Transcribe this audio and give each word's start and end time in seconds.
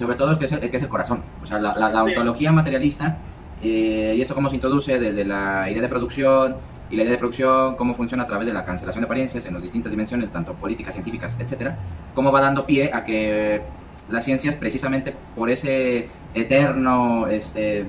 sobre 0.00 0.14
todo 0.14 0.30
el 0.30 0.38
que 0.38 0.44
es 0.44 0.52
el, 0.52 0.60
que 0.60 0.76
es 0.76 0.82
el 0.84 0.88
corazón. 0.88 1.24
O 1.42 1.46
sea, 1.46 1.58
la, 1.58 1.74
la, 1.76 2.04
ontología 2.04 2.52
materialista, 2.52 3.18
eh, 3.60 4.14
y 4.16 4.22
esto 4.22 4.32
cómo 4.32 4.48
se 4.48 4.54
introduce 4.54 4.96
desde 5.00 5.24
la 5.24 5.68
idea 5.68 5.82
de 5.82 5.88
producción, 5.88 6.56
y 6.88 6.94
la 6.94 7.02
idea 7.02 7.12
de 7.14 7.18
producción, 7.18 7.74
cómo 7.74 7.96
funciona 7.96 8.22
a 8.22 8.26
través 8.28 8.46
de 8.46 8.54
la 8.54 8.64
cancelación 8.64 9.02
de 9.02 9.06
apariencias 9.06 9.44
en 9.46 9.54
las 9.54 9.62
distintas 9.64 9.90
dimensiones, 9.90 10.30
tanto 10.30 10.54
políticas, 10.54 10.94
científicas, 10.94 11.36
etcétera, 11.40 11.76
cómo 12.14 12.30
va 12.30 12.40
dando 12.40 12.64
pie 12.64 12.92
a 12.94 13.04
que 13.04 13.60
las 14.08 14.24
ciencias, 14.24 14.54
precisamente 14.54 15.16
por 15.34 15.50
ese 15.50 16.08
eterno 16.32 17.26
este, 17.26 17.84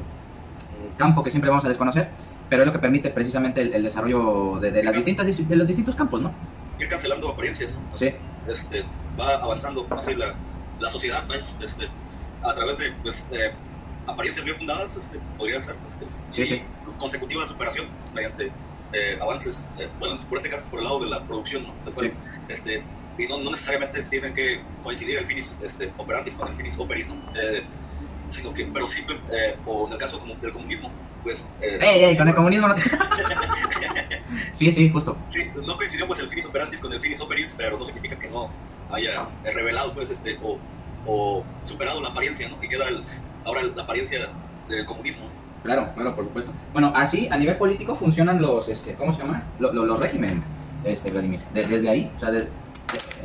campo 0.98 1.24
que 1.24 1.30
siempre 1.30 1.52
vamos 1.52 1.64
a 1.64 1.68
desconocer, 1.68 2.10
pero 2.50 2.64
es 2.64 2.66
lo 2.66 2.74
que 2.74 2.80
permite 2.80 3.12
precisamente 3.12 3.62
el, 3.62 3.84
desarrollo 3.84 4.58
de, 4.60 4.84
las 4.84 4.96
distintas, 4.96 5.28
de 5.28 5.56
los 5.56 5.68
distintos 5.68 5.96
campos, 5.96 6.20
¿no? 6.24 6.34
Ir 6.80 6.88
cancelando 6.88 7.30
apariencias. 7.30 7.78
Sí. 7.94 8.12
Este, 8.48 8.84
va 9.20 9.36
avanzando 9.36 9.86
así 9.92 10.16
la, 10.16 10.34
la 10.80 10.90
sociedad, 10.90 11.24
este, 11.62 11.88
a 12.44 12.54
través 12.54 12.78
de 12.78 12.92
pues, 13.04 13.26
apariencias 14.10 14.46
bien 14.46 14.58
fundadas, 14.58 14.96
este, 14.96 15.20
podría 15.38 15.62
ser 15.62 15.76
este, 15.88 16.06
sí, 16.32 16.48
sí. 16.48 16.62
consecutiva 16.98 17.46
superación 17.48 17.88
mediante 18.14 18.52
eh, 18.94 19.18
avances, 19.22 19.68
eh, 19.78 19.88
bueno, 20.00 20.20
por 20.28 20.40
este 20.40 20.50
caso 20.50 20.66
por 20.66 20.80
el 20.80 20.86
lado 20.86 21.00
de 21.00 21.10
la 21.10 21.24
producción, 21.24 21.64
¿no? 21.64 21.74
este, 22.48 22.84
y 23.18 23.28
no, 23.28 23.38
no, 23.40 23.52
necesariamente 23.52 24.02
tienen 24.04 24.34
que 24.34 24.62
coincidir 24.82 25.18
el 25.18 25.26
finis 25.26 25.60
este, 25.62 25.92
operantis 25.98 26.36
con 26.36 26.48
el 26.48 26.56
finis 26.56 26.80
operis, 26.80 27.10
¿no? 27.10 27.16
Eh, 27.36 27.64
sino 28.30 28.54
que, 28.54 28.66
pero 28.66 28.88
sí, 28.88 29.04
o 29.66 29.88
en 29.88 29.94
el 29.94 30.00
caso 30.00 30.24
del 30.42 30.54
comunismo, 30.54 30.92
pues... 31.24 31.46
¡Ey, 31.62 32.04
ey! 32.04 32.18
Con 32.18 32.28
el 32.28 32.36
comunismo 32.36 32.68
no 32.68 32.76
te... 32.76 32.84
sí, 34.54 34.72
sí, 34.72 34.90
justo. 34.90 35.18
Sí, 35.28 35.50
no 35.66 35.76
coincidió 35.76 36.08
pues 36.08 36.20
el 36.20 36.30
finis 36.30 36.46
operantis 36.46 36.80
con 36.80 36.94
el 36.94 37.00
finis 37.00 37.20
operis, 37.22 37.54
pero 37.58 37.78
no 37.78 37.86
significa 37.86 38.18
que 38.18 38.30
no 38.30 38.50
haya 38.92 39.28
revelado 39.44 39.94
pues 39.94 40.10
este, 40.12 40.38
o, 40.42 40.58
o 41.06 41.44
superado 41.64 42.02
la 42.02 42.10
apariencia, 42.10 42.48
¿no? 42.50 42.60
Que 42.60 42.70
queda 42.70 42.86
ahora 43.46 43.64
la 43.64 43.84
apariencia 43.84 44.30
del 44.68 44.86
comunismo. 44.86 45.26
Claro, 45.64 45.90
claro, 45.94 46.16
por 46.16 46.26
supuesto. 46.26 46.52
Bueno, 46.72 46.94
así 46.96 47.28
a 47.30 47.38
nivel 47.38 47.58
político 47.58 47.96
funcionan 47.96 48.42
los, 48.42 48.70
este, 48.70 48.94
¿cómo 48.94 49.14
se 49.14 49.22
llama? 49.22 49.44
Los, 49.60 49.74
los, 49.74 50.00
regímenes, 50.00 50.44
este, 50.84 51.12
Vladimir. 51.12 51.40
desde 51.54 51.90
ahí, 51.90 52.12
o 52.16 52.20
sea, 52.20 52.32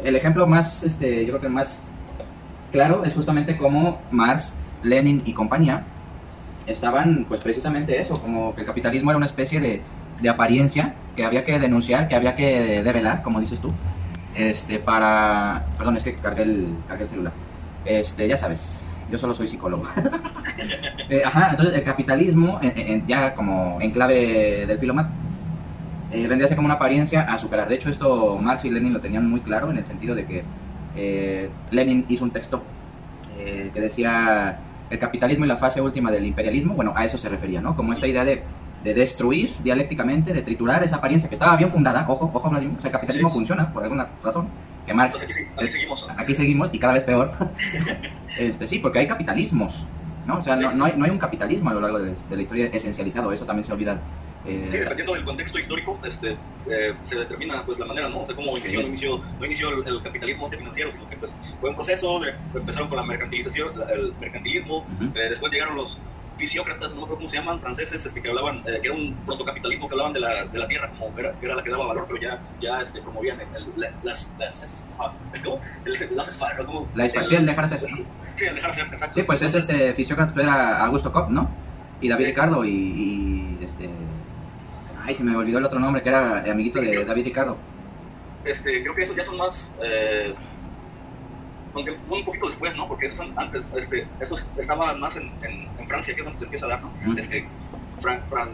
el 0.02 0.16
ejemplo 0.16 0.46
más, 0.46 0.82
este, 0.82 1.24
yo 1.24 1.32
creo 1.32 1.40
que 1.40 1.46
el 1.46 1.52
más 1.52 1.82
claro 2.72 3.04
es 3.04 3.14
justamente 3.14 3.56
cómo 3.56 4.02
Marx, 4.10 4.54
Lenin 4.82 5.22
y 5.24 5.32
compañía 5.32 5.84
estaban, 6.66 7.24
pues 7.28 7.40
precisamente 7.40 8.00
eso, 8.00 8.20
como 8.20 8.54
que 8.54 8.62
el 8.62 8.66
capitalismo 8.66 9.10
era 9.10 9.16
una 9.16 9.27
especie 9.27 9.60
de, 9.60 9.80
de 10.20 10.28
apariencia 10.28 10.94
que 11.16 11.24
había 11.24 11.44
que 11.44 11.58
denunciar, 11.58 12.08
que 12.08 12.14
había 12.16 12.34
que 12.34 12.82
develar, 12.82 13.22
como 13.22 13.40
dices 13.40 13.60
tú, 13.60 13.72
este, 14.34 14.78
para... 14.78 15.66
Perdón, 15.78 15.96
es 15.96 16.02
que 16.02 16.14
cargué 16.16 16.42
el, 16.42 16.74
cargué 16.88 17.04
el 17.04 17.10
celular. 17.10 17.32
Este, 17.84 18.27
ya 18.27 18.36
sabes, 18.36 18.80
yo 19.10 19.18
solo 19.18 19.34
soy 19.34 19.48
psicólogo. 19.48 19.84
Eh, 21.10 21.22
ajá, 21.22 21.50
entonces 21.50 21.74
el 21.74 21.84
capitalismo, 21.84 22.58
ya 23.06 23.34
como 23.34 23.78
en 23.82 23.90
clave 23.90 24.64
del 24.66 24.78
filomat, 24.78 25.06
eh, 26.10 26.27
vendría 26.27 26.46
a 26.46 26.48
ser 26.48 26.56
como 26.56 26.64
una 26.64 26.77
apariencia 26.77 27.22
a 27.22 27.36
superar. 27.36 27.68
De 27.68 27.74
hecho, 27.74 27.90
esto 27.90 28.38
Marx 28.40 28.64
y 28.64 28.70
Lenin 28.70 28.94
lo 28.94 29.00
tenían 29.00 29.28
muy 29.28 29.40
claro 29.40 29.70
en 29.70 29.77
el 29.77 29.84
sentido 29.84 30.14
de 30.14 30.24
que 30.24 30.44
eh, 30.96 31.50
Lenin 31.70 32.06
hizo 32.08 32.24
un 32.24 32.30
texto 32.30 32.62
que 33.36 33.80
decía 33.80 34.58
el 34.88 34.98
capitalismo 34.98 35.44
y 35.44 35.48
la 35.48 35.56
fase 35.58 35.82
última 35.82 36.10
del 36.10 36.24
imperialismo. 36.24 36.72
Bueno, 36.74 36.94
a 36.96 37.05
eso 37.05 37.18
se 37.18 37.28
refería, 37.28 37.60
¿no? 37.60 37.77
Como 37.77 37.92
esta 37.92 38.06
idea 38.06 38.24
de, 38.24 38.42
de 38.82 38.94
destruir 38.94 39.52
dialécticamente, 39.62 40.32
de 40.32 40.40
triturar 40.40 40.82
esa 40.84 40.96
apariencia 40.96 41.28
que 41.28 41.34
estaba 41.34 41.56
bien 41.56 41.70
fundada. 41.70 42.06
Ojo, 42.08 42.30
ojo, 42.32 42.48
Vladimir. 42.48 42.78
O 42.78 42.80
sea, 42.80 42.88
el 42.88 42.92
capitalismo 42.92 43.28
funciona 43.28 43.70
por 43.70 43.82
alguna 43.82 44.08
razón 44.22 44.48
que 44.86 44.94
Marx... 44.94 45.22
aquí, 45.22 45.32
aquí, 45.56 45.68
seguimos. 45.68 46.08
Aquí 46.16 46.34
seguimos 46.34 46.70
y 46.72 46.78
cada 46.78 46.94
vez 46.94 47.04
peor. 47.04 47.32
este, 48.38 48.66
sí, 48.66 48.78
porque 48.78 49.00
hay 49.00 49.06
capitalismos, 49.06 49.84
¿no? 50.27 50.38
O 50.38 50.44
sea, 50.44 50.54
no, 50.56 50.72
no, 50.74 50.84
hay, 50.84 50.94
no, 50.96 51.04
hay, 51.04 51.10
un 51.10 51.18
capitalismo 51.18 51.70
a 51.70 51.74
lo 51.74 51.80
largo 51.80 51.98
de, 51.98 52.14
la 52.30 52.42
historia 52.42 52.66
esencializado, 52.66 53.32
eso 53.32 53.44
también 53.44 53.64
se 53.64 53.72
olvida. 53.72 54.00
Eh, 54.46 54.68
sí, 54.70 54.77
dependiendo 54.77 55.14
del 55.14 55.24
contexto 55.24 55.58
histórico, 55.58 55.98
este, 56.05 56.36
eh, 56.68 56.95
se 57.05 57.17
determina 57.17 57.64
pues 57.64 57.78
la 57.78 57.86
manera, 57.86 58.11
¿no? 58.11 58.20
O 58.20 58.27
sea, 58.27 58.36
cómo 58.36 58.58
inició, 58.58 58.83
no 58.83 58.89
inició, 58.89 59.22
no 59.39 59.46
inició 59.46 59.70
el, 59.70 60.02
capitalismo 60.02 60.45
este 60.45 60.58
financiero, 60.58 60.92
sino 60.92 61.08
que 61.08 61.16
pues, 61.16 61.34
fue 61.61 61.70
un 61.70 61.77
proceso, 61.77 62.20
de, 62.20 62.34
empezaron 62.55 62.89
con 62.89 62.98
la 62.98 63.05
mercantilización, 63.05 63.72
el 63.90 64.12
mercantilismo, 64.20 64.86
eh, 65.14 65.28
después 65.30 65.51
llegaron 65.51 65.77
los 65.77 65.98
fisiócratas, 66.36 66.90
no 66.90 66.96
me 66.96 67.02
acuerdo 67.02 67.17
cómo 67.17 67.28
se 67.28 67.36
llaman, 67.36 67.61
franceses, 67.61 68.05
este, 68.05 68.20
que 68.20 68.28
hablaban, 68.28 68.58
eh, 68.67 68.80
que 68.80 68.89
era 68.89 68.95
un 68.95 69.14
protocapitalismo 69.24 69.89
que 69.89 69.95
hablaban 69.95 70.12
de 70.12 70.20
la, 70.20 70.45
de 70.45 70.58
la 70.58 70.68
tierra 70.68 70.90
como 70.90 71.17
era, 71.18 71.33
que 71.39 71.46
era 71.46 71.55
la 71.55 71.62
que 71.62 71.70
daba 71.70 71.86
valor, 71.86 72.06
pero 72.08 72.20
ya, 72.20 72.42
ya 72.61 72.80
este, 72.80 73.00
promovían 73.02 73.40
el, 73.40 73.72
las, 74.02 74.30
las, 74.39 74.86
¿cómo? 75.45 75.61
El, 75.84 76.17
las 76.17 76.40
¿cómo? 76.67 76.89
La 76.95 77.05
expansión, 77.05 77.40
el 77.40 77.46
dejar 77.46 77.64
hacer. 77.67 77.80
Sí, 77.89 78.45
el 78.46 78.55
dejar 78.56 78.70
hacer, 78.70 78.86
exacto. 78.86 79.14
Sí, 79.14 79.22
pues 79.22 79.42
ese 79.42 79.58
este, 79.58 79.95
fisiócrata 79.95 80.40
era 80.40 80.84
Augusto 80.84 81.12
Kopp, 81.12 81.30
¿no? 81.30 81.50
Y 82.00 82.08
David 82.08 82.27
Ricardo 82.27 82.64
y, 82.64 82.70
y, 82.70 83.64
este... 83.64 83.89
Ay, 85.06 85.14
se 85.14 85.22
me 85.22 85.36
olvidó 85.36 85.58
el 85.58 85.64
otro 85.64 85.78
nombre, 85.78 86.02
que 86.02 86.08
era 86.08 86.39
amiguito 86.51 86.80
de 86.80 87.05
David 87.05 87.24
Ricardo. 87.24 87.58
Este, 88.45 88.83
creo 88.83 88.95
que 88.95 89.02
esos 89.02 89.16
ya 89.16 89.24
son 89.24 89.36
más... 89.36 89.70
Eh, 89.83 90.34
aunque 91.74 91.96
un 92.08 92.24
poquito 92.24 92.46
después, 92.46 92.77
¿no? 92.77 92.89
Porque 92.89 93.07
esos 93.07 93.18
son 93.18 93.35
antes, 93.36 93.62
este, 93.77 94.07
estos 94.20 94.51
estaban 94.57 95.01
más 95.01 95.17
en, 95.17 95.33
en, 95.42 95.68
en, 95.79 95.89
Francia, 95.89 96.14
que 96.14 96.20
es 96.20 96.24
donde 96.24 96.39
se 96.39 96.45
empieza 96.45 96.67
a 96.67 96.70
dar, 96.70 96.83
¿no? 96.83 96.92
Mm. 97.05 97.18
Este, 97.18 97.46
Fran, 98.01 98.23
Fran, 98.29 98.48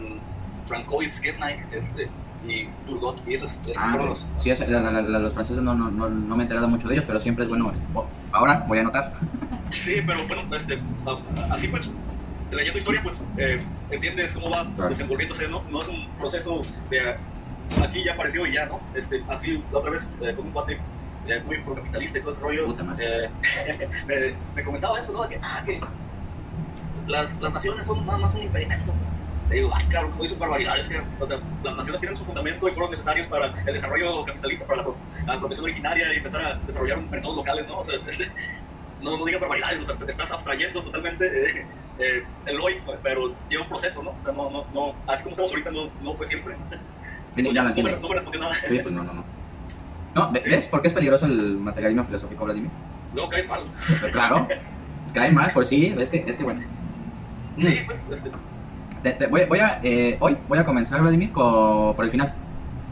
Francois 0.65 1.19
Gesnike, 1.19 1.65
este, 1.71 2.09
y 2.47 2.67
Turgot, 2.87 3.21
y 3.27 3.35
esos, 3.35 3.51
esos 3.63 3.77
ah, 3.77 3.95
los... 3.97 4.25
Sí, 4.37 4.49
es, 4.49 4.59
la, 4.67 4.79
la, 4.81 5.01
la, 5.01 5.19
los 5.19 5.33
franceses 5.33 5.61
no, 5.61 5.75
no, 5.75 5.91
no, 5.91 6.09
no, 6.09 6.35
me 6.35 6.41
he 6.41 6.45
enterado 6.45 6.67
mucho 6.67 6.87
de 6.87 6.95
ellos, 6.95 7.05
pero 7.05 7.19
siempre 7.19 7.43
es 7.43 7.49
bueno, 7.49 7.71
este, 7.71 7.85
oh, 7.93 8.07
ahora 8.31 8.65
voy 8.67 8.79
a 8.79 8.81
anotar. 8.81 9.13
sí, 9.69 10.01
pero 10.05 10.27
bueno, 10.27 10.43
este, 10.55 10.79
así 11.51 11.67
pues, 11.67 11.89
leyendo 12.51 12.79
historia, 12.79 13.01
pues, 13.03 13.21
eh, 13.37 13.61
entiendes 13.91 14.33
cómo 14.33 14.49
va 14.49 14.65
claro. 14.75 14.89
desenvolviéndose, 14.89 15.47
¿no? 15.47 15.63
No 15.69 15.81
es 15.81 15.87
un 15.87 16.07
proceso 16.17 16.63
de 16.89 17.17
aquí 17.83 18.03
ya 18.03 18.13
apareció 18.13 18.45
y 18.45 18.53
ya, 18.53 18.65
¿no? 18.65 18.79
Este, 18.95 19.23
así, 19.29 19.63
la 19.71 19.79
otra 19.79 19.91
vez, 19.91 20.09
eh, 20.21 20.33
con 20.35 20.47
un 20.47 20.51
cuate 20.51 20.79
muy 21.45 21.57
procapitalista 21.59 22.17
y 22.19 22.21
todo 22.21 22.31
ese 22.31 22.41
rollo, 22.41 22.75
eh, 22.99 23.29
me, 24.07 24.35
me, 24.55 24.63
comentaba 24.63 24.99
eso, 24.99 25.13
¿no? 25.13 25.27
Que, 25.27 25.39
ah, 25.41 25.61
que 25.65 25.79
las, 27.07 27.33
las 27.39 27.53
naciones 27.53 27.85
son 27.85 28.05
nada 28.05 28.19
más 28.19 28.33
un 28.35 28.43
impedimento. 28.43 28.93
Le 29.49 29.55
digo, 29.57 29.71
ay, 29.73 29.85
claro, 29.87 30.09
como 30.09 30.23
dicen 30.23 30.39
barbaridades, 30.39 30.87
que, 30.87 31.01
o 31.19 31.27
sea, 31.27 31.39
las 31.63 31.75
naciones 31.75 32.01
tienen 32.01 32.17
su 32.17 32.23
fundamento 32.23 32.67
y 32.67 32.71
fueron 32.71 32.91
necesarios 32.91 33.27
para 33.27 33.47
el 33.47 33.73
desarrollo 33.73 34.25
capitalista, 34.25 34.65
para 34.65 34.83
la, 34.83 34.89
la 35.25 35.39
profesión 35.39 35.65
originaria 35.65 36.13
y 36.13 36.17
empezar 36.17 36.41
a 36.41 36.55
desarrollar 36.59 37.01
mercados 37.09 37.35
locales, 37.35 37.67
¿no? 37.67 37.79
O 37.79 37.85
sea, 37.85 37.95
no, 39.01 39.17
no 39.17 39.25
digas 39.25 39.41
barbaridades, 39.41 39.79
o 39.81 39.85
sea, 39.85 39.97
te 39.97 40.11
estás 40.11 40.31
abstrayendo 40.31 40.83
totalmente 40.83 41.25
eh, 41.25 41.65
eh, 41.99 42.23
el 42.45 42.61
hoy, 42.61 42.81
pero 43.03 43.35
lleva 43.49 43.63
un 43.63 43.69
proceso, 43.69 44.01
¿no? 44.01 44.11
O 44.11 44.21
sea, 44.21 44.31
no, 44.31 44.49
no, 44.49 44.65
no, 44.73 44.95
así 45.07 45.23
como 45.23 45.31
estamos 45.31 45.51
ahorita, 45.51 45.71
no, 45.71 45.89
no 46.01 46.13
fue 46.13 46.25
siempre. 46.25 46.55
Sí, 47.35 47.43
ya 47.53 47.63
no, 47.63 47.75
me, 47.75 47.91
no 47.91 48.09
me 48.09 48.15
respondió 48.15 48.41
nada. 48.41 48.55
Sí, 48.67 48.79
pues 48.79 48.93
no, 48.93 49.03
no, 49.03 49.13
no. 49.13 49.40
No, 50.13 50.31
¿ves 50.31 50.67
por 50.67 50.81
qué 50.81 50.89
es 50.89 50.93
peligroso 50.93 51.25
el 51.25 51.57
materialismo 51.57 52.03
filosófico, 52.03 52.45
Vladimir? 52.45 52.69
No, 53.13 53.29
cae 53.29 53.47
mal. 53.47 53.63
Pues, 53.87 54.11
claro, 54.11 54.47
cae 55.13 55.31
mal, 55.31 55.51
por 55.53 55.65
sí, 55.65 55.93
es 55.97 56.09
que, 56.09 56.23
es 56.27 56.35
que 56.35 56.43
bueno. 56.43 56.61
Sí, 57.57 57.83
pues, 57.85 58.01
pues 58.07 58.23
te, 59.03 59.11
te, 59.13 59.27
voy, 59.27 59.45
voy, 59.45 59.59
a, 59.59 59.79
eh, 59.83 60.17
hoy 60.19 60.37
voy 60.47 60.59
a 60.59 60.65
comenzar, 60.65 61.01
Vladimir, 61.01 61.31
con, 61.31 61.95
por 61.95 62.05
el 62.05 62.11
final. 62.11 62.33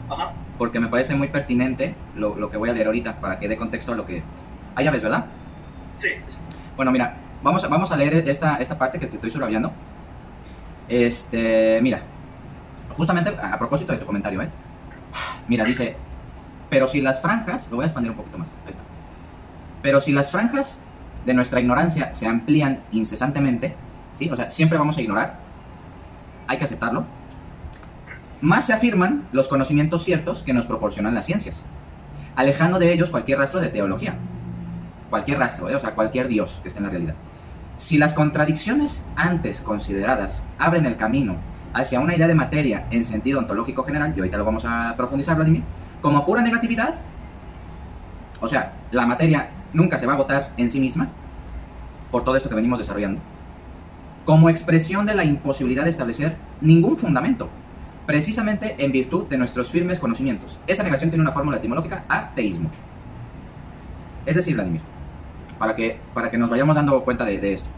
Ajá. 0.08 0.32
Porque 0.58 0.80
me 0.80 0.88
parece 0.88 1.14
muy 1.14 1.28
pertinente 1.28 1.94
lo, 2.16 2.34
lo, 2.34 2.50
que 2.50 2.56
voy 2.56 2.68
a 2.68 2.72
leer 2.72 2.86
ahorita, 2.86 3.20
para 3.20 3.38
que 3.38 3.48
dé 3.48 3.56
contexto 3.56 3.92
a 3.92 3.96
lo 3.96 4.04
que... 4.04 4.22
Ah, 4.74 4.82
ya 4.82 4.90
ves, 4.90 5.02
¿verdad? 5.02 5.26
Sí. 5.96 6.08
Bueno, 6.76 6.90
mira, 6.90 7.16
vamos 7.42 7.64
a, 7.64 7.68
vamos 7.68 7.92
a 7.92 7.96
leer 7.96 8.28
esta, 8.28 8.56
esta 8.56 8.76
parte 8.76 8.98
que 8.98 9.06
te 9.06 9.16
estoy 9.16 9.30
subraviando. 9.30 9.72
Este, 10.88 11.80
mira, 11.80 12.02
justamente 12.96 13.30
a 13.30 13.56
propósito 13.58 13.92
de 13.92 13.98
tu 13.98 14.06
comentario, 14.06 14.42
¿eh? 14.42 14.48
Mira, 15.48 15.64
dice, 15.64 15.96
pero 16.70 16.88
si 16.88 17.00
las 17.00 17.20
franjas, 17.20 17.66
lo 17.70 17.76
voy 17.76 17.82
a 17.82 17.86
expandir 17.86 18.12
un 18.12 18.16
poquito 18.16 18.38
más, 18.38 18.48
ahí 18.64 18.70
está. 18.70 18.82
Pero 19.82 20.00
si 20.00 20.12
las 20.12 20.30
franjas 20.30 20.78
de 21.26 21.34
nuestra 21.34 21.60
ignorancia 21.60 22.14
se 22.14 22.26
amplían 22.26 22.80
incesantemente, 22.92 23.74
¿sí? 24.18 24.30
O 24.30 24.36
sea, 24.36 24.48
siempre 24.48 24.78
vamos 24.78 24.96
a 24.96 25.02
ignorar, 25.02 25.38
hay 26.46 26.58
que 26.58 26.64
aceptarlo, 26.64 27.04
más 28.40 28.66
se 28.66 28.72
afirman 28.72 29.28
los 29.32 29.48
conocimientos 29.48 30.04
ciertos 30.04 30.42
que 30.42 30.54
nos 30.54 30.64
proporcionan 30.64 31.14
las 31.14 31.26
ciencias, 31.26 31.64
alejando 32.36 32.78
de 32.78 32.92
ellos 32.92 33.10
cualquier 33.10 33.38
rastro 33.38 33.60
de 33.60 33.68
teología, 33.68 34.14
cualquier 35.10 35.38
rastro, 35.38 35.68
¿eh? 35.68 35.74
o 35.74 35.80
sea, 35.80 35.94
cualquier 35.94 36.28
Dios 36.28 36.58
que 36.62 36.68
esté 36.68 36.78
en 36.78 36.84
la 36.84 36.90
realidad. 36.90 37.14
Si 37.76 37.98
las 37.98 38.14
contradicciones 38.14 39.02
antes 39.16 39.60
consideradas 39.60 40.42
abren 40.58 40.86
el 40.86 40.96
camino 40.96 41.36
hacia 41.72 42.00
una 42.00 42.14
idea 42.14 42.28
de 42.28 42.34
materia 42.34 42.86
en 42.90 43.04
sentido 43.04 43.38
ontológico 43.38 43.82
general, 43.84 44.12
y 44.16 44.20
ahorita 44.20 44.36
lo 44.36 44.44
vamos 44.44 44.64
a 44.64 44.94
profundizar, 44.96 45.36
Vladimir, 45.36 45.62
como 46.00 46.24
pura 46.24 46.42
negatividad, 46.42 46.94
o 48.40 48.48
sea, 48.48 48.72
la 48.90 49.06
materia 49.06 49.50
nunca 49.72 49.98
se 49.98 50.06
va 50.06 50.12
a 50.12 50.16
agotar 50.16 50.52
en 50.56 50.70
sí 50.70 50.80
misma, 50.80 51.08
por 52.10 52.24
todo 52.24 52.36
esto 52.36 52.48
que 52.48 52.54
venimos 52.54 52.78
desarrollando, 52.78 53.20
como 54.24 54.48
expresión 54.48 55.06
de 55.06 55.14
la 55.14 55.24
imposibilidad 55.24 55.84
de 55.84 55.90
establecer 55.90 56.36
ningún 56.60 56.96
fundamento, 56.96 57.48
precisamente 58.06 58.76
en 58.78 58.92
virtud 58.92 59.26
de 59.26 59.38
nuestros 59.38 59.70
firmes 59.70 59.98
conocimientos. 59.98 60.58
Esa 60.66 60.82
negación 60.82 61.10
tiene 61.10 61.22
una 61.22 61.32
fórmula 61.32 61.58
etimológica, 61.58 62.04
ateísmo. 62.08 62.70
Es 64.26 64.36
decir, 64.36 64.54
Vladimir, 64.54 64.80
para 65.58 65.76
que, 65.76 65.98
para 66.14 66.30
que 66.30 66.38
nos 66.38 66.50
vayamos 66.50 66.74
dando 66.74 67.02
cuenta 67.02 67.24
de, 67.24 67.38
de 67.38 67.52
esto. 67.54 67.68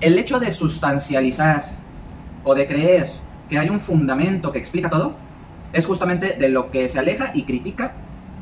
El 0.00 0.18
hecho 0.18 0.40
de 0.40 0.50
sustancializar 0.50 1.64
o 2.42 2.54
de 2.54 2.66
creer 2.66 3.10
que 3.50 3.58
hay 3.58 3.68
un 3.68 3.80
fundamento 3.80 4.50
que 4.50 4.58
explica 4.58 4.88
todo, 4.88 5.14
es 5.72 5.86
justamente 5.86 6.34
de 6.38 6.48
lo 6.48 6.70
que 6.70 6.88
se 6.88 6.98
aleja 6.98 7.30
y 7.34 7.44
critica 7.44 7.92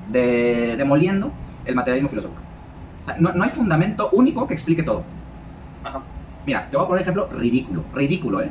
de, 0.08 0.76
demoliendo 0.76 1.30
el 1.64 1.74
materialismo 1.74 2.08
filosófico. 2.08 2.40
O 3.02 3.06
sea, 3.06 3.16
no, 3.18 3.32
no, 3.32 3.44
hay 3.44 3.50
fundamento 3.50 4.08
único 4.12 4.46
que 4.46 4.54
explique 4.54 4.82
todo. 4.82 5.02
Ajá. 5.84 6.00
Mira, 6.46 6.68
te 6.70 6.76
voy 6.76 6.84
a 6.84 6.88
poner 6.88 7.02
ejemplo 7.02 7.28
ridículo, 7.30 7.84
ridículo, 7.94 8.40
¿eh? 8.42 8.50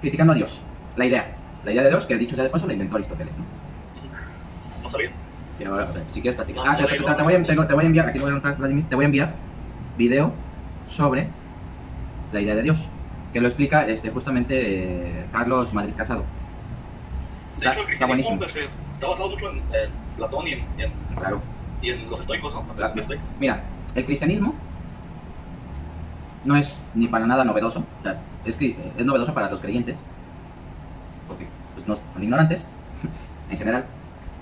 Criticando 0.00 0.32
a 0.34 0.36
Dios, 0.36 0.60
la 0.96 1.06
idea, 1.06 1.26
la 1.64 1.72
idea 1.72 1.82
de 1.82 1.88
Dios, 1.88 2.06
que 2.06 2.14
he 2.14 2.18
dicho 2.18 2.36
ya 2.36 2.42
de 2.42 2.50
paso 2.50 2.66
la 2.66 2.74
inventó 2.74 2.96
Aristóteles, 2.96 3.32
¿no? 3.36 3.44
No 4.82 4.90
sabía. 4.90 5.10
Si 6.12 6.20
quieres 6.20 6.36
platicar. 6.36 6.64
No, 6.66 6.70
Ah, 6.72 6.76
te, 6.76 6.84
te- 6.84 6.96
te 6.98 7.02
voy 7.22 7.32
a, 7.34 7.66
te- 7.66 7.74
voy 7.74 7.82
a 7.84 7.86
enviar, 7.86 8.06
aquí 8.08 8.18
te 8.18 8.24
voy 8.24 8.28
a 8.28 8.36
encontrar, 8.36 8.58
Vladimir, 8.58 8.84
te 8.88 8.94
voy 8.94 9.04
a 9.04 9.06
enviar 9.06 9.32
video 9.96 10.32
sobre 10.88 11.28
la 12.32 12.40
idea 12.42 12.54
de 12.54 12.62
Dios, 12.62 12.78
que 13.36 13.40
lo 13.42 13.48
explica 13.48 13.86
este, 13.86 14.08
justamente 14.08 14.54
eh, 15.20 15.26
Carlos 15.30 15.70
Madrid 15.74 15.92
Casado. 15.94 16.20
De 16.20 17.66
Está- 17.66 17.72
hecho, 17.72 17.86
el 17.86 17.92
está 17.92 18.06
cristianismo 18.06 18.36
buenísimo. 18.36 18.38
pues, 18.38 18.56
eh, 18.56 18.70
está 18.94 19.08
basado 19.08 19.28
mucho 19.28 19.50
en, 19.50 19.56
en 19.58 19.90
Platón 20.16 20.48
y 20.48 20.52
en, 20.54 20.58
y 20.78 20.82
en- 20.84 20.92
Claro. 21.18 21.42
y 21.82 21.90
en 21.90 22.08
los 22.10 22.20
estoicos, 22.20 22.54
¿no? 22.54 22.62
Claro. 22.74 22.94
Mira, 23.38 23.62
el 23.94 24.06
cristianismo 24.06 24.54
no 26.46 26.56
es 26.56 26.80
ni 26.94 27.08
para 27.08 27.26
nada 27.26 27.44
novedoso, 27.44 27.80
o 28.00 28.02
sea, 28.02 28.18
es, 28.46 28.58
cri- 28.58 28.74
es 28.96 29.04
novedoso 29.04 29.34
para 29.34 29.50
los 29.50 29.60
creyentes, 29.60 29.96
porque 31.28 31.46
pues, 31.74 31.86
no 31.86 31.98
son 32.14 32.22
ignorantes 32.22 32.66
en 33.50 33.58
general, 33.58 33.84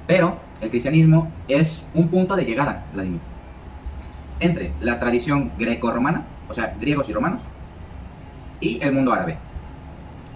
pero 0.06 0.38
el 0.61 0.70
cristianismo 0.70 1.32
es 1.49 1.82
un 1.94 2.06
punto 2.11 2.37
de 2.37 2.44
llegada, 2.44 2.85
Vladimir, 2.93 3.20
entre 4.38 4.70
la 4.79 5.00
tradición 5.00 5.50
greco-romana, 5.58 6.23
o 6.49 6.55
sea, 6.55 6.76
griegos 6.81 7.08
y 7.08 7.12
romanos, 7.12 7.41
y 8.65 8.79
el 8.83 8.93
mundo 8.93 9.13
árabe. 9.13 9.37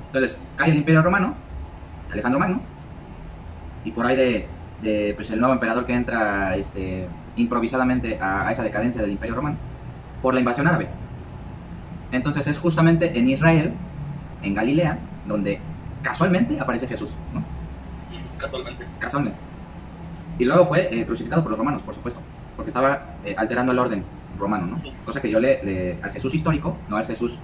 Entonces, 0.06 0.40
cae 0.56 0.70
el 0.70 0.76
imperio 0.76 1.02
romano, 1.02 1.34
Alejandro 2.12 2.40
Magno, 2.40 2.60
y 3.84 3.90
por 3.92 4.06
ahí 4.06 4.16
de, 4.16 4.48
de, 4.82 5.14
pues, 5.16 5.30
el 5.30 5.38
nuevo 5.40 5.54
emperador 5.54 5.84
que 5.86 5.94
entra 5.94 6.56
este, 6.56 7.06
improvisadamente 7.36 8.18
a, 8.20 8.48
a 8.48 8.52
esa 8.52 8.62
decadencia 8.62 9.00
del 9.00 9.10
imperio 9.12 9.34
romano, 9.36 9.56
por 10.22 10.34
la 10.34 10.40
invasión 10.40 10.66
árabe. 10.66 10.88
Entonces 12.10 12.46
es 12.46 12.58
justamente 12.58 13.18
en 13.18 13.28
Israel, 13.28 13.72
en 14.42 14.54
Galilea, 14.54 14.98
donde 15.26 15.60
casualmente 16.02 16.58
aparece 16.58 16.86
Jesús, 16.86 17.10
¿no? 17.34 17.42
Casualmente. 18.38 18.84
Casualmente. 18.98 19.38
Y 20.38 20.44
luego 20.44 20.64
fue 20.66 20.88
eh, 20.90 21.04
crucificado 21.04 21.42
por 21.42 21.50
los 21.50 21.58
romanos, 21.58 21.82
por 21.82 21.94
supuesto, 21.94 22.20
porque 22.56 22.70
estaba 22.70 23.02
eh, 23.24 23.34
alterando 23.36 23.72
el 23.72 23.78
orden 23.78 24.04
romano, 24.38 24.66
¿no? 24.66 24.80
Cosa 25.04 25.20
que 25.20 25.30
yo 25.30 25.40
le, 25.40 25.62
le- 25.64 25.98
al 26.02 26.12
Jesús 26.12 26.34
histórico, 26.34 26.76
no 26.88 26.96
al 26.96 27.06
Jesús 27.06 27.36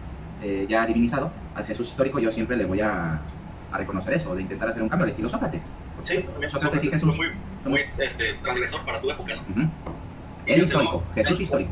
eh, 0.44 0.66
ya 0.68 0.86
divinizado, 0.86 1.30
al 1.54 1.64
Jesús 1.64 1.88
histórico 1.88 2.18
yo 2.18 2.30
siempre 2.30 2.56
le 2.56 2.66
voy 2.66 2.80
a, 2.80 3.18
a 3.72 3.78
reconocer 3.78 4.12
eso, 4.14 4.34
de 4.34 4.42
intentar 4.42 4.68
hacer 4.68 4.82
un 4.82 4.88
cambio 4.88 5.04
al 5.04 5.10
estilo 5.10 5.28
Sócrates. 5.30 5.62
Sí, 6.02 6.22
también. 6.22 6.50
Sócrates 6.50 6.84
y 6.84 6.88
Fue 6.88 6.98
Jesús. 6.98 7.16
muy, 7.16 7.28
muy 7.64 7.80
este, 7.98 8.34
transgresor 8.42 8.84
para 8.84 9.00
su 9.00 9.10
época, 9.10 9.34
¿no? 9.36 9.42
Ujú. 9.62 9.70
El 10.46 10.62
histórico, 10.62 11.02
Jesús 11.14 11.40
histórico. 11.40 11.70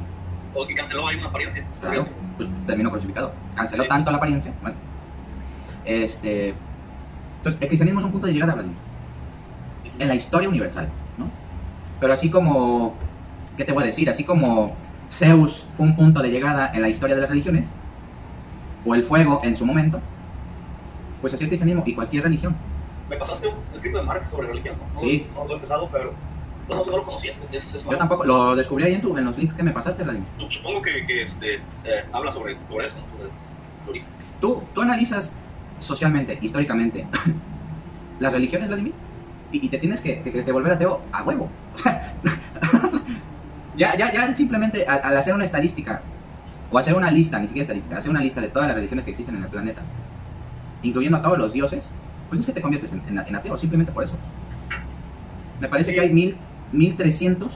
O 0.54 0.66
que 0.66 0.74
canceló 0.74 1.06
ahí 1.08 1.16
una 1.16 1.26
apariencia. 1.28 1.64
Claro, 1.80 2.06
pues 2.36 2.48
terminó 2.66 2.90
crucificado. 2.90 3.32
Canceló 3.54 3.82
Sí. 3.84 3.88
tanto 3.88 4.10
la 4.10 4.16
apariencia. 4.16 4.52
Bueno. 4.62 4.76
Este. 5.84 6.54
Entonces, 7.38 7.60
el 7.60 7.68
cristianismo 7.68 8.00
es 8.00 8.06
un 8.06 8.12
punto 8.12 8.26
de 8.26 8.32
llegada, 8.34 8.54
Vladimir, 8.54 8.76
en 9.98 10.08
la 10.08 10.14
historia 10.14 10.48
universal, 10.48 10.88
¿no? 11.18 11.26
Pero 12.00 12.12
así 12.12 12.30
como. 12.30 12.94
¿Qué 13.56 13.64
te 13.64 13.72
voy 13.72 13.82
a 13.82 13.86
decir? 13.86 14.08
Así 14.08 14.24
como 14.24 14.74
Zeus 15.10 15.66
fue 15.74 15.86
un 15.86 15.96
punto 15.96 16.22
de 16.22 16.30
llegada 16.30 16.70
en 16.72 16.80
la 16.82 16.88
historia 16.88 17.14
de 17.14 17.20
las 17.22 17.30
religiones, 17.30 17.68
o 18.84 18.94
el 18.94 19.04
fuego 19.04 19.40
en 19.44 19.56
su 19.56 19.64
momento, 19.66 20.00
pues 21.20 21.32
así 21.34 21.44
el 21.44 21.50
cristianismo 21.50 21.82
y 21.86 21.94
cualquier 21.94 22.24
religión. 22.24 22.54
Me 23.08 23.16
pasaste 23.16 23.48
un 23.48 23.54
escrito 23.74 23.98
de 23.98 24.04
Marx 24.04 24.28
sobre 24.30 24.48
religión, 24.48 24.76
¿no? 24.94 25.00
Sí. 25.00 25.26
No, 25.34 25.40
no 25.42 25.46
lo 25.46 25.52
he 25.52 25.54
empezado, 25.56 25.88
pero 25.92 26.12
no, 26.68 26.84
no 26.84 26.96
lo 26.96 27.02
conocía. 27.04 27.34
Es- 27.52 27.74
es 27.74 27.84
Yo 27.84 27.96
tampoco, 27.96 28.24
lo 28.24 28.56
descubrí 28.56 28.84
ahí 28.84 28.94
en, 28.94 29.02
tu, 29.02 29.16
en 29.16 29.24
los 29.24 29.36
links 29.36 29.54
que 29.54 29.62
me 29.62 29.70
pasaste, 29.72 30.02
Vladimir. 30.02 30.26
Supongo 30.50 30.82
que, 30.82 31.06
que 31.06 31.22
este, 31.22 31.56
eh, 31.56 32.04
habla 32.12 32.30
sobre, 32.32 32.56
sobre 32.68 32.86
eso, 32.86 32.96
¿no? 32.98 33.16
Sobre 33.18 33.30
origen. 33.88 34.08
Tú, 34.40 34.62
tú 34.74 34.80
analizas 34.82 35.34
socialmente, 35.78 36.38
históricamente, 36.40 37.06
las 38.18 38.32
religiones, 38.32 38.68
Vladimir, 38.68 38.94
y, 39.52 39.66
y 39.66 39.68
te 39.68 39.78
tienes 39.78 40.00
que, 40.00 40.22
que- 40.22 40.44
que 40.44 40.52
volver 40.52 40.72
ateo 40.72 41.02
a 41.12 41.22
huevo. 41.22 41.48
ya, 43.76 43.96
ya, 43.96 44.12
ya 44.12 44.34
simplemente 44.36 44.86
al, 44.86 45.00
al 45.02 45.16
hacer 45.16 45.34
una 45.34 45.44
estadística, 45.44 46.00
o 46.72 46.78
hacer 46.78 46.94
una 46.94 47.10
lista, 47.10 47.38
ni 47.38 47.46
siquiera 47.46 47.62
estadística, 47.64 47.98
hacer 47.98 48.10
una 48.10 48.20
lista 48.20 48.40
de 48.40 48.48
todas 48.48 48.66
las 48.68 48.74
religiones 48.76 49.04
que 49.04 49.10
existen 49.12 49.36
en 49.36 49.42
el 49.44 49.48
planeta, 49.50 49.82
incluyendo 50.82 51.18
a 51.18 51.22
todos 51.22 51.38
los 51.38 51.52
dioses, 51.52 51.90
pues 52.28 52.40
es 52.40 52.46
que 52.46 52.52
te 52.52 52.62
conviertes 52.62 52.92
en, 52.92 53.02
en- 53.08 53.18
en 53.18 53.36
ateo, 53.36 53.58
simplemente 53.58 53.92
por 53.92 54.04
eso. 54.04 54.14
Me 55.60 55.68
parece 55.68 55.94
que 55.94 56.00
hay 56.00 56.10
mil, 56.10 56.36
1300 56.72 57.52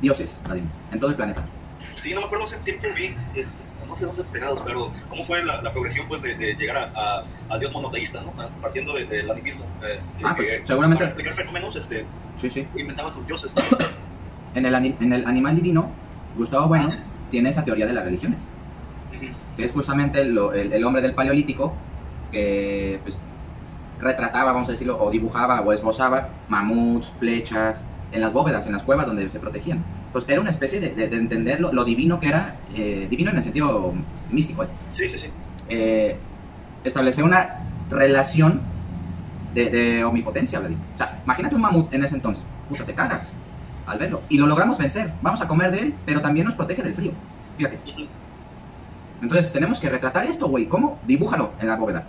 dioses, 0.00 0.40
Vladimir, 0.44 0.70
en 0.92 1.00
todo 1.00 1.10
el 1.10 1.16
planeta. 1.16 1.44
Sí, 1.96 2.12
no 2.14 2.20
me 2.20 2.26
acuerdo 2.26 2.44
hace 2.44 2.58
tiempo 2.58 2.86
vi, 2.94 3.14
este, 3.34 3.62
no 3.88 3.96
sé 3.96 4.04
dónde 4.06 4.22
pegados, 4.24 4.60
pero 4.64 4.92
cómo 5.08 5.24
fue 5.24 5.42
la, 5.44 5.62
la 5.62 5.72
progresión 5.72 6.06
pues 6.08 6.22
de, 6.22 6.36
de 6.36 6.54
llegar 6.54 6.76
a, 6.76 6.92
a, 6.94 7.24
al 7.48 7.60
dios 7.60 7.72
monoteísta, 7.72 8.22
¿no? 8.22 8.32
A- 8.40 8.48
Partiendo 8.60 8.94
de- 8.94 9.06
del 9.06 9.30
animismo. 9.30 9.64
eh, 9.82 9.98
que- 10.18 10.24
Ah, 10.26 10.34
pues, 10.36 10.48
que 10.48 10.66
seguramente- 10.66 10.98
Para 11.04 11.08
explicar 11.08 11.32
fenómenos, 11.32 11.74
este, 11.76 12.04
Sí, 12.40 12.50
sí. 12.50 12.66
inventaban 12.76 13.12
sus 13.12 13.26
dioses. 13.26 13.54
En 14.54 14.64
el, 14.66 14.74
en 14.74 15.12
el 15.12 15.26
animal 15.26 15.56
divino, 15.56 15.90
Gustavo 16.36 16.68
Bueno 16.68 16.86
Ah, 16.86 16.90
sí. 16.90 16.98
Tiene 17.30 17.50
esa 17.50 17.64
teoría 17.64 17.86
de 17.86 17.92
las 17.92 18.04
religiones, 18.04 18.38
que 19.56 19.64
es 19.64 19.72
justamente 19.72 20.24
lo- 20.24 20.52
el, 20.52 20.72
el 20.72 20.84
hombre 20.84 21.02
del 21.02 21.14
paleolítico 21.14 21.74
que 22.32 23.00
pues, 23.02 23.16
retrataba, 24.00 24.52
vamos 24.52 24.68
a 24.68 24.72
decirlo, 24.72 25.02
o 25.02 25.10
dibujaba 25.10 25.60
o 25.62 25.72
esbozaba 25.72 26.28
mamuts, 26.48 27.10
flechas, 27.18 27.82
en 28.12 28.20
las 28.22 28.32
bóvedas, 28.32 28.66
en 28.66 28.72
las 28.72 28.82
cuevas 28.82 29.06
donde 29.06 29.28
se 29.28 29.38
protegían. 29.40 29.82
Pues 30.12 30.24
era 30.28 30.40
una 30.40 30.50
especie 30.50 30.80
de, 30.80 30.90
de- 30.94 31.08
de 31.08 31.16
entender 31.18 31.60
lo, 31.60 31.72
lo 31.72 31.84
divino 31.84 32.18
que 32.20 32.28
era, 32.28 32.56
eh, 32.74 33.06
divino 33.10 33.30
en 33.30 33.38
el 33.38 33.44
sentido 33.44 33.92
místico, 34.30 34.64
¿eh? 34.64 34.68
Sí, 34.92 35.08
sí, 35.08 35.18
sí. 35.18 35.28
eh, 35.68 36.16
establecer 36.84 37.24
una 37.24 37.56
relación 37.90 38.60
de, 39.52 39.68
de 39.70 40.04
omnipotencia, 40.04 40.58
Vladimir. 40.60 40.82
O 40.94 40.98
sea, 40.98 41.20
imagínate 41.24 41.54
un 41.54 41.60
mamut 41.62 41.92
en 41.92 42.04
ese 42.04 42.14
entonces. 42.14 42.44
Puta, 42.68 42.84
te 42.84 42.94
cagas 42.94 43.32
al 43.88 43.98
verlo. 43.98 44.22
Y 44.28 44.38
lo 44.38 44.46
logramos 44.46 44.78
vencer. 44.78 45.12
Vamos 45.22 45.40
a 45.40 45.48
comer 45.48 45.70
de 45.70 45.78
él, 45.80 45.94
pero 46.06 46.20
también 46.20 46.46
nos 46.46 46.54
protege 46.54 46.82
del 46.82 46.94
frío. 46.94 47.12
Fíjate. 47.56 47.78
Entonces 49.22 49.52
tenemos 49.52 49.80
que 49.80 49.90
retratar 49.90 50.26
esto, 50.26 50.48
güey. 50.48 50.66
¿Cómo? 50.66 50.98
Dibújalo 51.06 51.50
en 51.60 51.66
la 51.68 51.76
bóveda. 51.76 52.04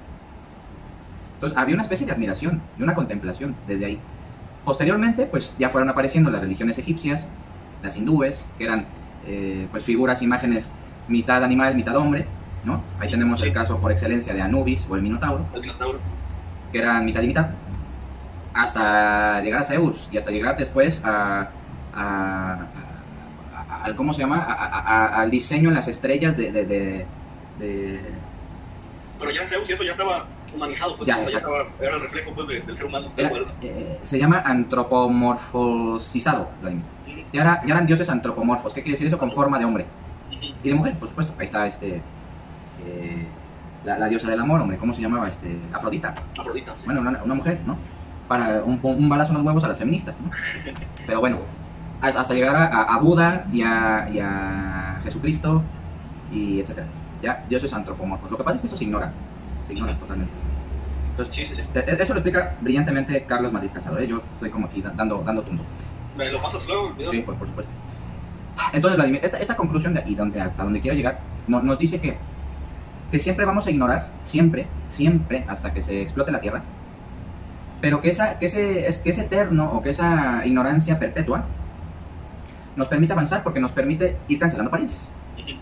Entonces 1.36 1.58
había 1.58 1.74
una 1.74 1.84
especie 1.84 2.06
de 2.06 2.12
admiración, 2.12 2.62
de 2.78 2.84
una 2.84 2.94
contemplación 2.94 3.56
desde 3.68 3.86
ahí. 3.86 4.00
Posteriormente, 4.66 5.26
pues 5.26 5.56
ya 5.58 5.70
fueron 5.70 5.90
apareciendo 5.90 6.30
las 6.30 6.42
religiones 6.42 6.78
egipcias, 6.78 7.26
las 7.82 7.96
hindúes, 7.96 8.46
que 8.58 8.66
eran 8.66 8.86
eh, 9.26 9.68
pues 9.72 9.84
figuras, 9.84 10.22
imágenes 10.22 10.70
mitad 11.08 11.44
animal, 11.44 11.76
mitad 11.76 11.96
hombre, 11.96 12.28
¿no? 12.64 12.82
Ahí 13.00 13.10
tenemos 13.10 13.42
el 13.42 13.48
Sí. 13.50 13.54
caso 13.54 13.78
por 13.80 13.92
excelencia 13.92 14.34
de 14.34 14.42
Anubis 14.42 14.86
o 14.90 14.96
el 14.96 15.02
Minotauro, 15.02 15.46
El 15.56 15.62
Minotauro. 15.62 16.00
que 16.72 16.80
eran 16.80 17.04
mitad 17.06 17.22
y 17.22 17.28
mitad, 17.28 17.50
hasta 18.54 19.42
llegar 19.42 19.62
a 19.62 19.64
Zeus 19.66 20.08
y 20.12 20.18
hasta 20.18 20.30
llegar 20.32 20.58
después 20.58 21.02
a, 21.04 21.50
a- 21.96 22.66
a- 23.56 23.84
al 23.84 23.96
cómo 23.96 24.14
se 24.14 24.22
llama, 24.22 24.38
A- 24.40 25.22
al 25.22 25.32
diseño 25.32 25.70
en 25.70 25.76
las 25.76 25.88
estrellas 25.88 26.36
de, 26.38 26.52
de- 26.52 26.66
de- 26.66 27.06
de- 27.60 28.00
Pero 29.20 29.32
ya 29.32 29.42
en 29.44 29.48
Zeus 29.50 29.70
y 29.70 29.74
eso 29.74 29.84
ya 29.84 29.92
estaba 29.92 30.26
humanizado, 30.56 30.96
pues, 30.98 31.08
Ya, 31.08 31.18
o 31.18 31.22
sea, 31.24 31.32
ya 31.32 31.38
estaba, 31.38 31.58
era 31.80 31.96
el 31.96 32.02
reflejo 32.02 32.32
pues, 32.34 32.48
de- 32.48 32.62
del 32.62 32.78
ser 32.78 32.86
humano. 32.88 33.12
era- 33.18 33.32
eh, 33.62 34.00
se 34.04 34.18
llama 34.18 34.42
antropomorfosizado, 34.46 36.50
Vladimir. 36.62 36.86
ya, 37.34 37.42
era- 37.42 37.62
ya 37.66 37.74
eran 37.74 37.86
dioses 37.86 38.10
antropomorfos, 38.10 38.74
¿qué 38.74 38.82
quiere 38.82 38.94
decir 38.96 39.08
eso? 39.08 39.18
Con 39.18 39.32
forma 39.32 39.60
de 39.60 39.66
hombre 39.66 39.86
y 40.64 40.70
de 40.70 40.76
mujer, 40.76 40.96
por 40.98 41.10
supuesto. 41.10 41.34
Ahí 41.38 41.46
está 41.46 41.68
este 41.68 42.02
eh, 42.86 43.28
la, 43.84 43.98
la 44.00 44.08
diosa 44.08 44.30
del 44.30 44.40
amor, 44.40 44.62
hombre, 44.62 44.78
¿cómo 44.78 44.94
se 44.94 45.02
llamaba? 45.02 45.28
Este, 45.30 45.58
Afrodita. 45.74 46.14
Afrodita, 46.38 46.76
sí. 46.78 46.86
Bueno, 46.86 47.02
una, 47.02 47.22
una 47.24 47.34
mujer, 47.36 47.60
¿no? 47.66 47.78
Para 48.28 48.64
un, 48.64 48.80
un 48.82 49.10
balazo 49.10 49.32
en 49.32 49.38
los 49.40 49.46
huevos 49.46 49.64
a 49.64 49.68
las 49.70 49.78
feministas, 49.78 50.16
¿no? 50.24 50.32
Pero 51.06 51.20
bueno, 51.20 51.38
hasta 52.02 52.34
llegar 52.34 52.56
a, 52.56 52.84
a 52.84 53.00
Buda 53.00 53.46
y 53.52 53.62
a, 53.62 54.10
y 54.14 54.20
a 54.20 55.00
Jesucristo 55.04 55.62
y 56.32 56.60
etcétera. 56.62 56.88
Ya, 57.22 57.44
dioses 57.50 57.74
antropomorfos. 57.74 58.32
Lo 58.32 58.38
que 58.38 58.44
pasa 58.44 58.56
es 58.56 58.62
que 58.62 58.68
eso 58.68 58.78
se 58.78 58.86
ignora, 58.86 59.12
se 59.68 59.74
ignora 59.74 59.98
totalmente. 59.98 60.34
Entonces, 61.12 61.36
Sí, 61.36 61.46
sí, 61.46 61.56
sí. 61.56 61.64
te- 61.74 62.02
eso 62.02 62.14
lo 62.14 62.20
explica 62.20 62.56
brillantemente 62.62 63.24
Carlos 63.24 63.52
Madrid 63.52 63.70
Casado, 63.74 64.00
¿eh? 64.00 64.08
Yo 64.08 64.22
estoy 64.36 64.50
como 64.50 64.68
aquí 64.68 64.82
da- 64.82 64.94
dando, 64.96 65.22
dando 65.26 65.42
tumbo. 65.42 65.64
¿Me 66.18 66.32
lo 66.32 66.42
pasas 66.42 66.66
luego? 66.68 66.94
Sí, 67.12 67.22
pues, 67.26 67.38
por 67.38 67.48
supuesto. 67.48 67.72
Entonces, 68.72 68.96
Vladimir, 68.98 69.20
esta, 69.24 69.38
esta 69.38 69.56
conclusión 69.58 69.94
de, 69.94 70.04
y 70.06 70.16
donde, 70.16 70.40
hasta 70.40 70.64
donde 70.64 70.80
quiero 70.80 70.96
llegar, 70.96 71.20
no- 71.48 71.62
nos 71.62 71.78
dice 71.78 72.00
que, 72.00 72.18
que 73.12 73.20
siempre 73.20 73.44
vamos 73.44 73.68
a 73.68 73.72
ignorar, 73.72 74.08
siempre, 74.24 74.68
siempre, 74.88 75.44
hasta 75.50 75.74
que 75.74 75.82
se 75.82 76.02
explote 76.02 76.32
la 76.32 76.40
Tierra, 76.40 76.62
pero 77.82 78.02
que, 78.02 78.10
esa, 78.10 78.40
que, 78.40 78.46
ese, 78.46 78.88
es, 78.88 78.98
que 79.00 79.10
ese 79.10 79.22
eterno 79.22 79.72
o 79.74 79.82
que 79.82 79.90
esa 79.90 80.46
ignorancia 80.46 81.00
perpetua 81.00 81.44
nos 82.76 82.88
permite 82.88 83.14
avanzar 83.14 83.44
porque 83.44 83.60
nos 83.60 83.72
permite 83.72 84.18
ir 84.28 84.40
cancelando 84.40 84.70
apariencias. 84.70 85.08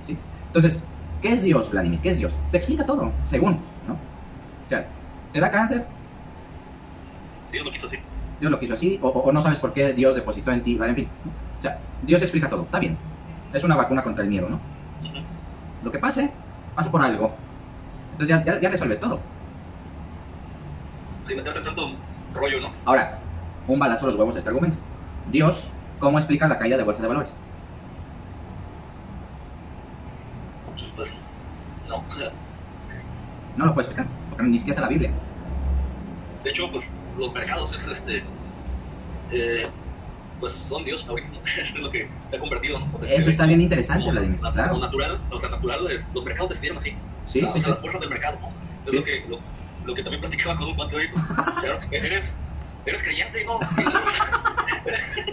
¿sí? 0.05 0.17
Entonces, 0.47 0.81
¿qué 1.21 1.33
es 1.33 1.43
Dios, 1.43 1.71
Vladimir? 1.71 1.99
¿Qué 1.99 2.09
es 2.09 2.17
Dios? 2.17 2.35
Te 2.51 2.57
explica 2.57 2.85
todo, 2.85 3.11
según, 3.25 3.59
¿no? 3.87 3.93
O 3.93 4.69
sea, 4.69 4.87
te 5.31 5.39
da 5.39 5.51
cáncer. 5.51 5.85
Dios 7.51 7.65
lo 7.65 7.71
quiso 7.71 7.87
así. 7.87 7.97
Dios 8.39 8.51
lo 8.51 8.59
quiso 8.59 8.73
así, 8.73 8.99
o, 9.01 9.31
no 9.31 9.41
sabes 9.41 9.59
por 9.59 9.73
qué 9.73 9.93
Dios 9.93 10.15
depositó 10.15 10.51
en 10.51 10.63
ti, 10.63 10.79
en 10.81 10.95
fin. 10.95 11.07
O 11.59 11.61
sea, 11.61 11.79
Dios 12.03 12.21
explica 12.21 12.49
todo, 12.49 12.63
está 12.63 12.79
bien. 12.79 12.97
Es 13.53 13.63
una 13.63 13.75
vacuna 13.75 14.03
contra 14.03 14.23
el 14.23 14.29
miedo, 14.29 14.47
¿no? 14.49 14.59
Lo 15.83 15.91
que 15.91 15.99
pase, 15.99 16.29
pasa 16.75 16.91
por 16.91 17.01
algo. 17.01 17.33
Entonces 18.11 18.45
ya, 18.45 18.59
ya, 18.59 18.69
resuelves 18.69 18.99
todo. 18.99 19.19
Sí, 21.23 21.35
meterte 21.35 21.61
tanto 21.61 21.91
rollo, 22.33 22.61
¿no? 22.61 22.71
Ahora, 22.85 23.19
un 23.67 23.79
balazo 23.79 24.05
a 24.05 24.09
los 24.09 24.19
huevos 24.19 24.35
a 24.35 24.39
este 24.39 24.49
argumento. 24.49 24.77
Dios, 25.31 25.67
¿cómo 25.99 26.17
explica 26.17 26.47
la 26.47 26.57
caída 26.57 26.77
de 26.77 26.83
bolsa 26.83 27.01
de 27.01 27.07
valores? 27.07 27.33
Pues, 30.95 31.13
no. 31.87 32.03
No 33.55 33.65
lo 33.65 33.73
puede 33.73 33.87
explicar, 33.87 34.11
porque 34.29 34.43
ni 34.43 34.57
siquiera 34.57 34.75
está 34.75 34.81
la 34.81 34.89
Biblia. 34.89 35.11
De 36.43 36.49
hecho, 36.49 36.71
pues, 36.71 36.91
los 37.17 37.33
mercados 37.33 37.73
es 37.73 37.87
este... 37.87 38.23
Eh, 39.31 39.67
pues 40.39 40.53
son 40.53 40.83
Dios 40.85 41.07
ahorita, 41.07 41.29
es 41.61 41.75
lo 41.79 41.89
que 41.89 42.07
se 42.29 42.37
ha 42.37 42.39
convertido. 42.39 42.79
¿no? 42.79 42.87
Eso 43.07 43.29
está 43.29 43.45
bien 43.45 43.61
interesante, 43.61 44.11
Vladimir. 44.11 44.39
claro. 44.39 44.77
Natural, 44.77 45.19
o 45.31 45.39
sea, 45.39 45.49
natural, 45.49 45.91
es, 45.91 46.05
los 46.13 46.23
mercados 46.23 46.49
decidieron 46.49 46.77
así. 46.77 46.91
Sí, 47.27 47.41
sí, 47.41 47.45
o 47.45 47.59
sea, 47.59 47.69
las 47.69 47.81
fuerzas 47.81 48.01
del 48.01 48.09
mercado, 48.09 48.39
¿no? 48.39 48.51
Es 48.85 48.93
lo, 48.93 49.03
que, 49.03 49.25
lo, 49.27 49.39
lo, 49.85 49.93
que 49.93 50.03
también 50.03 50.21
platicaba 50.21 50.55
con 50.55 50.69
un 50.69 50.75
cuate 50.75 50.95
hoy. 50.95 51.07
claro, 51.61 51.79
eres, 51.91 52.35
eres 52.85 53.03
creyente, 53.03 53.43
¿no? 53.45 53.59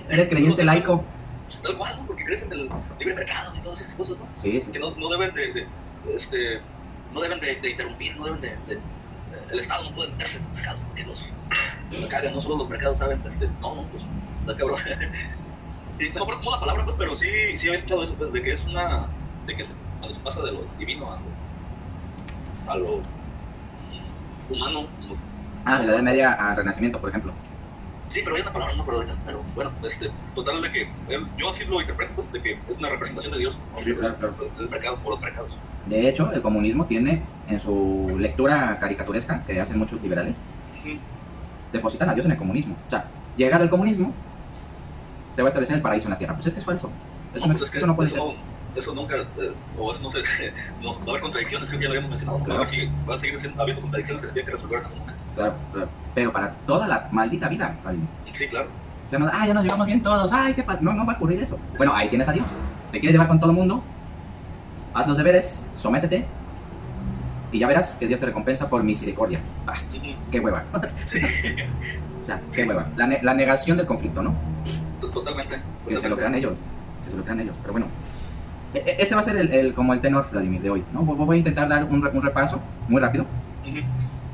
eres 0.09 0.29
creyente 0.29 0.65
laico. 0.65 1.05
Pues, 1.45 1.63
tal 1.63 1.77
cual, 1.77 1.97
¿no? 1.99 2.07
Porque 2.07 2.25
crees 2.25 2.43
en 2.43 2.53
el 2.53 2.71
libre 2.99 3.15
mercado 3.15 3.55
y 3.57 3.61
todas 3.61 3.81
esas 3.81 3.95
cosas, 3.95 4.19
¿no? 4.19 4.27
Sí, 4.41 4.61
sí. 4.65 4.71
Que 4.71 4.79
no, 4.79 4.91
no 4.91 5.09
deben 5.09 5.35
de, 5.35 5.53
de, 5.53 5.67
este, 6.15 6.61
no 7.13 7.21
deben 7.21 7.41
de, 7.41 7.57
de, 7.57 7.71
interrumpir, 7.71 8.17
no 8.17 8.25
deben 8.25 8.41
de, 8.41 8.49
de, 8.67 8.81
el 9.51 9.61
Estado 9.61 9.91
no 9.91 9.97
puede 9.97 10.11
meterse 10.13 10.39
en 10.39 10.45
los 10.45 10.53
mercados 10.55 10.83
porque 10.83 11.03
los, 11.05 11.33
los 11.93 12.07
cagan, 12.09 12.35
no 12.35 12.41
solo 12.41 12.57
los 12.57 12.69
mercados 12.69 12.99
saben, 12.99 13.21
este, 13.27 13.47
no, 13.61 13.75
no, 13.75 13.83
pues 13.89 14.03
la 14.47 14.57
cabrón. 14.57 14.81
y 16.01 16.09
no 16.11 16.23
acuerdo 16.23 16.51
la 16.51 16.61
palabra, 16.61 16.85
pues, 16.85 16.97
pero 16.97 17.15
sí, 17.15 17.29
sí 17.57 17.69
había 17.69 17.79
escuchado 17.79 18.03
eso, 18.03 18.15
pues, 18.17 18.33
de 18.33 18.43
que 18.43 18.53
es 18.53 18.65
una. 18.67 19.07
de 19.47 19.57
que 19.57 19.67
se, 19.67 19.75
cuando 19.99 20.15
se 20.15 20.21
pasa 20.21 20.43
de 20.43 20.53
lo 20.53 20.67
divino 20.79 21.13
a 21.13 21.21
lo. 22.67 22.73
a 22.73 22.77
lo 22.77 23.03
humano. 24.51 24.87
Ah, 25.65 25.79
de 25.79 25.87
la 25.87 25.93
Edad 25.95 26.03
Media 26.03 26.33
al 26.33 26.57
Renacimiento, 26.57 27.01
por 27.01 27.11
ejemplo. 27.11 27.33
Sí, 28.09 28.21
pero 28.23 28.37
hay 28.37 28.43
una 28.43 28.53
palabra, 28.53 28.75
no 28.75 28.85
me 28.85 28.91
acuerdo. 28.91 29.15
Pero 29.25 29.43
bueno, 29.55 29.73
este, 29.83 30.11
total 30.35 30.63
de 30.63 30.71
que. 30.71 30.89
yo 31.37 31.51
así 31.51 31.65
lo 31.65 31.81
interpreto, 31.81 32.13
pues, 32.15 32.33
de 32.33 32.43
que 32.43 32.59
es 32.69 32.79
una 32.79 32.91
representación 32.91 33.33
de 33.33 33.39
Dios. 33.41 33.59
Sí, 33.83 33.95
claro, 33.95 34.17
claro. 34.17 34.35
El 34.59 34.69
mercado, 34.69 34.97
por 34.99 35.13
los 35.13 35.21
mercados. 35.21 35.53
De 35.87 36.09
hecho, 36.09 36.33
el 36.33 36.43
comunismo 36.43 36.87
tiene 36.87 37.23
en 37.49 37.61
su 37.61 38.17
lectura 38.19 38.79
caricaturesca, 38.79 39.45
que 39.45 39.61
hacen 39.61 39.79
muchos 39.79 40.01
liberales, 40.01 40.37
depositan 41.73 42.09
a 42.09 42.15
Dios 42.15 42.27
en 42.27 42.33
el 42.33 42.39
comunismo. 42.39 42.77
O 42.87 42.91
sea, 42.91 43.07
llegado 43.37 43.65
el 43.65 43.71
comunismo, 43.71 44.13
se 45.35 45.43
va 45.43 45.49
a 45.49 45.51
establecer 45.51 45.77
el 45.77 45.83
paraíso 45.83 46.07
en 46.07 46.13
la 46.13 46.19
tierra. 46.19 46.35
Pues 46.35 46.47
es 46.47 46.55
que 46.55 46.61
es 46.61 46.67
falso. 46.67 46.91
Eso 47.35 47.47
no, 47.47 47.55
pues 47.55 47.87
no 47.87 47.97
puede 47.97 48.11
ser. 48.11 48.21
Eso 48.77 48.95
nunca, 48.95 49.17
eh, 49.17 49.53
o 49.79 49.93
eso 49.93 50.03
no 50.03 50.11
sé, 50.11 50.23
no, 50.83 50.95
va 51.01 51.07
a 51.07 51.11
haber 51.11 51.23
contradicciones, 51.23 51.69
creo 51.69 51.79
que 51.79 51.85
ya 51.85 51.89
lo 51.89 51.93
habíamos 51.95 52.11
mencionado. 52.11 52.39
Claro. 52.45 52.61
Va, 52.61 52.67
a 52.67 52.69
seguir, 52.69 52.91
va 53.09 53.15
a 53.15 53.19
seguir 53.19 53.39
siendo, 53.39 53.63
habiendo 53.63 53.83
contradicciones 53.83 54.23
que 54.23 54.29
se 54.29 54.35
tienen 54.35 54.47
que 54.47 54.57
resolver 54.57 54.79
en 54.81 54.85
algún 54.85 54.99
momento. 55.01 55.23
Claro, 55.35 55.55
claro. 55.73 55.89
Pero 56.15 56.33
para 56.33 56.51
toda 56.67 56.87
la 56.89 57.09
maldita 57.11 57.49
vida, 57.49 57.77
Sí, 58.33 58.49
claro. 58.49 58.69
O 59.07 59.09
sea, 59.09 59.19
no, 59.19 59.31
ah, 59.33 59.47
ya 59.47 59.55
nos 59.55 59.63
llevamos 59.63 59.87
bien 59.87 60.03
todos, 60.03 60.33
ay, 60.33 60.55
qué 60.55 60.65
No, 60.81 60.93
no 60.93 61.07
va 61.07 61.13
a 61.13 61.17
ocurrir 61.17 61.41
eso. 61.41 61.59
Bueno, 61.77 61.95
ahí 61.95 62.09
tienes 62.09 62.29
a 62.29 62.33
Dios. 62.33 62.47
Te 62.91 62.99
quieres 62.99 63.15
llevar 63.15 63.29
con 63.29 63.39
todo 63.39 63.51
el 63.51 63.57
mundo, 63.57 63.83
haz 64.93 65.07
los 65.07 65.17
deberes, 65.17 65.61
sométete, 65.75 66.27
y 67.53 67.61
ya 67.61 67.69
verás 67.69 67.97
que 67.97 68.09
Dios 68.09 68.19
te 68.19 68.27
recompensa 68.27 68.69
por 68.69 68.83
misericordia. 68.83 69.41
Ah, 69.67 69.75
qué 70.31 70.41
hueva. 70.41 70.65
Sí. 71.05 71.21
o 72.23 72.27
sea, 72.27 72.41
qué 72.53 72.65
hueva. 72.65 72.89
La, 72.97 73.07
la 73.23 73.35
negación 73.35 73.77
del 73.77 73.87
conflicto, 73.87 74.23
¿no? 74.23 74.35
Totalmente. 75.01 75.61
Que 75.87 75.99
se 75.99 76.09
lo 76.09 76.17
crean 76.17 76.35
ellos. 76.35 76.55
Que 77.05 77.11
se 77.13 77.17
lo 77.17 77.23
crean 77.23 77.41
ellos. 77.41 77.55
Pero 77.63 77.73
bueno. 77.73 77.87
E, 78.75 78.79
e, 78.79 78.97
este 78.99 79.15
va 79.15 79.21
a 79.21 79.25
ser 79.25 79.37
el, 79.37 79.75
como 79.75 79.95
el 79.95 80.01
tenor, 80.01 80.29
Vladimir, 80.31 80.61
de 80.61 80.71
hoy. 80.71 80.85
¿no? 80.93 81.03
Voy 81.03 81.37
a 81.37 81.39
intentar 81.39 81.69
dar 81.69 81.85
un, 81.85 82.05
un 82.05 82.23
repaso 82.23 82.61
muy 82.89 83.01
rápido 83.01 83.27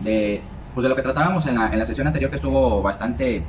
de, 0.01 0.41
pues 0.75 0.83
de 0.83 0.89
lo 0.89 0.97
que 0.97 1.03
tratábamos 1.03 1.47
en 1.47 1.57
la, 1.57 1.71
en 1.73 1.79
la 1.79 1.87
sesión 1.87 2.07
anterior 2.07 2.31
que 2.31 2.37
estuvo 2.37 2.83
bastante 2.83 3.37
eh, 3.37 3.43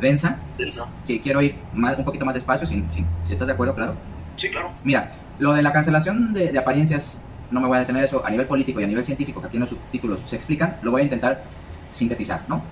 densa. 0.00 0.38
Densa. 0.58 0.86
Que 1.06 1.20
quiero 1.20 1.40
ir 1.42 1.56
más, 1.72 1.96
un 1.98 2.04
poquito 2.04 2.24
más 2.24 2.34
despacio, 2.34 2.66
si, 2.66 2.84
si, 3.24 3.32
estás 3.32 3.46
de 3.46 3.54
acuerdo, 3.54 3.74
claro. 3.74 3.94
Sí, 4.36 4.48
claro. 4.50 4.72
Mira, 4.84 5.10
lo 5.38 5.52
de 5.52 5.62
la 5.62 5.72
cancelación 5.72 6.32
de, 6.32 6.50
de, 6.50 6.58
apariencias, 6.58 7.18
no 7.50 7.60
me 7.60 7.68
voy 7.68 7.76
a 7.76 7.80
detener 7.80 8.04
eso 8.04 8.24
a 8.24 8.30
nivel 8.30 8.46
político 8.46 8.80
y 8.80 8.84
a 8.84 8.86
nivel 8.86 9.04
científico, 9.04 9.40
que 9.40 9.46
aquí 9.46 9.56
en 9.56 9.60
los 9.60 9.70
subtítulos 9.70 10.20
se 10.26 10.36
explican, 10.36 10.76
lo 10.82 10.90
voy 10.90 11.02
a 11.02 11.04
intentar 11.04 11.42
sintetizar, 11.90 12.42
¿no? 12.48 12.62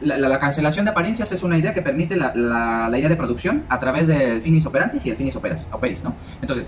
La, 0.00 0.38
cancelación 0.38 0.84
de 0.84 0.92
apariencias 0.92 1.30
es 1.32 1.42
una 1.42 1.58
idea 1.58 1.74
que 1.74 1.82
permite 1.82 2.16
la, 2.16 2.32
la, 2.34 2.98
idea 2.98 3.08
de 3.08 3.16
producción 3.16 3.64
a 3.68 3.78
través 3.78 4.06
del 4.06 4.40
finis 4.40 4.64
operantis 4.64 5.04
y 5.06 5.10
el 5.10 5.16
finis 5.16 5.36
operas, 5.36 5.66
operis, 5.72 6.02
¿no? 6.02 6.14
Entonces, 6.40 6.66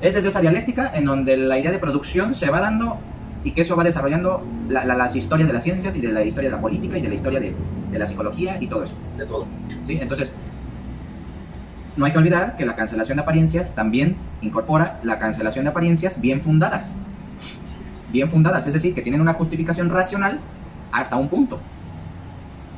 es 0.00 0.14
desde 0.14 0.28
esa 0.28 0.40
dialéctica 0.40 0.92
en 0.94 1.04
donde 1.04 1.36
la 1.36 1.58
idea 1.58 1.72
de 1.72 1.78
producción 1.78 2.34
se 2.34 2.48
va 2.50 2.60
dando 2.60 2.98
y 3.42 3.52
que 3.52 3.62
eso 3.62 3.76
va 3.76 3.84
desarrollando 3.84 4.44
las 4.68 5.16
historias 5.16 5.48
de 5.48 5.54
las 5.54 5.64
ciencias 5.64 5.94
y 5.96 6.00
de 6.00 6.12
la 6.12 6.22
historia 6.22 6.50
de 6.50 6.56
la 6.56 6.62
política 6.62 6.98
y 6.98 7.02
de 7.02 7.08
la 7.08 7.14
historia 7.14 7.40
de, 7.40 7.54
de 7.90 7.98
la 7.98 8.06
psicología 8.06 8.58
y 8.60 8.68
todo 8.68 8.84
eso. 8.84 8.94
De 9.16 9.26
todo. 9.26 9.46
¿Sí? 9.86 9.98
Entonces, 10.00 10.32
no 11.96 12.04
hay 12.04 12.12
que 12.12 12.18
olvidar 12.18 12.56
que 12.56 12.64
la 12.64 12.76
cancelación 12.76 13.16
de 13.16 13.22
apariencias 13.22 13.74
también 13.74 14.16
incorpora 14.40 15.00
la 15.02 15.18
cancelación 15.18 15.64
de 15.64 15.70
apariencias 15.70 16.20
bien 16.20 16.40
fundadas. 16.40 16.94
Bien 18.12 18.28
fundadas, 18.28 18.66
es 18.66 18.74
decir, 18.74 18.94
que 18.94 19.02
tienen 19.02 19.20
una 19.20 19.34
justificación 19.34 19.90
racional 19.90 20.40
hasta 20.92 21.16
un 21.16 21.28
punto 21.28 21.58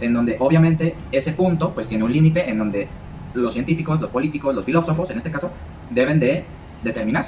en 0.01 0.13
donde 0.13 0.37
obviamente 0.39 0.95
ese 1.13 1.33
punto 1.33 1.73
pues 1.73 1.87
tiene 1.87 2.05
un 2.05 2.13
límite 2.13 2.49
en 2.49 2.59
donde 2.59 2.89
los 3.35 3.53
científicos, 3.53 4.01
los 4.01 4.11
políticos, 4.11 4.55
los 4.55 4.65
filósofos, 4.65 5.11
en 5.11 5.19
este 5.19 5.31
caso, 5.31 5.51
deben 5.91 6.19
de 6.19 6.45
determinar. 6.83 7.27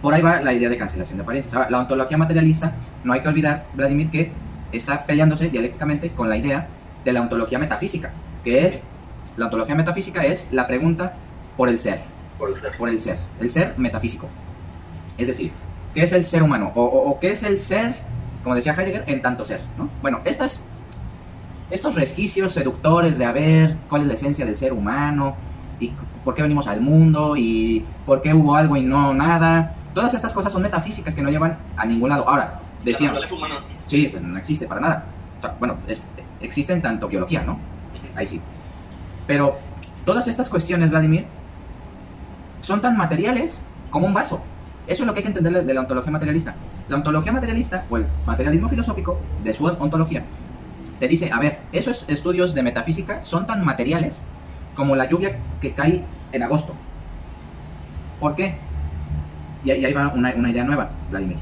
Por 0.00 0.12
ahí 0.12 0.20
va 0.20 0.40
la 0.40 0.52
idea 0.52 0.68
de 0.68 0.76
cancelación 0.76 1.18
de 1.18 1.22
apariencias. 1.22 1.54
Ahora, 1.54 1.70
la 1.70 1.78
ontología 1.78 2.18
materialista, 2.18 2.72
no 3.04 3.12
hay 3.12 3.20
que 3.20 3.28
olvidar, 3.28 3.66
Vladimir, 3.74 4.10
que 4.10 4.32
está 4.72 5.04
peleándose 5.04 5.48
dialécticamente 5.48 6.10
con 6.10 6.28
la 6.28 6.36
idea 6.36 6.66
de 7.04 7.12
la 7.12 7.22
ontología 7.22 7.58
metafísica, 7.58 8.10
que 8.42 8.66
es, 8.66 8.82
la 9.36 9.46
ontología 9.46 9.74
metafísica 9.74 10.22
es 10.24 10.48
la 10.50 10.66
pregunta 10.66 11.14
por 11.56 11.68
el 11.68 11.78
ser. 11.78 12.00
Por 12.38 12.50
el 12.50 12.56
ser. 12.56 12.72
Por 12.76 12.88
el 12.88 13.00
ser. 13.00 13.18
El 13.40 13.50
ser 13.50 13.74
metafísico. 13.78 14.28
Es 15.16 15.28
decir, 15.28 15.52
¿qué 15.94 16.02
es 16.02 16.12
el 16.12 16.24
ser 16.24 16.42
humano? 16.42 16.72
O, 16.74 16.82
o, 16.82 17.10
o 17.10 17.20
qué 17.20 17.32
es 17.32 17.42
el 17.44 17.58
ser, 17.58 17.94
como 18.42 18.56
decía 18.56 18.74
Heidegger, 18.74 19.04
en 19.06 19.22
tanto 19.22 19.44
ser. 19.44 19.60
¿no? 19.78 19.88
Bueno, 20.00 20.20
estas 20.24 20.62
estos 21.72 21.94
resquicios 21.94 22.52
seductores 22.52 23.18
de 23.18 23.24
a 23.24 23.32
ver 23.32 23.76
cuál 23.88 24.02
es 24.02 24.08
la 24.08 24.14
esencia 24.14 24.44
del 24.44 24.58
ser 24.58 24.74
humano 24.74 25.34
y 25.80 25.90
por 26.22 26.34
qué 26.34 26.42
venimos 26.42 26.66
al 26.66 26.82
mundo 26.82 27.34
y 27.34 27.82
por 28.04 28.20
qué 28.20 28.34
hubo 28.34 28.54
algo 28.54 28.76
y 28.76 28.82
no 28.82 29.14
nada. 29.14 29.74
Todas 29.94 30.12
estas 30.12 30.34
cosas 30.34 30.52
son 30.52 30.62
metafísicas 30.62 31.14
que 31.14 31.22
no 31.22 31.30
llevan 31.30 31.56
a 31.76 31.86
ningún 31.86 32.10
lado. 32.10 32.28
Ahora, 32.28 32.60
decían... 32.84 33.14
Sí, 33.86 34.08
pues, 34.08 34.22
no 34.22 34.38
existe 34.38 34.66
para 34.66 34.80
nada. 34.82 35.04
bueno, 35.58 35.76
existen 36.40 36.82
tanto 36.82 37.08
biología, 37.08 37.42
¿no? 37.42 37.58
Ahí 38.14 38.26
sí. 38.26 38.40
Pero 39.26 39.56
todas 40.04 40.28
estas 40.28 40.50
cuestiones, 40.50 40.90
Vladimir, 40.90 41.24
son 42.60 42.82
tan 42.82 42.98
materiales 42.98 43.60
como 43.90 44.06
un 44.06 44.14
vaso. 44.14 44.42
Eso 44.86 45.04
es 45.04 45.06
lo 45.06 45.14
que 45.14 45.20
hay 45.20 45.24
que 45.24 45.28
entender 45.28 45.64
de 45.64 45.74
la 45.74 45.80
ontología 45.80 46.12
materialista. 46.12 46.54
La 46.88 46.96
ontología 46.96 47.32
materialista, 47.32 47.86
o 47.88 47.96
el 47.96 48.06
materialismo 48.26 48.68
filosófico 48.68 49.18
de 49.42 49.54
su 49.54 49.64
ontología, 49.64 50.22
te 51.02 51.08
dice, 51.08 51.32
a 51.32 51.40
ver, 51.40 51.58
esos 51.72 52.04
estudios 52.06 52.54
de 52.54 52.62
metafísica 52.62 53.24
son 53.24 53.44
tan 53.44 53.64
materiales 53.64 54.20
como 54.76 54.94
la 54.94 55.10
lluvia 55.10 55.36
que 55.60 55.72
cae 55.72 56.04
en 56.30 56.42
agosto. 56.44 56.74
¿Por 58.20 58.36
qué? 58.36 58.54
Y 59.64 59.72
ahí 59.72 59.92
va 59.92 60.12
una, 60.14 60.30
idea 60.48 60.62
nueva, 60.62 60.90
Vladimir. 61.10 61.38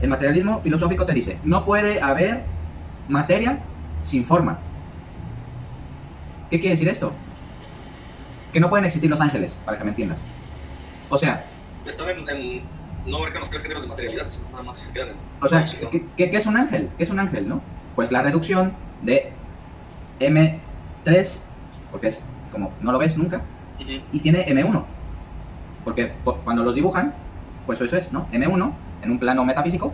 El 0.00 0.08
materialismo 0.08 0.60
filosófico 0.60 1.04
te 1.04 1.14
dice, 1.14 1.36
no 1.42 1.64
puede 1.64 2.00
haber 2.00 2.44
materia 3.08 3.58
sin 4.04 4.24
forma. 4.24 4.60
¿Qué 6.48 6.60
quiere 6.60 6.76
decir 6.76 6.88
esto? 6.88 7.12
Que 8.52 8.60
no 8.60 8.70
pueden 8.70 8.84
existir 8.84 9.10
los 9.10 9.20
ángeles, 9.20 9.58
para 9.64 9.78
que 9.78 9.82
me 9.82 9.90
entiendas. 9.90 10.18
O 11.10 11.18
sea... 11.18 11.44
Están 11.84 12.06
en, 12.08 12.62
no 13.04 13.16
abarcan 13.16 13.40
los 13.40 13.50
tres 13.50 13.64
de 13.64 13.84
materialidad, 13.84 14.28
nada 14.52 14.62
más 14.62 14.78
se 14.78 14.92
quedan 14.92 15.08
en... 15.08 15.16
O 15.40 15.48
sea, 15.48 15.64
¿qué, 15.90 16.06
¿qué, 16.16 16.36
es 16.36 16.46
un 16.46 16.56
ángel? 16.56 16.88
¿Qué 16.96 17.02
es 17.02 17.10
un 17.10 17.18
ángel, 17.18 17.48
no? 17.48 17.60
Pues 17.96 18.12
la 18.12 18.22
reducción 18.22 18.74
de 19.02 19.32
M3, 20.20 21.28
porque 21.90 22.08
es 22.08 22.20
como 22.50 22.72
no 22.80 22.92
lo 22.92 22.98
ves 22.98 23.16
nunca, 23.16 23.42
y 24.12 24.20
tiene 24.20 24.46
M1, 24.46 24.84
porque 25.84 26.12
cuando 26.44 26.62
los 26.62 26.74
dibujan, 26.74 27.12
pues 27.66 27.80
eso 27.80 27.96
es, 27.96 28.12
¿no? 28.12 28.28
M1 28.30 28.72
en 29.02 29.10
un 29.10 29.18
plano 29.18 29.44
metafísico 29.44 29.92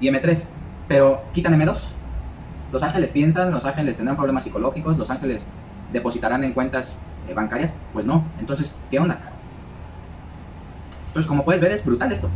y 0.00 0.08
M3, 0.08 0.44
pero 0.88 1.22
quitan 1.32 1.54
M2 1.54 1.78
Los 2.72 2.82
ángeles 2.82 3.10
piensan, 3.10 3.52
los 3.52 3.64
ángeles 3.64 3.96
tendrán 3.96 4.16
problemas 4.16 4.44
psicológicos, 4.44 4.98
los 4.98 5.10
ángeles 5.10 5.42
depositarán 5.92 6.44
en 6.44 6.52
cuentas 6.52 6.94
eh, 7.28 7.34
bancarias. 7.34 7.72
Pues 7.92 8.04
no. 8.06 8.24
Entonces, 8.38 8.74
¿qué 8.90 8.98
onda? 8.98 9.18
Entonces, 11.08 11.28
como 11.28 11.44
puedes 11.44 11.60
ver, 11.60 11.72
es 11.72 11.84
brutal 11.84 12.12
esto. 12.12 12.30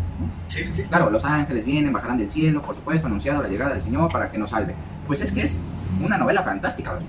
Sí, 0.48 0.66
sí, 0.66 0.72
sí. 0.72 0.82
Claro, 0.84 1.08
los 1.10 1.24
ángeles 1.24 1.64
vienen, 1.64 1.92
bajarán 1.92 2.18
del 2.18 2.30
cielo, 2.30 2.62
por 2.62 2.74
supuesto, 2.74 3.06
anunciado 3.06 3.42
la 3.42 3.48
llegada 3.48 3.74
del 3.74 3.82
Señor 3.82 4.10
para 4.10 4.30
que 4.30 4.38
nos 4.38 4.50
salve. 4.50 4.74
Pues 5.06 5.20
es 5.20 5.30
que 5.30 5.42
es 5.42 5.60
una 6.00 6.18
novela 6.18 6.42
fantástica. 6.42 6.92
¿verdad? 6.94 7.08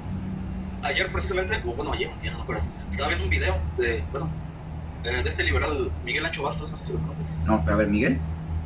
Ayer 0.83 1.11
precisamente, 1.11 1.61
o 1.65 1.73
bueno, 1.73 1.93
ayer, 1.93 2.09
no 2.31 2.37
me 2.37 2.43
acuerdo, 2.43 2.63
estaba 2.89 3.07
viendo 3.09 3.25
un 3.25 3.29
video 3.31 3.57
de, 3.77 4.03
bueno, 4.11 4.29
eh, 5.03 5.21
de 5.23 5.29
este 5.29 5.43
liberal 5.43 5.91
Miguel 6.03 6.25
Ancho 6.25 6.43
Bastos, 6.43 6.71
no 6.71 6.77
sé 6.77 6.85
si 6.85 6.93
lo 6.93 6.99
conoces. 6.99 7.37
No, 7.45 7.61
pero 7.63 7.75
a 7.75 7.79
ver, 7.79 7.87
Miguel. 7.87 8.19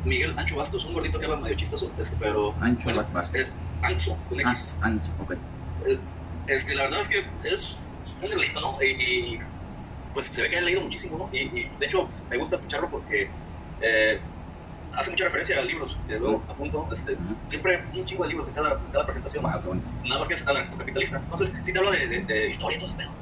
Miguel 0.04 0.34
Ancho 0.38 0.56
Bastos, 0.56 0.84
un 0.84 0.94
gordito 0.94 1.18
que 1.18 1.24
habla 1.26 1.36
medio 1.38 1.56
chistoso, 1.56 1.90
este, 1.98 2.16
pero... 2.18 2.54
Ancho 2.60 2.84
bueno, 2.84 3.04
Bastos. 3.12 3.40
eh, 3.40 3.46
Ancho, 3.82 4.16
con 4.28 4.38
Ah, 4.40 4.50
X. 4.52 4.78
Ancho, 4.82 5.10
ok. 5.22 5.32
Eh, 5.86 5.98
Este, 6.46 6.74
la 6.74 6.82
verdad 6.84 7.00
es 7.02 7.08
que 7.08 7.18
es 7.48 7.76
un 8.22 8.30
gordito, 8.30 8.60
¿no? 8.60 8.82
Y, 8.82 8.86
y, 8.86 9.40
pues 10.12 10.26
se 10.26 10.42
ve 10.42 10.50
que 10.50 10.58
ha 10.58 10.60
leído 10.62 10.80
muchísimo, 10.82 11.16
¿no? 11.18 11.28
Y, 11.32 11.42
y, 11.42 11.70
de 11.78 11.86
hecho 11.86 12.08
me 12.28 12.36
gusta 12.36 12.56
escucharlo 12.56 12.90
porque 12.90 13.30
eh, 13.80 14.20
hace 14.92 15.10
mucha 15.10 15.24
referencia 15.24 15.58
a 15.60 15.64
libros, 15.64 16.02
que 16.06 16.18
luego 16.18 16.44
apunto, 16.48 16.88
este, 16.92 17.12
Ujú. 17.14 17.36
siempre 17.48 17.80
un 17.94 18.04
chingo 18.04 18.24
de 18.24 18.30
libros 18.30 18.48
en 18.48 18.54
cada, 18.54 18.80
cada 18.90 19.06
presentación. 19.06 19.42
Wow, 19.42 19.74
nada 20.04 20.18
más 20.20 20.28
que 20.28 20.34
es 20.34 20.46
anarcocapitalista. 20.46 21.18
Entonces, 21.18 21.54
sí 21.64 21.72
te 21.72 21.78
habla 21.78 21.92
de, 21.92 22.06
de, 22.06 22.24
de 22.24 22.48
historia 22.48 22.76
y 22.76 22.80
todo 22.80 22.88
ese 22.88 22.96
pedo. 22.96 23.16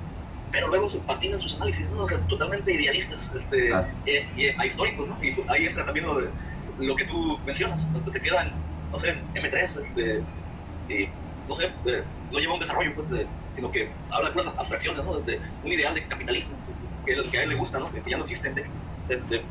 Pero 0.50 0.68
luego 0.68 0.90
se 0.90 0.98
patinan 1.00 1.40
sus 1.40 1.54
análisis, 1.56 1.90
¿no? 1.90 2.04
O 2.04 2.08
sea, 2.08 2.18
totalmente 2.26 2.72
idealistas, 2.72 3.34
este, 3.34 3.68
Claro. 3.68 3.88
eh, 4.06 4.26
y, 4.34 4.46
a 4.46 4.66
históricos, 4.66 5.08
¿no? 5.08 5.18
Y 5.22 5.36
ahí 5.48 5.66
entra 5.66 5.84
también 5.84 6.06
lo, 6.06 6.18
de, 6.20 6.32
lo 6.78 6.96
que 6.96 7.04
tú 7.04 7.38
mencionas, 7.44 7.90
los 7.92 8.02
que 8.04 8.12
se 8.12 8.22
quedan, 8.22 8.58
no 8.90 8.98
sé, 8.98 9.10
en 9.10 9.42
M3, 9.44 9.76
este, 9.76 10.24
y, 10.88 11.10
no 11.46 11.54
sé, 11.54 11.66
eh, 11.84 12.04
no 12.30 12.38
lleva 12.38 12.54
un 12.54 12.60
desarrollo, 12.60 12.94
pues, 12.94 13.10
de- 13.10 13.28
sino 13.54 13.70
que 13.70 13.90
habla 14.10 14.30
de 14.30 14.34
unas 14.40 14.46
abstracciones, 14.56 15.04
¿no? 15.04 15.20
De 15.20 15.40
un 15.62 15.72
ideal 15.72 15.94
de 15.94 16.06
capitalismo, 16.08 16.64
que, 16.64 16.74
que 17.30 17.38
a 17.38 17.42
él 17.42 17.48
le 17.50 17.54
gusta, 17.56 17.78
¿no? 17.78 17.90
Que 17.92 18.02
ya 18.08 18.16
no 18.16 18.22
existe, 18.22 18.54
este, 19.08 19.46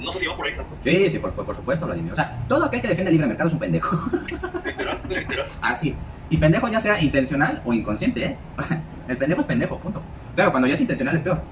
no 0.00 0.12
sé 0.12 0.20
si 0.20 0.26
va 0.26 0.36
por 0.36 0.46
ahí, 0.46 0.54
¿no? 0.56 0.64
Sí, 0.82 1.10
sí, 1.10 1.18
por, 1.18 1.32
por, 1.32 1.44
por 1.44 1.56
supuesto, 1.56 1.86
Vladimir. 1.86 2.12
O 2.12 2.16
sea, 2.16 2.44
todo 2.48 2.64
aquel 2.64 2.80
que 2.80 2.88
defiende 2.88 3.10
el 3.10 3.16
libre 3.16 3.28
mercado 3.28 3.48
es 3.48 3.54
un 3.54 3.60
pendejo. 3.60 3.96
Literal, 4.64 5.00
literal. 5.08 5.46
Así. 5.62 5.94
Y 6.30 6.36
pendejo 6.36 6.68
ya 6.68 6.80
sea 6.80 7.00
intencional 7.02 7.60
o 7.64 7.72
inconsciente, 7.72 8.24
¿eh? 8.24 8.36
El 9.08 9.16
pendejo 9.16 9.40
es 9.40 9.46
pendejo, 9.48 9.78
punto. 9.78 10.00
Claro, 10.36 10.52
cuando 10.52 10.68
ya 10.68 10.74
es 10.74 10.80
intencional 10.80 11.16
es 11.16 11.22
peor. 11.22 11.42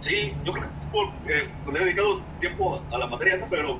Sí, 0.00 0.34
yo 0.44 0.52
creo 0.52 0.64
que 0.64 0.70
por, 0.92 1.06
eh, 1.26 1.48
he 1.74 1.84
dedicado 1.84 2.20
tiempo 2.38 2.82
a 2.92 2.98
la 2.98 3.06
materia 3.06 3.36
esa, 3.36 3.46
pero 3.48 3.78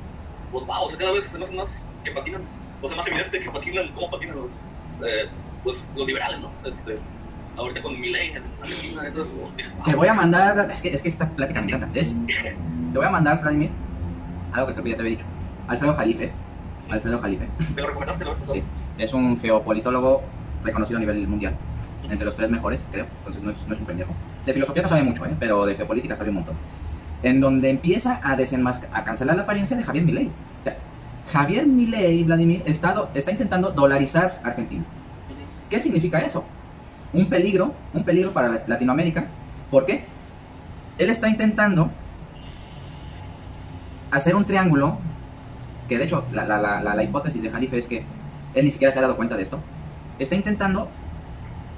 pues 0.51 0.67
wow, 0.67 0.85
o 0.85 0.89
sea, 0.89 0.99
cada 0.99 1.13
vez 1.13 1.27
se 1.27 1.39
me 1.39 1.45
hace 1.45 1.55
más 1.55 1.83
que 2.03 2.11
patinan, 2.11 2.43
o 2.81 2.89
sea, 2.89 2.97
más 2.97 3.07
evidente 3.07 3.41
que 3.41 3.51
patinan, 3.51 3.93
cómo 3.95 4.11
patinan 4.11 4.37
los, 4.37 4.51
eh, 5.07 5.29
pues, 5.63 5.77
los 5.95 6.07
liberales, 6.07 6.41
¿no? 6.41 6.51
Este, 6.65 6.99
ahorita 7.57 7.83
con 7.83 8.01
mi 8.01 8.11
ley 8.11 8.33
wow. 8.95 9.53
Te 9.85 9.95
voy 9.95 10.09
a 10.09 10.15
mandar, 10.15 10.71
es 10.73 10.81
que, 10.81 10.95
es 10.95 11.03
que 11.03 11.09
esta 11.09 11.29
plática 11.29 11.61
me 11.61 11.73
encanta. 11.73 11.89
Es, 11.99 12.17
te 12.93 12.99
voy 12.99 13.07
a 13.07 13.11
mandar, 13.11 13.43
Vladimir, 13.43 13.71
algo 14.53 14.67
que 14.69 14.73
creo 14.75 14.85
que 14.85 14.91
ya 14.91 14.97
te 14.97 15.03
había 15.03 15.11
dicho. 15.17 15.27
Alfredo 15.69 15.95
Jalife. 15.95 16.33
Alfredo 16.91 17.19
Jalife. 17.21 17.49
¿Me 17.75 17.83
lo 17.83 17.89
recomendaste, 17.89 18.25
no? 18.25 18.33
Sí. 18.53 18.63
Es 18.99 19.13
un 19.15 19.39
geopolitólogo 19.41 20.23
reconocido 20.65 20.97
a 20.97 21.01
nivel 21.01 21.27
mundial. 21.29 21.55
Entre 22.09 22.25
los 22.25 22.35
tres 22.37 22.51
mejores, 22.51 22.87
creo. 22.91 23.07
Entonces 23.19 23.43
no 23.43 23.51
es, 23.51 23.57
no 23.67 23.75
es 23.75 23.81
un 23.81 23.87
pendejo. 23.87 24.13
De 24.47 24.55
filosofía 24.55 24.83
no 24.83 24.89
sabe 24.89 25.03
mucho, 25.03 25.27
¿eh? 25.27 25.35
pero 25.39 25.67
de 25.67 25.75
geopolítica 25.75 26.17
sabe 26.17 26.31
un 26.31 26.37
montón. 26.37 26.55
En 27.23 27.41
donde 27.41 27.69
empieza 27.71 28.21
a 28.23 28.35
desenmascarar, 28.37 28.97
a 29.01 29.05
cancelar 29.05 29.37
la 29.37 29.43
apariencia 29.43 29.77
de 29.77 29.83
Javier 29.83 30.05
Milei. 30.05 30.27
O 30.27 30.65
sea, 30.65 30.77
Javier 31.33 31.67
Milei, 31.67 32.25
Vladimir, 32.25 32.63
está, 32.65 32.93
do- 32.95 33.11
está 33.15 33.31
intentando 33.31 33.71
dolarizar 33.71 34.41
Argentina. 34.45 34.85
¿Qué 35.69 35.81
significa 35.81 36.19
eso? 36.21 36.45
Un 37.13 37.27
peligro, 37.29 37.75
un 37.93 38.05
peligro 38.05 38.33
para 38.33 38.49
la- 38.49 38.63
Latinoamérica. 38.67 39.27
¿Por 39.71 39.85
qué? 39.85 40.05
Él 40.97 41.11
está 41.11 41.29
intentando 41.29 41.91
hacer 44.11 44.35
un 44.35 44.45
triángulo, 44.45 44.99
que 45.89 45.99
de 45.99 46.05
hecho 46.05 46.25
la, 46.33 46.45
la- 46.45 46.59
la- 46.59 46.95
la- 46.95 47.03
hipótesis 47.03 47.43
de 47.43 47.51
Jalife 47.51 47.79
es 47.79 47.87
que 47.87 48.05
él 48.55 48.65
ni 48.65 48.71
siquiera 48.71 48.93
se 48.93 48.99
ha 48.99 49.03
dado 49.03 49.17
cuenta 49.17 49.37
de 49.37 49.43
esto. 49.43 49.59
Está 50.19 50.35
intentando 50.35 50.89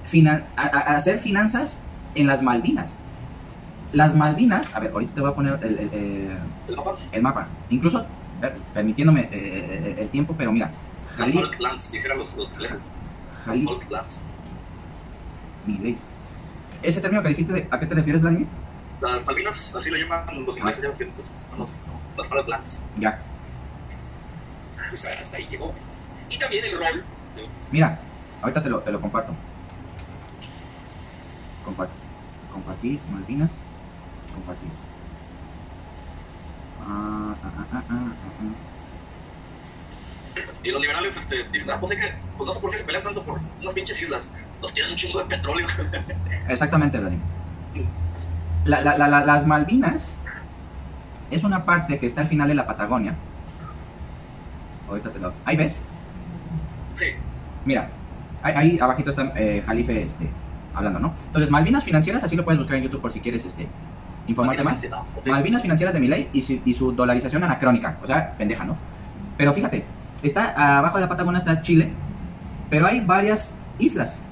finan- 0.06 0.44
a- 0.56 0.62
a- 0.66 0.96
hacer 0.96 1.18
finanzas 1.18 1.78
en 2.14 2.26
las 2.26 2.42
Malvinas. 2.42 2.94
Las 3.92 4.14
Malvinas, 4.14 4.74
a 4.74 4.80
ver, 4.80 4.92
ahorita 4.92 5.14
te 5.14 5.20
voy 5.20 5.30
a 5.30 5.34
poner 5.34 5.58
el, 5.62 5.78
el- 5.78 5.90
el- 5.92 6.30
El 6.68 6.76
mapa, 6.76 6.96
el 7.12 7.22
mapa, 7.22 7.46
incluso 7.70 8.00
eh, 8.42 8.52
permitiéndome 8.72 9.22
eh, 9.22 9.28
eh, 9.32 9.96
el 9.98 10.08
tiempo, 10.08 10.34
pero 10.38 10.52
mira, 10.52 10.70
las 11.18 11.28
Jali- 11.28 11.32
Falklands, 11.42 11.90
dijeran 11.92 12.18
los, 12.18 12.36
los 12.36 12.56
las 12.60 12.72
Jali- 13.44 13.64
Falklands. 13.64 14.20
Milei. 15.66 15.98
Ese 16.82 17.00
término 17.00 17.22
que 17.22 17.28
dijiste, 17.30 17.66
¿a 17.70 17.78
qué 17.80 17.86
te 17.86 17.94
refieres, 17.94 18.22
Vladimir? 18.22 18.46
Las 19.02 19.26
Malvinas, 19.26 19.74
así 19.74 19.90
lo 19.90 19.96
llaman 19.98 20.44
los 20.46 20.56
ingleses, 20.56 20.82
ya 20.82 20.88
los 20.88 21.70
no, 22.16 22.22
las 22.22 22.28
Falklands. 22.28 22.82
Ya. 22.98 23.20
Pues 24.88 25.04
hasta 25.04 25.36
ahí 25.36 25.46
llegó. 25.50 25.72
Y 26.28 26.38
también 26.38 26.64
el 26.64 26.72
rol 26.78 27.04
de 27.36 27.46
Mira, 27.70 27.98
ahorita 28.42 28.62
te 28.62 28.68
lo, 28.68 28.80
te 28.80 28.90
lo 28.92 29.00
comparto. 29.00 29.32
Compartir. 31.64 31.96
Compartir, 32.52 33.00
Malvinas. 33.12 33.50
Compartir. 34.34 34.68
Ah, 36.86 37.34
ah, 37.44 37.82
ah. 37.90 38.12
Y 40.62 40.70
los 40.70 40.80
liberales 40.80 41.16
este, 41.16 41.44
dicen, 41.52 41.70
ah, 41.70 41.76
pues, 41.80 41.96
que, 41.98 42.12
pues 42.36 42.46
no 42.46 42.52
sé 42.52 42.60
por 42.60 42.70
qué 42.70 42.76
se 42.78 42.84
pelean 42.84 43.04
tanto 43.04 43.22
por 43.22 43.38
unas 43.60 43.74
pinches 43.74 44.00
islas. 44.02 44.30
Nos 44.60 44.74
tiran 44.74 44.90
un 44.90 44.96
chingo 44.96 45.18
de 45.20 45.24
petróleo. 45.26 45.66
Exactamente, 46.48 46.98
Vladimir. 46.98 47.22
La- 48.64 48.80
la- 48.82 48.98
la- 48.98 49.08
la- 49.08 49.24
las 49.24 49.46
Malvinas 49.46 50.12
es 51.30 51.44
una 51.44 51.64
parte 51.64 51.98
que 51.98 52.06
está 52.06 52.22
al 52.22 52.28
final 52.28 52.48
de 52.48 52.54
la 52.54 52.66
Patagonia. 52.66 53.14
Ahorita 54.88 55.10
te 55.10 55.18
lo. 55.18 55.32
Ahí 55.44 55.56
ves. 55.56 55.80
sí, 56.94 57.06
Mira, 57.64 57.88
ahí, 58.42 58.52
ahí 58.56 58.78
abajito 58.80 59.10
está 59.10 59.32
eh, 59.36 59.62
Jalife 59.64 60.02
este, 60.02 60.28
hablando, 60.74 60.98
¿no? 60.98 61.14
Entonces, 61.26 61.50
Malvinas 61.50 61.84
financieras, 61.84 62.24
así 62.24 62.36
lo 62.36 62.44
puedes 62.44 62.58
buscar 62.58 62.76
en 62.76 62.84
YouTube 62.84 63.00
por 63.00 63.12
si 63.12 63.20
quieres 63.20 63.44
este, 63.44 63.68
informarte 64.26 64.62
más. 64.62 64.80
Malvinas 65.26 65.62
financieras 65.62 65.94
de 65.94 66.00
Milei 66.00 66.28
y 66.32 66.42
su, 66.42 66.60
y 66.64 66.74
su 66.74 66.92
dolarización 66.92 67.44
anacrónica. 67.44 67.98
O 68.02 68.06
sea, 68.06 68.32
pendeja, 68.36 68.64
¿no? 68.64 68.76
Pero 69.36 69.52
fíjate, 69.52 69.84
está 70.22 70.78
abajo 70.78 70.96
de 70.96 71.02
la 71.02 71.08
Patagonia 71.08 71.38
está 71.38 71.62
Chile, 71.62 71.90
pero 72.68 72.86
hay 72.86 73.00
varias 73.00 73.54
islas. 73.78 74.22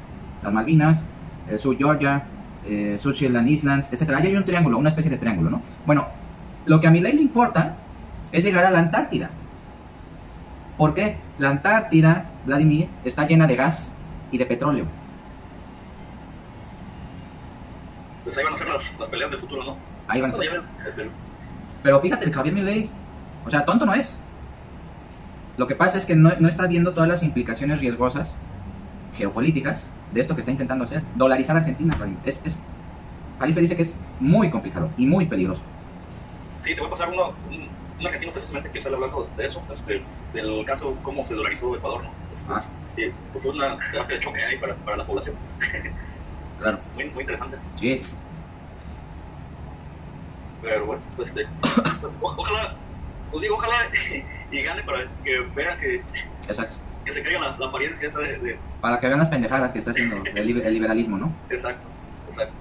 Las 0.42 0.52
Malvinas, 0.52 1.04
el 1.48 1.58
Sur 1.58 1.76
Georgia, 1.76 2.24
eh, 2.66 2.98
Shetland 3.00 3.48
Islands, 3.48 3.92
etc. 3.92 4.10
Ahí 4.16 4.28
hay 4.28 4.36
un 4.36 4.44
triángulo, 4.44 4.78
una 4.78 4.90
especie 4.90 5.10
de 5.10 5.18
triángulo, 5.18 5.50
¿no? 5.50 5.62
Bueno, 5.86 6.06
lo 6.68 6.80
que 6.80 6.86
a 6.86 6.90
Milei 6.90 7.14
le 7.14 7.22
importa 7.22 7.76
es 8.30 8.44
llegar 8.44 8.64
a 8.64 8.70
la 8.70 8.78
Antártida. 8.78 9.30
¿Por 10.76 10.94
qué? 10.94 11.16
La 11.38 11.50
Antártida, 11.50 12.26
Vladimir, 12.46 12.88
está 13.04 13.26
llena 13.26 13.46
de 13.46 13.56
gas 13.56 13.92
y 14.30 14.38
de 14.38 14.46
petróleo. 14.46 14.84
Pues 18.24 18.36
ahí 18.38 18.44
van 18.44 18.54
a 18.54 18.56
ser 18.58 18.68
las, 18.68 18.98
las 18.98 19.08
peleas 19.08 19.30
del 19.30 19.40
futuro, 19.40 19.64
¿no? 19.64 19.76
Ahí 20.06 20.20
van 20.20 20.30
a 20.30 20.34
ser. 20.34 20.50
del- 20.96 21.10
Pero 21.82 22.00
fíjate, 22.00 22.26
el 22.26 22.32
Javier 22.32 22.54
Milei, 22.54 22.90
o 23.46 23.50
sea, 23.50 23.64
tonto 23.64 23.86
no 23.86 23.94
es. 23.94 24.18
Lo 25.56 25.66
que 25.66 25.74
pasa 25.74 25.98
es 25.98 26.06
que 26.06 26.14
no, 26.14 26.30
no 26.38 26.48
está 26.48 26.66
viendo 26.66 26.92
todas 26.92 27.08
las 27.08 27.22
implicaciones 27.22 27.80
riesgosas 27.80 28.36
geopolíticas 29.16 29.88
de 30.12 30.20
esto 30.20 30.34
que 30.34 30.42
está 30.42 30.52
intentando 30.52 30.84
hacer. 30.84 31.02
Dolarizar 31.16 31.56
a 31.56 31.60
Argentina, 31.60 31.94
Vladimir. 31.96 32.20
Es, 32.24 32.40
es, 32.44 32.58
Jalife 33.40 33.60
dice 33.60 33.76
que 33.76 33.82
es 33.82 33.96
muy 34.20 34.50
complicado 34.50 34.90
y 34.96 35.06
muy 35.06 35.26
peligroso. 35.26 35.62
Sí, 36.62 36.74
te 36.74 36.80
voy 36.80 36.86
a 36.88 36.90
pasar 36.90 37.08
uno, 37.10 37.32
un, 37.48 37.68
un 38.00 38.06
argentino 38.06 38.32
precisamente 38.32 38.70
que 38.70 38.80
sale 38.80 38.94
hablando 38.96 39.28
de 39.36 39.46
eso, 39.46 39.62
este, 39.72 40.02
del 40.32 40.64
caso 40.64 40.96
cómo 41.02 41.26
se 41.26 41.34
dolarizó 41.34 41.74
Ecuador, 41.76 42.02
¿no? 42.04 42.10
Este, 42.36 42.52
Ah. 42.52 42.64
pues 43.32 43.42
fue 43.44 43.52
una 43.52 43.78
terapia 43.92 44.16
de 44.16 44.20
choque 44.22 44.44
ahí 44.44 44.58
para, 44.58 44.74
para 44.76 44.96
la 44.98 45.06
población. 45.06 45.36
Claro. 46.58 46.78
Muy, 46.94 47.04
muy 47.10 47.20
interesante. 47.22 47.56
Sí. 47.78 48.00
Pero 50.60 50.86
bueno, 50.86 51.02
pues, 51.16 51.28
este, 51.30 51.46
pues, 52.00 52.18
ojalá, 52.20 52.74
os 53.32 53.40
digo, 53.40 53.54
ojalá 53.54 53.74
y 54.50 54.62
gane 54.62 54.82
para 54.82 55.06
que 55.24 55.40
vean 55.54 55.78
que, 55.78 56.02
exacto. 56.48 56.76
que 57.04 57.14
se 57.14 57.22
caiga 57.22 57.38
la, 57.38 57.56
la 57.58 57.66
apariencia 57.68 58.08
esa 58.08 58.18
de, 58.18 58.38
de- 58.38 58.58
Para 58.80 58.98
que 58.98 59.06
vean 59.06 59.20
las 59.20 59.28
pendejadas 59.28 59.72
que 59.72 59.78
está 59.78 59.92
haciendo 59.92 60.16
el, 60.24 60.36
el 60.60 60.72
liberalismo, 60.74 61.16
¿no? 61.16 61.32
exacto, 61.50 61.86
exacto. 62.28 62.54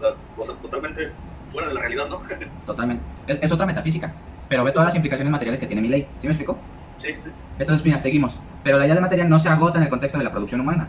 La- 0.00 0.14
o 0.36 0.46
sea, 0.46 0.54
totalmente 0.56 1.10
fuera 1.50 1.68
de 1.68 1.74
la 1.74 1.80
realidad, 1.80 2.08
¿no? 2.08 2.20
Totalmente. 2.66 3.02
Es, 3.26 3.38
es 3.42 3.52
otra 3.52 3.66
metafísica. 3.66 4.12
Pero 4.48 4.64
ve 4.64 4.72
todas 4.72 4.88
las 4.88 4.94
implicaciones 4.96 5.30
materiales 5.30 5.60
que 5.60 5.66
tiene 5.66 5.82
mi 5.82 5.88
ley. 5.88 6.06
¿Sí 6.20 6.26
me 6.26 6.32
explico? 6.32 6.58
sí, 6.98 7.08
sí. 7.12 7.30
Entonces, 7.58 7.84
mira, 7.84 8.00
seguimos. 8.00 8.38
Pero 8.64 8.78
la 8.78 8.84
idea 8.84 8.94
de 8.94 9.00
materia 9.00 9.24
no 9.24 9.38
se 9.38 9.48
agota 9.48 9.78
en 9.78 9.84
el 9.84 9.90
contexto 9.90 10.18
de 10.18 10.24
la 10.24 10.30
producción 10.30 10.60
humana. 10.60 10.88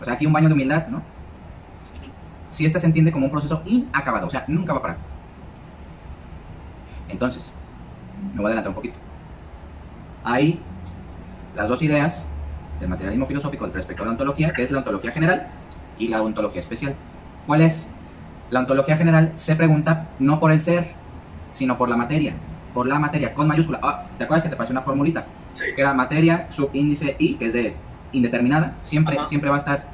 O 0.00 0.04
sea, 0.04 0.14
aquí 0.14 0.26
un 0.26 0.32
baño 0.32 0.48
de 0.48 0.54
humildad, 0.54 0.86
¿no? 0.88 1.02
Si 2.50 2.64
esta 2.64 2.80
se 2.80 2.86
entiende 2.86 3.12
como 3.12 3.26
un 3.26 3.32
proceso 3.32 3.62
inacabado, 3.66 4.26
o 4.26 4.30
sea, 4.30 4.44
nunca 4.48 4.72
va 4.72 4.78
a 4.78 4.82
parar. 4.82 4.96
Entonces, 7.08 7.50
me 8.32 8.36
voy 8.36 8.46
a 8.46 8.48
adelantar 8.48 8.70
un 8.70 8.74
poquito. 8.74 8.98
Ahí, 10.24 10.60
las 11.56 11.68
dos 11.68 11.82
ideas 11.82 12.26
del 12.80 12.88
materialismo 12.88 13.26
filosófico 13.26 13.66
respecto 13.66 14.02
a 14.02 14.06
la 14.06 14.12
ontología, 14.12 14.52
que 14.52 14.62
es 14.62 14.70
la 14.70 14.78
ontología 14.78 15.10
general 15.10 15.48
y 15.98 16.08
la 16.08 16.22
ontología 16.22 16.60
especial. 16.60 16.94
¿Cuál 17.46 17.62
es? 17.62 17.86
La 18.50 18.60
ontología 18.60 18.96
general 18.96 19.32
se 19.36 19.56
pregunta 19.56 20.08
no 20.18 20.40
por 20.40 20.52
el 20.52 20.60
ser, 20.60 20.92
sino 21.52 21.76
por 21.76 21.88
la 21.88 21.96
materia. 21.96 22.34
Por 22.72 22.86
la 22.86 22.98
materia, 22.98 23.34
con 23.34 23.48
mayúscula. 23.48 23.80
Ah, 23.82 24.06
¿te 24.16 24.24
acuerdas 24.24 24.44
que 24.44 24.50
te 24.50 24.56
pasé 24.56 24.72
una 24.72 24.82
formulita? 24.82 25.26
Sí. 25.52 25.66
Que 25.74 25.82
era 25.82 25.92
materia, 25.92 26.46
subíndice 26.50 27.16
I, 27.18 27.34
que 27.34 27.46
es 27.46 27.52
de 27.52 27.74
indeterminada. 28.12 28.74
Siempre, 28.82 29.18
Ajá. 29.18 29.26
siempre 29.26 29.50
va 29.50 29.56
a 29.56 29.58
estar 29.58 29.84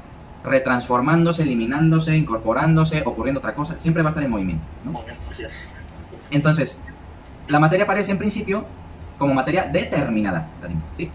retransformándose, 0.44 1.42
eliminándose, 1.42 2.16
incorporándose, 2.16 3.02
ocurriendo 3.04 3.38
otra 3.38 3.54
cosa. 3.54 3.78
Siempre 3.78 4.02
va 4.02 4.10
a 4.10 4.12
estar 4.12 4.22
en 4.22 4.30
movimiento. 4.30 4.64
¿no? 4.84 5.00
Entonces, 6.30 6.80
la 7.48 7.58
materia 7.58 7.84
aparece 7.84 8.12
en 8.12 8.18
principio 8.18 8.64
como 9.18 9.34
materia 9.34 9.64
determinada, 9.64 10.48
¿sí? 10.96 11.10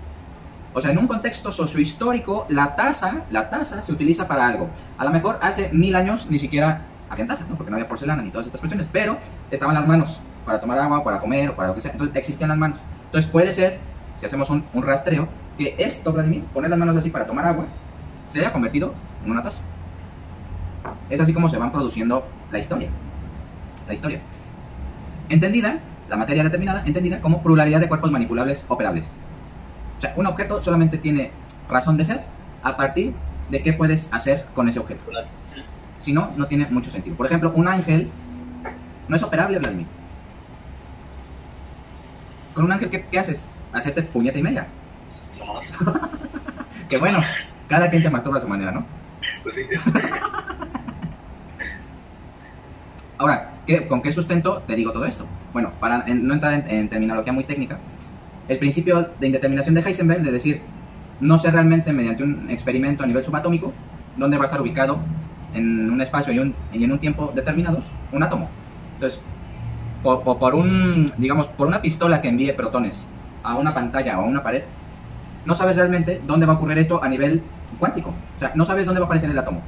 O 0.74 0.82
sea, 0.82 0.92
en 0.92 1.00
un 1.00 1.08
contexto 1.08 1.52
sociohistórico, 1.52 2.46
la 2.50 2.76
taza, 2.76 3.24
la 3.32 3.50
taza 3.50 3.82
se 3.82 3.92
utiliza 3.92 4.28
para 4.28 4.48
algo. 4.48 4.70
A 4.98 5.04
lo 5.04 5.12
mejor 5.12 5.40
hace 5.42 5.70
mil 5.74 5.96
años 5.96 6.28
ni 6.30 6.38
siquiera 6.38 6.82
habían 7.10 7.28
tazas, 7.28 7.50
¿no? 7.50 7.56
Porque 7.56 7.72
no 7.72 7.78
había 7.78 7.88
porcelana 7.88 8.22
ni 8.22 8.30
todas 8.30 8.46
estas 8.46 8.62
cuestiones, 8.62 8.88
pero 8.92 9.18
estaban 9.52 9.76
las 9.76 9.88
manos 9.88 10.20
para 10.46 10.60
tomar 10.60 10.80
agua, 10.80 11.04
para 11.04 11.20
comer 11.20 11.50
o 11.50 11.56
para 11.56 11.70
lo 11.70 11.76
que 11.76 11.82
sea. 11.82 11.92
Entonces, 11.92 12.16
existían 12.16 12.50
las 12.50 12.58
manos. 12.58 12.80
Entonces, 13.06 13.30
puede 13.30 13.54
ser, 13.54 13.80
si 14.20 14.26
hacemos 14.26 14.50
un, 14.50 14.64
un 14.74 14.84
rastreo, 14.84 15.28
que 15.58 15.76
esto, 15.78 16.14
Vladimir, 16.14 16.44
poner 16.54 16.70
las 16.70 16.80
manos 16.80 16.96
así 16.96 17.10
para 17.10 17.26
tomar 17.26 17.46
agua, 17.46 17.66
se 18.28 18.40
haya 18.40 18.52
convertido 18.52 18.94
en 19.26 19.32
una 19.32 19.44
taza. 19.44 19.60
Es 21.10 21.20
así 21.20 21.34
como 21.34 21.50
se 21.50 21.58
van 21.58 21.72
produciendo 21.72 22.26
la 22.52 22.60
historia. 22.60 22.90
La 23.88 23.94
historia 23.94 24.22
entendida, 25.30 25.80
la 26.10 26.18
materia 26.18 26.44
determinada, 26.44 26.84
entendida 26.86 27.22
como 27.22 27.42
pluralidad 27.42 27.80
de 27.80 27.88
cuerpos 27.88 28.12
manipulables 28.12 28.66
operables. 28.68 29.06
O 29.98 30.02
sea, 30.02 30.14
un 30.18 30.26
objeto 30.26 30.62
solamente 30.62 30.98
tiene 30.98 31.32
razón 31.70 31.98
de 31.98 32.06
ser 32.06 32.22
a 32.64 32.76
partir 32.76 33.14
de 33.50 33.62
qué 33.62 33.74
puedes 33.74 34.12
hacer 34.12 34.46
con 34.56 34.68
ese 34.68 34.80
objeto. 34.80 35.04
Si 36.00 36.14
no, 36.14 36.32
no 36.38 36.48
tiene 36.48 36.66
mucho 36.70 36.90
sentido. 36.92 37.16
Por 37.16 37.26
ejemplo, 37.26 37.52
un 37.56 37.68
ángel 37.68 38.10
no 39.08 39.16
es 39.16 39.24
operable, 39.24 39.60
Vladimir. 39.60 39.88
Con 42.54 42.66
un 42.66 42.72
ángel, 42.72 42.90
¿qué, 42.90 43.06
qué 43.12 43.20
haces? 43.20 43.46
Hacerte 43.74 44.02
puñeta 44.04 44.38
y 44.40 44.44
media. 44.44 44.68
No 45.40 45.54
más. 45.54 45.74
Que 46.90 46.98
bueno, 46.98 47.22
cada 47.68 47.88
quien 47.90 48.02
se 48.02 48.10
masturba 48.10 48.40
a 48.40 48.42
su 48.42 48.48
manera, 48.48 48.72
¿no? 48.72 48.84
Pues 49.44 49.54
sí. 49.54 49.62
Ahora, 53.18 53.52
¿qué- 53.68 53.88
¿con 53.88 54.02
qué 54.02 54.12
sustento 54.12 54.64
te 54.66 54.76
digo 54.76 54.92
todo 54.92 55.06
esto? 55.06 55.26
Bueno, 55.54 55.72
para 55.80 56.04
en- 56.08 56.26
no 56.26 56.34
entrar 56.34 56.54
en, 56.54 56.70
en 56.70 56.90
terminología 56.90 57.34
muy 57.34 57.44
técnica, 57.44 57.78
el 58.48 58.58
principio 58.58 59.10
de 59.20 59.28
indeterminación 59.28 59.76
de 59.76 59.82
Heisenberg, 59.82 60.24
de 60.24 60.32
decir, 60.32 60.62
no 61.20 61.38
sé 61.38 61.52
realmente 61.52 61.92
mediante 61.94 62.24
un 62.24 62.50
experimento 62.50 63.04
a 63.04 63.08
nivel 63.08 63.24
subatómico 63.24 63.74
dónde 64.18 64.38
va 64.38 64.44
a 64.44 64.46
estar 64.46 64.62
ubicado 64.62 65.00
en 65.54 65.90
un 65.90 66.02
espacio 66.02 66.34
y, 66.34 66.40
un- 66.40 66.54
en 66.74 66.92
un 66.92 67.00
tiempo 67.00 67.32
determinados 67.36 67.84
un 68.12 68.24
átomo. 68.24 68.48
Entonces, 68.96 69.22
por, 70.04 70.22
por- 70.24 70.56
un, 70.56 71.12
digamos, 71.18 71.48
por 71.48 71.68
una 71.68 71.82
pistola 71.82 72.22
que 72.22 72.30
envíe 72.30 72.52
protones 72.54 73.04
a 73.44 73.56
una 73.56 73.74
pantalla 73.74 74.18
o 74.20 74.22
a 74.22 74.26
una 74.26 74.44
pared, 74.44 74.64
no 75.46 75.56
sabes 75.56 75.76
realmente 75.78 76.22
dónde 76.28 76.46
va 76.46 76.54
a 76.54 76.56
ocurrir 76.58 76.78
esto 76.78 77.04
a 77.04 77.08
nivel 77.10 77.42
cuántico. 77.78 78.10
O 78.38 78.40
sea, 78.40 78.52
no 78.56 78.66
sabes 78.66 78.86
dónde 78.86 79.00
va 79.00 79.06
a 79.06 79.08
aparecer 79.08 79.30
el 79.30 79.38
átomo. 79.38 79.62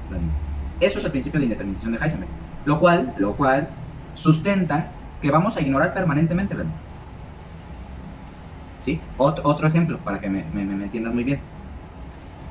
Eso 0.79 0.99
es 0.99 1.05
el 1.05 1.11
principio 1.11 1.39
de 1.39 1.45
indeterminación 1.45 1.91
de 1.91 1.97
Heisenberg. 1.99 2.29
Lo 2.65 2.79
cual, 2.79 3.13
lo 3.17 3.33
cual 3.33 3.67
sustenta 4.15 4.87
que 5.21 5.31
vamos 5.31 5.55
a 5.57 5.61
ignorar 5.61 5.93
permanentemente. 5.93 6.55
¿Sí? 8.83 8.99
Otro, 9.17 9.43
otro 9.47 9.67
ejemplo, 9.67 9.97
para 9.99 10.19
que 10.19 10.29
me, 10.29 10.43
me- 10.53 10.65
me 10.65 10.83
entiendas 10.85 11.13
muy 11.13 11.23
bien. 11.23 11.39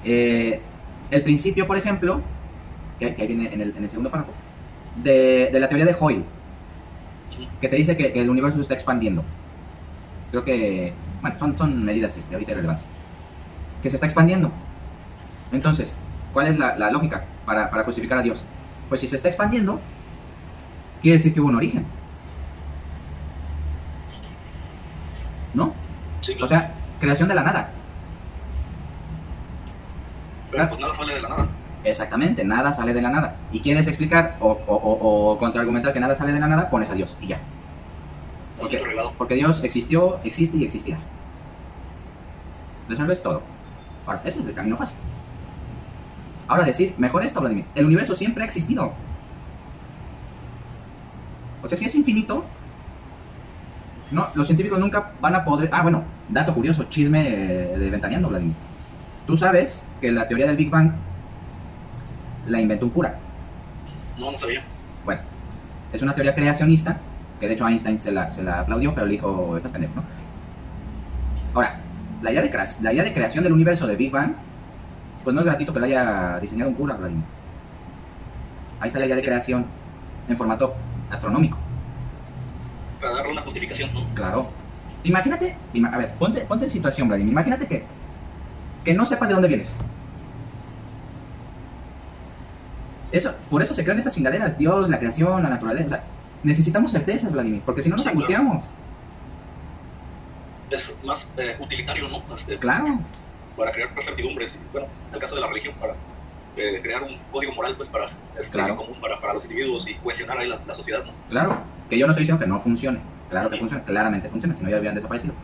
Eh, 0.04 0.60
el 1.10 1.22
principio, 1.22 1.66
por 1.66 1.76
ejemplo, 1.76 2.20
que, 3.00 3.14
que 3.14 3.22
ahí 3.22 3.28
viene 3.28 3.52
en 3.52 3.60
el, 3.60 3.76
en 3.76 3.82
el 3.82 3.90
segundo 3.90 4.10
párrafo, 4.10 4.30
de, 5.02 5.48
de 5.52 5.58
la 5.58 5.68
teoría 5.68 5.86
de 5.86 5.96
Hoyle, 5.98 6.24
que 7.60 7.68
te 7.68 7.76
dice 7.76 7.96
que, 7.96 8.12
que 8.12 8.20
el 8.20 8.30
universo 8.30 8.56
se 8.56 8.62
está 8.62 8.74
expandiendo. 8.74 9.24
Creo 10.30 10.44
que, 10.44 10.92
bueno, 11.20 11.36
son, 11.38 11.58
son 11.58 11.84
medidas 11.84 12.16
este, 12.16 12.34
ahorita 12.34 12.52
irrelevantes. 12.52 12.86
Que 13.82 13.90
se 13.90 13.96
está 13.96 14.06
expandiendo. 14.06 14.52
Entonces, 15.50 15.96
¿cuál 16.32 16.46
es 16.48 16.58
la, 16.58 16.76
la 16.76 16.90
lógica 16.90 17.24
para, 17.44 17.70
para 17.70 17.82
justificar 17.84 18.18
a 18.18 18.22
Dios? 18.22 18.42
Pues 18.88 19.00
si 19.00 19.08
se 19.08 19.16
está 19.16 19.28
expandiendo, 19.28 19.80
quiere 21.02 21.16
decir 21.16 21.34
que 21.34 21.40
hubo 21.40 21.48
un 21.48 21.56
origen. 21.56 21.84
¿No? 25.54 25.74
Sí, 26.20 26.36
O 26.40 26.46
sea, 26.46 26.72
creación 27.00 27.28
de 27.28 27.34
la 27.34 27.42
nada. 27.42 27.70
Pero 30.50 30.68
pues 30.68 30.80
nada 30.80 30.94
sale 30.94 31.14
de 31.14 31.22
la 31.22 31.28
nada. 31.28 31.48
Exactamente, 31.82 32.44
nada 32.44 32.72
sale 32.72 32.92
de 32.92 33.02
la 33.02 33.10
nada. 33.10 33.36
Y 33.52 33.60
quieres 33.60 33.86
explicar 33.86 34.36
o, 34.40 34.50
o, 34.66 34.74
o, 34.74 35.32
o 35.32 35.38
contraargumentar 35.38 35.92
que 35.92 36.00
nada 36.00 36.14
sale 36.14 36.32
de 36.32 36.40
la 36.40 36.46
nada, 36.46 36.68
pones 36.68 36.90
a 36.90 36.94
Dios 36.94 37.16
y 37.20 37.28
ya. 37.28 37.38
Porque 39.16 39.34
Dios 39.34 39.62
existió, 39.64 40.18
existe 40.24 40.56
y 40.56 40.64
existirá. 40.64 40.98
Resuelves 42.88 43.22
todo. 43.22 43.42
Ahora, 44.06 44.20
ese 44.24 44.40
es 44.40 44.46
el 44.46 44.54
camino 44.54 44.76
fácil. 44.76 44.96
Ahora 46.46 46.64
decir, 46.64 46.94
mejor 46.98 47.24
esto, 47.24 47.40
Vladimir. 47.40 47.64
El 47.74 47.86
universo 47.86 48.14
siempre 48.14 48.42
ha 48.42 48.46
existido. 48.46 48.92
O 51.62 51.68
sea, 51.68 51.78
si 51.78 51.84
es 51.84 51.94
infinito, 51.94 52.44
no, 54.10 54.28
los 54.34 54.46
científicos 54.46 54.78
nunca 54.78 55.12
van 55.20 55.36
a 55.36 55.44
poder... 55.44 55.70
Ah, 55.72 55.82
bueno, 55.82 56.02
dato 56.28 56.52
curioso, 56.52 56.84
chisme 56.84 57.28
eh, 57.28 57.78
de 57.78 57.90
ventaneando, 57.90 58.28
Vladimir. 58.28 58.56
Tú 59.26 59.36
sabes 59.36 59.82
que 60.00 60.10
la 60.10 60.26
teoría 60.26 60.46
del 60.46 60.56
Big 60.56 60.70
Bang 60.70 60.92
la 62.46 62.60
inventó 62.60 62.86
un 62.86 62.92
cura. 62.92 63.18
No, 64.18 64.30
no 64.32 64.38
sabía. 64.38 64.62
Bueno, 65.04 65.20
es 65.92 66.02
una 66.02 66.14
teoría 66.14 66.34
creacionista, 66.34 66.98
que 67.38 67.46
de 67.48 67.54
hecho 67.54 67.66
Einstein 67.66 67.98
se 67.98 68.12
la, 68.12 68.30
se 68.30 68.42
la 68.42 68.60
aplaudió, 68.60 68.94
pero 68.94 69.06
le 69.06 69.12
dijo, 69.12 69.56
estás 69.56 69.72
pendejo, 69.72 69.94
¿no? 69.96 70.02
Ahora, 71.54 71.80
la 72.22 72.30
idea, 72.32 72.42
de 72.42 72.50
la 72.82 72.92
idea 72.92 73.02
de 73.04 73.12
creación 73.12 73.42
del 73.44 73.52
universo 73.52 73.86
de 73.86 73.96
Big 73.96 74.10
Bang, 74.10 74.32
pues 75.24 75.34
no 75.34 75.40
es 75.40 75.46
gratuito 75.46 75.72
que 75.72 75.80
la 75.80 75.86
haya 75.86 76.38
diseñado 76.40 76.70
un 76.70 76.76
cura, 76.76 76.94
Vladimir. 76.94 77.24
Ahí 78.80 78.86
está 78.88 78.98
la 78.98 79.06
idea 79.06 79.16
de 79.16 79.22
creación 79.22 79.64
en 80.28 80.36
formato 80.36 80.74
astronómico. 81.10 81.58
Para 83.00 83.14
darle 83.14 83.32
una 83.32 83.42
justificación, 83.42 83.92
¿no? 83.94 84.04
Claro. 84.14 84.48
Imagínate, 85.02 85.56
ima- 85.72 85.92
a 85.92 85.98
ver, 85.98 86.12
ponte, 86.14 86.42
ponte 86.42 86.66
en 86.66 86.70
situación, 86.70 87.08
Vladimir. 87.08 87.32
Imagínate 87.32 87.66
que, 87.66 87.84
que 88.84 88.94
no 88.94 89.04
sepas 89.06 89.28
de 89.28 89.34
dónde 89.34 89.48
vienes. 89.48 89.74
Eso, 93.12 93.34
por 93.50 93.62
eso 93.62 93.74
se 93.74 93.82
crean 93.82 93.98
estas 93.98 94.14
chingaderas, 94.14 94.56
Dios, 94.56 94.88
la 94.88 94.98
creación, 94.98 95.42
la 95.42 95.48
naturaleza. 95.50 95.86
O 95.86 95.88
sea, 95.90 96.04
necesitamos 96.44 96.92
certezas, 96.92 97.32
Vladimir, 97.32 97.62
porque 97.64 97.82
si 97.82 97.88
no 97.88 97.96
nos 97.96 98.04
Sí, 98.04 98.08
angustiamos. 98.10 98.64
Es 100.70 100.96
más 101.04 101.32
eh, 101.36 101.56
utilitario, 101.58 102.08
¿no? 102.08 102.22
Este, 102.34 102.56
Claro, 102.58 103.00
Para 103.56 103.72
crear 103.72 103.90
certidumbres. 104.00 104.54
Y, 104.56 104.72
bueno, 104.72 104.86
en 105.08 105.14
el 105.14 105.20
caso 105.20 105.34
de 105.34 105.40
la 105.40 105.48
religión, 105.48 105.74
para 105.80 105.94
eh, 106.56 106.80
crear 106.82 107.02
un 107.02 107.16
código 107.32 107.52
moral, 107.54 107.74
pues 107.76 107.88
para 107.88 108.06
este, 108.38 108.52
Claro. 108.52 108.76
común 108.76 108.96
para, 109.00 109.20
para 109.20 109.34
los 109.34 109.44
individuos 109.44 109.88
y 109.88 109.94
cohesionar 109.96 110.38
ahí 110.38 110.48
la, 110.48 110.58
la 110.66 110.74
sociedad, 110.74 111.04
¿no? 111.04 111.12
claro. 111.28 111.58
Que 111.88 111.98
yo 111.98 112.06
no 112.06 112.12
estoy 112.12 112.22
diciendo 112.22 112.40
que 112.44 112.48
no 112.48 112.60
funcione. 112.60 113.00
Claro 113.30 113.50
que 113.50 113.58
funciona, 113.58 113.82
claramente 113.84 114.28
funciona, 114.28 114.54
si 114.54 114.62
no 114.62 114.70
ya 114.70 114.76
habían 114.76 114.94
desaparecido. 114.94 115.34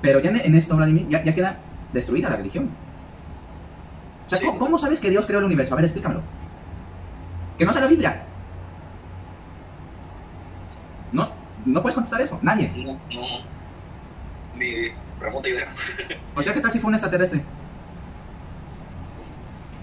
Pero 0.00 0.20
ya 0.20 0.30
en, 0.30 0.36
en 0.36 0.54
esto, 0.54 0.76
Vladimir, 0.76 1.08
ya, 1.08 1.24
ya 1.24 1.34
queda 1.34 1.56
destruida 1.92 2.28
la 2.30 2.36
religión. 2.36 2.70
O 4.26 4.28
sea, 4.28 4.38
Sí. 4.38 4.46
¿cómo, 4.46 4.58
cómo 4.58 4.78
sabes 4.78 5.00
que 5.00 5.10
Dios 5.10 5.24
creó 5.26 5.38
el 5.38 5.44
universo? 5.46 5.74
A 5.74 5.76
ver, 5.76 5.84
explícamelo. 5.84 6.22
Que 7.58 7.64
no 7.64 7.72
sea 7.72 7.82
la 7.82 7.88
Biblia. 7.88 8.22
No, 11.12 11.30
no 11.64 11.82
puedes 11.82 11.94
contestar 11.94 12.20
eso, 12.20 12.38
nadie. 12.42 12.72
No, 12.76 12.92
no, 13.14 13.38
ni 14.56 14.88
remota 15.20 15.48
idea. 15.48 15.68
O 16.34 16.42
sea, 16.42 16.52
¿qué 16.52 16.60
tal 16.60 16.72
si 16.72 16.78
fue 16.80 16.88
un 16.88 16.94
extraterrestre? 16.94 17.42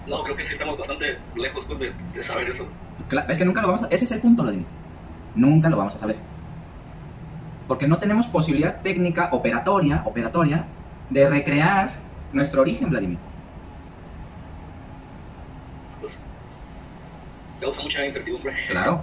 No, 0.06 0.22
creo 0.22 0.36
que 0.36 0.44
sí 0.44 0.52
estamos 0.52 0.76
bastante 0.76 1.18
lejos 1.34 1.64
pues, 1.64 1.78
de, 1.78 1.92
de 2.12 2.22
saber 2.22 2.50
eso. 2.50 2.68
Es 3.28 3.38
que 3.38 3.44
nunca 3.44 3.62
lo 3.62 3.68
vamos 3.68 3.82
a... 3.82 3.86
Ese 3.86 4.04
es 4.04 4.12
el 4.12 4.20
punto, 4.20 4.42
Vladimir. 4.42 4.66
Nunca 5.34 5.68
lo 5.70 5.78
vamos 5.78 5.94
a 5.94 5.98
saber. 5.98 6.16
Porque 7.66 7.88
no 7.88 7.98
tenemos 7.98 8.26
posibilidad 8.28 8.82
técnica, 8.82 9.30
operatoria, 9.32 10.02
operatoria, 10.04 10.66
de 11.08 11.28
recrear 11.28 11.90
nuestro 12.32 12.60
origen, 12.60 12.90
Vladimir. 12.90 13.18
Pues 16.04 16.22
causa 17.60 17.82
mucha 17.82 18.04
incertidumbre. 18.06 18.54
Claro. 18.68 19.02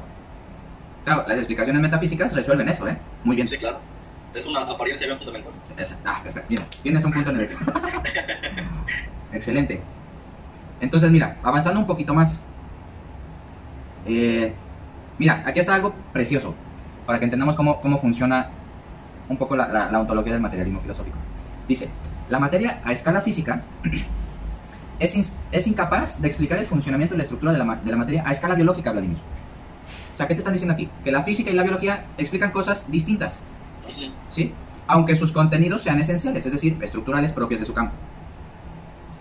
Claro, 1.03 1.25
las 1.27 1.37
explicaciones 1.39 1.81
metafísicas 1.81 2.33
resuelven 2.35 2.69
eso, 2.69 2.87
¿eh? 2.87 2.97
Muy 3.23 3.35
bien. 3.35 3.47
Sí, 3.47 3.57
claro. 3.57 3.79
Es 4.35 4.45
una 4.45 4.61
apariencia 4.61 5.07
bien 5.07 5.17
fundamental. 5.17 5.51
Esa- 5.77 5.97
Ah, 6.05 6.21
perfecto. 6.23 6.47
Mira, 6.49 6.63
tienes 6.83 7.03
un 7.03 7.11
punto 7.11 7.29
en 7.31 7.35
el 7.37 7.41
ex. 7.41 7.57
Excelente. 9.33 9.81
Entonces, 10.79 11.09
mira, 11.11 11.37
avanzando 11.43 11.79
un 11.79 11.87
poquito 11.87 12.13
más. 12.13 12.39
Eh, 14.05 14.53
mira, 15.17 15.43
aquí 15.45 15.59
está 15.59 15.73
algo 15.75 15.93
precioso 16.13 16.53
para 17.05 17.19
que 17.19 17.25
entendamos 17.25 17.55
cómo, 17.55 17.81
cómo 17.81 17.99
funciona 17.99 18.49
un 19.29 19.37
poco 19.37 19.55
la, 19.55 19.67
la- 19.67 19.91
la 19.91 19.99
ontología 19.99 20.33
del 20.33 20.41
materialismo 20.41 20.81
filosófico. 20.81 21.17
Dice, 21.67 21.89
La 22.29 22.39
materia 22.39 22.79
a 22.85 22.91
escala 22.91 23.21
física 23.21 23.61
es, 25.01 25.35
es 25.51 25.67
incapaz 25.67 26.21
de 26.21 26.27
explicar 26.27 26.59
el 26.59 26.67
funcionamiento 26.67 27.15
y 27.15 27.17
la 27.17 27.23
estructura 27.23 27.51
de 27.51 27.57
la, 27.57 27.75
de 27.75 27.91
la 27.91 27.97
materia 27.97 28.23
a 28.25 28.31
escala 28.31 28.55
biológica, 28.55 28.91
Vladimir. 28.91 29.17
O 30.13 30.17
sea, 30.17 30.27
¿qué 30.27 30.35
te 30.35 30.39
están 30.39 30.53
diciendo 30.53 30.73
aquí? 30.73 30.89
Que 31.03 31.11
la 31.11 31.23
física 31.23 31.49
y 31.49 31.53
la 31.53 31.63
biología 31.63 32.05
explican 32.17 32.51
cosas 32.51 32.89
distintas. 32.91 33.41
¿Sí? 34.29 34.53
Aunque 34.87 35.15
sus 35.15 35.31
contenidos 35.31 35.81
sean 35.81 35.99
esenciales, 35.99 36.45
es 36.45 36.51
decir, 36.51 36.77
estructurales 36.81 37.31
propios 37.31 37.59
de 37.59 37.65
su 37.65 37.73
campo. 37.73 37.93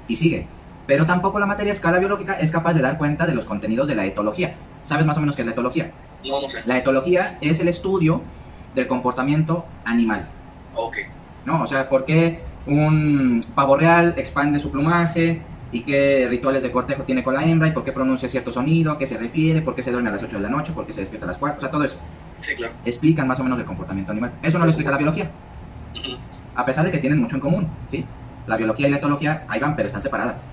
Y 0.06 0.16
sigue. 0.16 0.46
Pero 0.86 1.06
tampoco 1.06 1.38
la 1.38 1.46
materia 1.46 1.72
a 1.72 1.74
escala 1.74 1.98
biológica 1.98 2.34
es 2.34 2.50
capaz 2.50 2.74
de 2.74 2.82
dar 2.82 2.98
cuenta 2.98 3.26
de 3.26 3.34
los 3.34 3.44
contenidos 3.44 3.88
de 3.88 3.94
la 3.94 4.04
etología. 4.04 4.54
¿Sabes 4.84 5.06
más 5.06 5.16
o 5.16 5.20
menos 5.20 5.36
qué 5.36 5.42
es 5.42 5.46
la 5.46 5.52
etología? 5.52 5.92
No, 6.24 6.42
no 6.42 6.48
sé. 6.48 6.62
La 6.66 6.78
etología 6.78 7.38
es 7.40 7.60
el 7.60 7.68
estudio 7.68 8.22
del 8.74 8.86
comportamiento 8.86 9.64
animal. 9.84 10.28
Ok. 10.74 10.96
¿No? 11.46 11.62
O 11.62 11.66
sea, 11.66 11.88
¿por 11.88 12.04
qué 12.04 12.42
un 12.66 13.40
pavo 13.54 13.76
real 13.76 14.14
expande 14.16 14.58
su 14.60 14.70
plumaje? 14.70 15.42
¿Y 15.72 15.82
qué 15.84 16.26
rituales 16.28 16.62
de 16.64 16.72
cortejo 16.72 17.04
tiene 17.04 17.22
con 17.22 17.34
la 17.34 17.44
hembra? 17.44 17.68
¿Y 17.68 17.72
por 17.72 17.84
qué 17.84 17.92
pronuncia 17.92 18.28
cierto 18.28 18.50
sonido? 18.50 18.92
¿A 18.92 18.98
qué 18.98 19.06
se 19.06 19.16
refiere? 19.16 19.62
¿Por 19.62 19.74
qué 19.74 19.82
se 19.82 19.92
duerme 19.92 20.08
a 20.08 20.12
las 20.12 20.22
8 20.22 20.36
de 20.36 20.42
la 20.42 20.48
noche? 20.48 20.72
¿Por 20.72 20.84
qué 20.86 20.92
se 20.92 21.00
despierta 21.02 21.26
a 21.26 21.28
las 21.28 21.38
4? 21.38 21.58
O 21.58 21.60
sea, 21.60 21.70
todo 21.70 21.84
eso. 21.84 21.96
Sí, 22.40 22.54
claro. 22.56 22.72
Explican 22.84 23.28
más 23.28 23.38
o 23.38 23.44
menos 23.44 23.58
el 23.58 23.64
comportamiento 23.66 24.10
animal. 24.12 24.32
Eso 24.42 24.58
no 24.58 24.64
lo 24.64 24.70
explica 24.70 24.90
la 24.90 24.96
biología. 24.96 25.30
A 26.56 26.64
pesar 26.66 26.84
de 26.84 26.90
que 26.90 26.98
tienen 26.98 27.20
mucho 27.20 27.36
en 27.36 27.40
común, 27.40 27.68
¿sí? 27.88 28.04
La 28.46 28.56
biología 28.56 28.88
y 28.88 28.90
la 28.90 28.96
etología 28.96 29.44
ahí 29.48 29.60
van, 29.60 29.76
pero 29.76 29.86
están 29.86 30.02
separadas. 30.02 30.44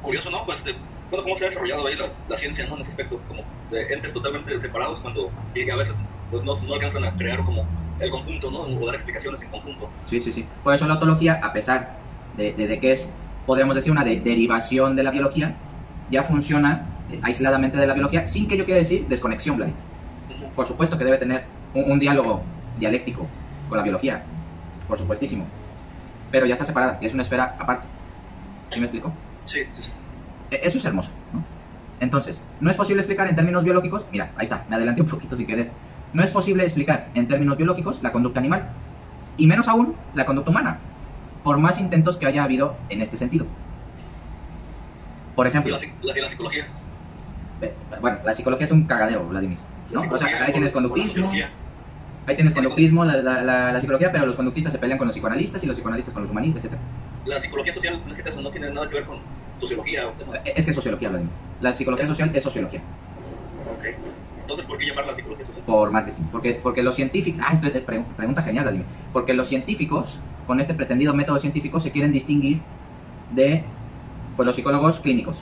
Curioso, 0.00 0.30
¿no? 0.30 0.44
Pues, 0.46 0.64
de- 0.64 0.74
bueno, 1.10 1.24
cómo 1.24 1.36
se 1.36 1.44
ha 1.44 1.48
desarrollado 1.48 1.86
ahí 1.86 1.96
la, 1.96 2.06
la 2.28 2.36
ciencia, 2.36 2.66
¿no? 2.66 2.76
En 2.76 2.80
ese 2.80 2.90
aspecto, 2.92 3.20
como 3.28 3.42
de 3.70 3.92
entes 3.92 4.12
totalmente 4.12 4.58
separados 4.58 5.00
cuando, 5.00 5.30
y 5.54 5.68
a 5.68 5.76
veces, 5.76 5.96
pues, 6.30 6.42
no, 6.44 6.54
no 6.62 6.74
alcanzan 6.74 7.04
a 7.04 7.12
crear 7.16 7.44
como 7.44 7.66
el 8.00 8.10
conjunto, 8.10 8.50
¿no? 8.50 8.60
O 8.62 8.86
dar 8.86 8.94
explicaciones 8.94 9.42
en 9.42 9.50
conjunto. 9.50 9.88
Sí, 10.08 10.20
sí, 10.20 10.32
sí. 10.32 10.46
Por 10.64 10.74
eso 10.74 10.86
la 10.88 10.94
etología, 10.94 11.40
a 11.42 11.52
pesar 11.52 12.01
de, 12.36 12.52
de- 12.54 12.66
de 12.66 12.80
que 12.80 12.92
es, 12.92 13.10
podríamos 13.46 13.74
decir, 13.76 13.92
una 13.92 14.04
de- 14.04 14.20
derivación 14.20 14.96
de 14.96 15.02
la 15.02 15.10
biología, 15.10 15.54
ya 16.10 16.22
funciona 16.22 16.86
eh, 17.10 17.18
aisladamente 17.22 17.76
de 17.78 17.86
la 17.86 17.94
biología, 17.94 18.26
sin 18.26 18.46
que 18.48 18.56
yo 18.56 18.64
quiera 18.64 18.78
decir 18.78 19.06
desconexión, 19.08 19.56
Vladi. 19.56 19.72
Ujú. 19.72 20.50
Por 20.54 20.66
supuesto 20.66 20.96
que 20.98 21.04
debe 21.04 21.18
tener 21.18 21.44
un, 21.74 21.90
un 21.90 21.98
diálogo 21.98 22.42
dialéctico 22.78 23.26
con 23.68 23.78
la 23.78 23.84
biología, 23.84 24.22
por 24.88 24.98
supuestísimo. 24.98 25.46
Pero 26.30 26.46
ya 26.46 26.54
está 26.54 26.64
separada, 26.64 26.98
y 27.00 27.06
es 27.06 27.12
una 27.14 27.22
esfera 27.22 27.56
aparte. 27.58 27.86
¿Sí 28.70 28.80
me 28.80 28.86
explico? 28.86 29.12
Sí, 29.44 29.60
sí, 29.74 29.82
sí. 29.82 29.90
E- 30.50 30.60
Eso 30.64 30.78
es 30.78 30.84
hermoso, 30.84 31.10
¿no? 31.32 31.42
Entonces, 32.00 32.40
no 32.60 32.70
es 32.70 32.76
posible 32.76 33.00
explicar 33.02 33.28
en 33.28 33.36
términos 33.36 33.62
biológicos, 33.64 34.04
mira, 34.10 34.30
ahí 34.36 34.44
está, 34.44 34.64
me 34.68 34.76
adelanté 34.76 35.02
un 35.02 35.08
poquito 35.08 35.36
sin 35.36 35.46
querer. 35.46 35.70
No 36.12 36.22
es 36.22 36.30
posible 36.30 36.64
explicar 36.64 37.08
en 37.14 37.28
términos 37.28 37.56
biológicos 37.56 38.02
la 38.02 38.10
conducta 38.12 38.40
animal, 38.40 38.70
y 39.36 39.46
menos 39.46 39.68
aún 39.68 39.94
la 40.14 40.26
conducta 40.26 40.50
humana, 40.50 40.78
por 41.44 41.58
más 41.58 41.78
intentos 41.80 42.16
que 42.16 42.26
haya 42.26 42.44
habido 42.44 42.76
en 42.88 43.02
este 43.02 43.16
sentido. 43.16 43.46
Por 45.34 45.46
Y 45.46 45.50
ejemplo, 45.50 45.72
la, 45.72 45.78
psi- 45.78 45.92
la, 46.02 46.18
y 46.18 46.20
la 46.20 46.28
psicología. 46.28 46.66
bueno, 48.00 48.18
la 48.24 48.34
psicología 48.34 48.66
es 48.66 48.72
un 48.72 48.84
cagadero, 48.86 49.26
Vladimir. 49.26 49.58
La 49.90 50.04
¿no? 50.06 50.12
O 50.14 50.18
sea, 50.18 50.28
ahí 50.44 50.52
tienes 50.52 50.72
con- 50.72 50.82
con 50.88 50.90
la 50.98 51.04
conductismo, 51.04 51.32
ahí 52.26 52.34
tienes 52.34 52.54
conductismo, 52.54 53.04
la, 53.04 53.16
la- 53.16 53.42
la- 53.42 53.72
la 53.72 53.80
psicología, 53.80 54.12
pero 54.12 54.26
los 54.26 54.36
conductistas 54.36 54.72
se 54.72 54.78
pelean 54.78 54.98
con 54.98 55.06
los 55.06 55.14
psicoanalistas 55.14 55.62
y 55.62 55.66
los 55.66 55.76
psicoanalistas 55.76 56.12
con 56.12 56.22
los 56.22 56.30
humanistas, 56.32 56.64
etc. 56.64 56.74
La 57.26 57.40
psicología 57.40 57.72
social, 57.72 58.00
en 58.04 58.10
este 58.10 58.22
caso, 58.22 58.40
no 58.42 58.50
tiene 58.50 58.70
nada 58.70 58.88
que 58.88 58.94
ver 58.96 59.06
con 59.06 59.18
sociología 59.60 60.08
o 60.08 60.10
tema. 60.12 60.36
Eh, 60.36 60.52
Es 60.56 60.64
que 60.64 60.70
es 60.72 60.74
sociología, 60.76 61.08
Vladimir. 61.08 61.32
La 61.60 61.72
psicología 61.72 62.04
Eso. 62.04 62.12
social 62.14 62.30
es 62.34 62.42
sociología. 62.42 62.80
Ok. 63.78 63.86
Entonces, 64.40 64.66
¿por 64.66 64.76
qué 64.76 64.86
llamarla 64.86 65.14
psicología 65.14 65.44
social? 65.46 65.64
por 65.64 65.90
marketing. 65.92 66.24
Porque, 66.32 66.54
porque 66.62 66.82
los 66.82 66.96
científicos. 66.96 67.40
Ah, 67.46 67.54
esto 67.54 67.68
es 67.68 67.80
pre- 67.82 68.04
pregunta 68.16 68.42
genial, 68.42 68.64
Vladimir. 68.64 68.86
Porque 69.12 69.34
los 69.34 69.48
científicos, 69.48 70.18
con 70.52 70.60
este 70.60 70.74
pretendido 70.74 71.14
método 71.14 71.38
científico, 71.38 71.80
se 71.80 71.90
quieren 71.90 72.12
distinguir 72.12 72.60
de 73.34 73.64
pues, 74.36 74.44
los 74.46 74.54
psicólogos 74.54 75.00
clínicos. 75.00 75.38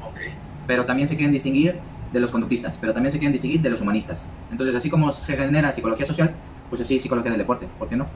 Ok. 0.00 0.20
Pero 0.64 0.84
también 0.84 1.08
se 1.08 1.16
quieren 1.16 1.32
distinguir 1.32 1.80
de 2.12 2.20
los 2.20 2.30
conductistas. 2.30 2.78
Pero 2.80 2.92
también 2.92 3.10
se 3.10 3.18
quieren 3.18 3.32
distinguir 3.32 3.60
de 3.62 3.68
los 3.68 3.80
humanistas. 3.80 4.28
Entonces, 4.52 4.76
así 4.76 4.88
como 4.90 5.12
se 5.12 5.36
genera 5.36 5.72
psicología 5.72 6.06
social, 6.06 6.36
pues 6.70 6.82
así 6.82 7.00
psicología 7.00 7.32
del 7.32 7.40
deporte. 7.40 7.66
¿Por 7.80 7.88
qué 7.88 7.96
no? 7.96 8.06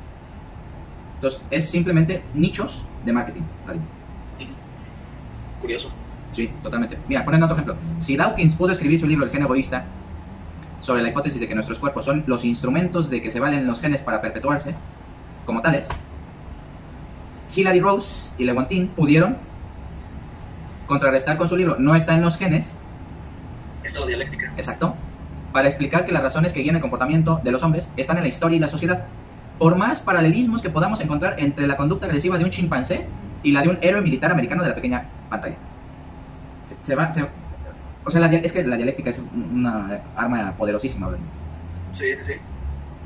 Entonces, 1.16 1.42
es 1.50 1.68
simplemente 1.68 2.22
nichos 2.35 2.85
de 3.05 3.12
marketing. 3.12 3.40
Ujú. 3.40 3.81
Curioso. 5.61 5.90
Sí, 6.33 6.48
totalmente. 6.62 6.98
Mira, 7.09 7.24
poniendo 7.24 7.46
otro 7.46 7.57
ejemplo. 7.57 7.74
Si 7.98 8.16
Dawkins 8.16 8.55
pudo 8.55 8.70
escribir 8.70 9.00
su 9.00 9.09
libro 9.09 9.24
El 9.24 9.33
gen 9.33 9.42
egoísta 9.42 9.87
sobre 10.83 11.03
la 11.03 11.09
hipótesis 11.09 11.40
de 11.40 11.48
que 11.48 11.55
nuestros 11.57 11.81
cuerpos 11.81 12.05
son 12.05 12.22
los 12.29 12.44
instrumentos 12.44 13.11
de 13.11 13.20
que 13.20 13.33
se 13.33 13.40
valen 13.40 13.66
los 13.66 13.81
genes 13.81 14.03
para 14.03 14.20
perpetuarse 14.20 14.76
como 15.46 15.62
tales, 15.62 15.88
Hilary 17.55 17.81
Rose 17.81 18.33
y 18.38 18.44
Lewontin 18.44 18.88
pudieron 18.88 19.37
contrarrestar 20.87 21.37
con 21.37 21.48
su 21.48 21.57
libro 21.57 21.76
No 21.79 21.94
está 21.94 22.14
en 22.14 22.22
los 22.22 22.37
genes, 22.37 22.74
Esta 23.83 24.05
dialéctica. 24.07 24.53
exacto, 24.57 24.94
para 25.53 25.68
explicar 25.68 26.05
que 26.05 26.12
las 26.12 26.22
razones 26.22 26.53
que 26.53 26.61
guían 26.61 26.76
el 26.76 26.81
comportamiento 26.83 27.40
de 27.42 27.50
los 27.53 27.62
hombres 27.62 27.88
están 27.96 28.16
en 28.18 28.22
la 28.24 28.29
historia 28.29 28.57
y 28.57 28.61
la 28.61 28.68
sociedad. 28.68 29.05
Por 29.59 29.76
más 29.76 30.00
paralelismos 30.00 30.62
que 30.62 30.70
podamos 30.70 31.00
encontrar 31.00 31.35
entre 31.38 31.66
la 31.66 31.76
conducta 31.76 32.07
agresiva 32.07 32.38
de 32.38 32.44
un 32.44 32.50
chimpancé 32.50 33.07
y 33.42 33.53
la 33.53 33.62
de 33.62 33.68
un 33.68 33.79
héroe 33.83 34.00
militar 34.00 34.31
americano 34.33 34.62
de 34.62 34.68
la 34.70 34.74
pequeña 34.74 35.05
pantalla. 35.29 35.57
Se, 36.66 36.76
se 36.83 36.94
va, 36.94 37.11
se- 37.12 37.26
o 38.05 38.11
sea, 38.11 38.20
la 38.20 38.29
es 38.33 38.53
que 38.53 38.64
la 38.64 38.76
dialéctica 38.76 39.11
es 39.11 39.18
una 39.18 40.00
arma 40.16 40.53
poderosísima. 40.57 41.09
¿verdad? 41.09 41.20
Sí, 41.92 42.16
sí, 42.16 42.24
sí. 42.24 42.33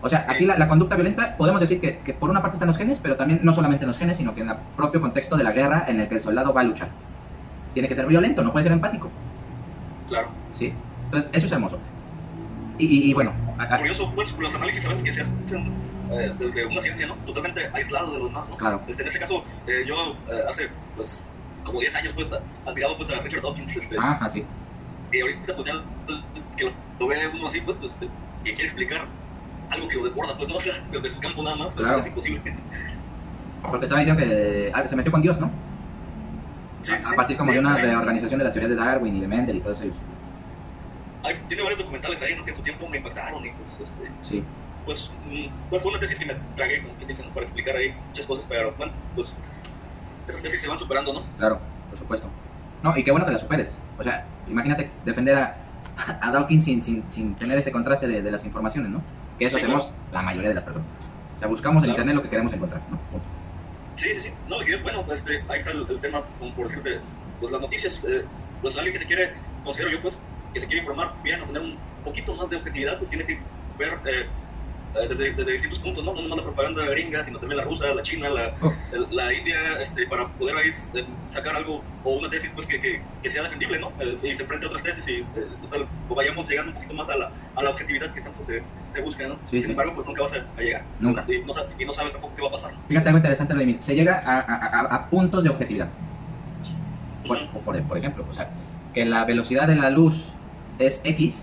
O 0.04 0.08
sea, 0.10 0.26
aquí 0.28 0.44
la, 0.44 0.58
la 0.58 0.68
conducta 0.68 0.96
violenta 0.96 1.34
podemos 1.38 1.60
decir 1.62 1.80
que, 1.80 1.98
que 1.98 2.12
por 2.12 2.28
una 2.28 2.42
parte 2.42 2.56
están 2.56 2.68
los 2.68 2.76
genes, 2.76 2.98
pero 3.02 3.16
también 3.16 3.40
no 3.42 3.54
solamente 3.54 3.84
en 3.84 3.88
los 3.88 3.96
genes, 3.96 4.18
sino 4.18 4.34
que 4.34 4.42
en 4.42 4.50
el 4.50 4.56
propio 4.76 5.00
contexto 5.00 5.34
de 5.36 5.44
la 5.44 5.52
guerra 5.52 5.86
en 5.88 5.98
el 6.00 6.08
que 6.08 6.16
el 6.16 6.20
soldado 6.20 6.52
va 6.52 6.60
a 6.60 6.64
luchar. 6.64 6.88
Tiene 7.72 7.88
que 7.88 7.94
ser 7.94 8.06
violento, 8.06 8.42
no 8.44 8.52
puede 8.52 8.64
ser 8.64 8.72
empático. 8.72 9.10
Claro. 10.08 10.28
¿sí? 10.52 10.74
Entonces, 11.06 11.30
eso 11.32 11.46
es 11.46 11.52
hermoso. 11.52 11.78
Y, 12.78 12.84
y- 12.86 13.10
y 13.10 13.14
bueno, 13.14 13.32
a- 13.58 13.62
a- 13.74 13.78
Curioso, 13.78 14.12
pues, 14.14 14.36
los 14.38 14.54
análisis 14.54 14.84
a 14.84 14.88
veces 14.90 15.04
que 15.04 15.12
se 15.12 15.20
hacen 15.22 15.72
eh, 16.12 16.32
desde 16.38 16.66
una 16.66 16.80
ciencia, 16.82 17.06
¿no? 17.06 17.14
Totalmente 17.24 17.62
aislado 17.72 18.12
de 18.12 18.18
los 18.18 18.28
demás, 18.28 18.48
¿no? 18.50 18.56
claro, 18.58 18.82
Este, 18.86 19.02
en 19.02 19.08
ese 19.08 19.18
caso, 19.18 19.42
eh, 19.66 19.84
yo 19.86 19.94
eh, 20.30 20.42
hace, 20.46 20.68
pues, 20.96 21.18
como 21.64 21.80
10 21.80 21.94
años, 21.96 22.12
pues, 22.14 22.30
admirado, 22.66 22.96
pues, 22.98 23.08
a 23.10 23.22
Richard 23.22 23.40
Dawkins, 23.42 23.74
este, 23.76 23.96
ajá, 23.98 24.28
sí. 24.28 24.44
y 25.12 25.20
ahorita, 25.22 25.56
pues, 25.56 25.66
ya 25.66 25.72
que 26.58 26.64
lo, 26.64 26.72
lo 27.00 27.06
ve 27.06 27.16
uno 27.32 27.46
así, 27.46 27.60
pues, 27.62 27.80
este, 27.82 28.06
que 28.44 28.50
quiere 28.50 28.64
explicar 28.64 29.06
algo 29.74 29.88
que 29.88 29.96
lo 29.96 30.04
desborda, 30.04 30.36
pues, 30.36 30.48
no, 30.48 30.56
o 30.56 30.60
sea, 30.60 30.74
desde 30.90 31.10
su 31.10 31.20
campo 31.20 31.42
nada 31.42 31.56
más, 31.56 31.74
pues, 31.74 31.86
Claro. 31.86 31.98
es 32.00 32.06
imposible. 32.06 32.40
Porque 33.62 33.84
estaba 33.86 34.00
diciendo 34.00 34.22
que 34.22 34.70
ah, 34.74 34.88
se 34.88 34.96
metió 34.96 35.12
con 35.12 35.22
Dios, 35.22 35.38
¿no? 35.40 35.50
Sí, 36.82 36.92
a, 36.92 36.98
sí, 37.00 37.06
a 37.12 37.16
partir 37.16 37.36
como 37.36 37.48
sí, 37.48 37.54
de 37.54 37.60
una 37.60 37.76
reorganización 37.78 38.38
de 38.38 38.44
las 38.44 38.52
teorías 38.54 38.70
de 38.70 38.76
Darwin 38.76 39.16
y 39.16 39.20
de 39.20 39.28
Mendel 39.28 39.56
y 39.56 39.60
todos 39.60 39.80
ellos. 39.80 39.96
hay- 41.24 41.40
tiene 41.48 41.62
varios 41.62 41.78
documentales 41.80 42.20
ahí, 42.22 42.36
¿no? 42.36 42.44
Que 42.44 42.50
en 42.50 42.56
su 42.56 42.62
tiempo 42.62 42.86
me 42.88 42.98
impactaron 42.98 43.44
y, 43.46 43.50
pues, 43.52 43.80
este, 43.80 44.10
Sí, 44.22 44.44
pues, 44.84 45.10
mm, 45.26 45.46
pues 45.70 45.82
fue 45.82 45.90
una 45.92 46.00
tesis 46.00 46.18
que 46.18 46.26
me 46.26 46.34
tragué, 46.54 46.82
como 46.82 46.92
quien 46.96 47.08
dice, 47.08 47.24
¿no? 47.24 47.30
para 47.30 47.44
explicar 47.46 47.74
ahí 47.76 47.94
muchas 48.08 48.26
cosas, 48.26 48.44
pero 48.46 48.72
bueno, 48.76 48.92
pues 49.14 49.34
esas 50.28 50.42
tesis 50.42 50.60
se 50.60 50.68
van 50.68 50.78
superando, 50.78 51.12
¿no? 51.14 51.22
claro, 51.38 51.58
por 51.88 51.98
supuesto. 51.98 52.28
No, 52.82 52.94
y 52.94 53.02
qué 53.02 53.10
bueno 53.10 53.24
que 53.24 53.32
la 53.32 53.38
superes. 53.38 53.74
O 53.98 54.02
sea, 54.02 54.26
imagínate 54.46 54.90
defender 55.06 55.36
a, 55.38 55.56
a 56.20 56.30
Dawkins 56.30 56.64
sin, 56.64 56.82
sin, 56.82 57.02
sin 57.08 57.34
tener 57.34 57.56
este 57.56 57.72
contraste 57.72 58.06
de, 58.06 58.20
de 58.20 58.30
las 58.30 58.44
informaciones, 58.44 58.90
¿no? 58.90 59.00
Que 59.38 59.46
eso 59.46 59.56
hacemos 59.56 59.94
la 60.10 60.22
mayoría 60.22 60.50
de 60.50 60.54
las 60.54 60.64
personas. 60.64 60.88
O 61.34 61.38
sea, 61.38 61.48
buscamos 61.48 61.82
en 61.82 61.90
Claro. 61.90 61.92
internet 61.94 62.16
lo 62.16 62.22
que 62.22 62.30
queremos 62.30 62.52
encontrar, 62.52 62.84
¿no? 62.88 63.02
Sí, 63.96 64.08
sí, 64.14 64.20
sí. 64.20 64.30
No, 64.46 64.56
y 64.66 64.72
es 64.72 64.82
bueno, 64.82 65.04
este, 65.12 65.44
ahí 65.48 65.58
está 65.58 65.70
el, 65.72 65.86
el 65.88 66.00
tema, 66.00 66.24
como 66.38 66.54
por 66.54 66.68
decirte, 66.68 66.90
pues 67.38 67.52
las 67.52 67.60
noticias, 67.60 67.96
eh, 68.04 68.28
pues 68.60 68.76
alguien 68.76 68.92
que 68.92 68.98
se 69.00 69.06
quiere, 69.06 69.30
considero 69.62 69.90
yo, 69.92 70.02
pues, 70.02 70.28
que 70.52 70.60
se 70.60 70.66
quiere 70.66 70.80
informar 70.80 71.14
bien 71.22 71.40
o 71.40 71.46
tener 71.46 71.62
un 71.62 71.82
poquito 72.02 72.34
más 72.36 72.48
de 72.50 72.56
objetividad, 72.56 72.98
pues 72.98 73.10
tiene 73.10 73.24
que 73.26 73.48
ver 73.76 73.92
eh, 74.06 74.26
desde, 75.08 75.32
desde 75.32 75.52
distintos 75.52 75.78
puntos, 75.80 76.04
¿no? 76.04 76.14
No 76.14 76.22
nomás 76.22 76.38
la 76.38 76.44
propaganda 76.44 76.84
gringa, 76.86 77.24
sino 77.24 77.38
también 77.38 77.58
la 77.58 77.64
rusa, 77.64 77.92
la 77.94 78.02
china, 78.02 78.28
la, 78.30 78.54
Oh. 78.60 78.72
el- 78.92 79.08
la 79.14 79.32
india, 79.32 79.56
este, 79.80 80.06
para 80.06 80.28
poder 80.28 80.56
ahí 80.56 80.70
eh, 80.70 81.04
sacar 81.30 81.56
algo 81.56 81.82
o 82.04 82.12
una 82.18 82.30
tesis, 82.30 82.52
pues, 82.52 82.66
que, 82.66 82.80
que, 82.80 83.02
que 83.22 83.28
sea 83.30 83.42
defendible, 83.42 83.78
¿no? 83.80 83.92
Eh, 84.00 84.16
y 84.22 84.34
se 84.36 84.42
enfrente 84.42 84.66
a 84.66 84.68
otras 84.68 84.82
tesis 84.84 85.06
y, 85.08 85.12
eh, 85.18 85.26
total, 85.62 85.86
o 86.08 86.14
vayamos 86.14 86.48
llegando 86.48 86.70
un 86.70 86.74
poquito 86.76 86.94
más 86.94 87.08
a 87.10 87.16
la, 87.16 87.32
a 87.56 87.62
la 87.62 87.70
objetividad 87.70 88.12
que 88.14 88.20
tanto 88.20 88.44
se, 88.44 88.62
se 88.92 89.00
busca, 89.02 89.26
¿no? 89.26 89.34
Sí, 89.46 89.56
Sin 89.56 89.62
sí. 89.62 89.70
embargo, 89.70 89.94
pues 89.94 90.06
nunca 90.06 90.22
vas 90.22 90.32
a, 90.34 90.36
a 90.56 90.60
llegar. 90.62 90.84
Nunca. 91.00 91.24
Y 91.26 91.38
no, 91.40 91.52
y 91.78 91.84
no 91.84 91.92
sabes 91.92 92.12
tampoco 92.12 92.34
qué 92.36 92.42
va 92.42 92.48
a 92.48 92.52
pasar. 92.52 92.72
Fíjate 92.88 93.08
algo 93.08 93.18
interesante, 93.18 93.52
Vladimir. 93.54 93.82
Se 93.82 93.94
llega 93.94 94.18
a, 94.24 94.38
a- 94.40 94.94
a- 94.94 95.10
puntos 95.10 95.42
de 95.44 95.50
objetividad. 95.50 95.88
Por, 97.26 97.38
Ujú. 97.38 97.60
por- 97.60 97.82
por 97.82 97.98
ejemplo, 97.98 98.24
o 98.30 98.34
sea, 98.34 98.50
que 98.92 99.04
la 99.04 99.24
velocidad 99.24 99.66
de 99.66 99.74
la 99.76 99.90
luz 99.90 100.24
es 100.78 101.00
X, 101.04 101.42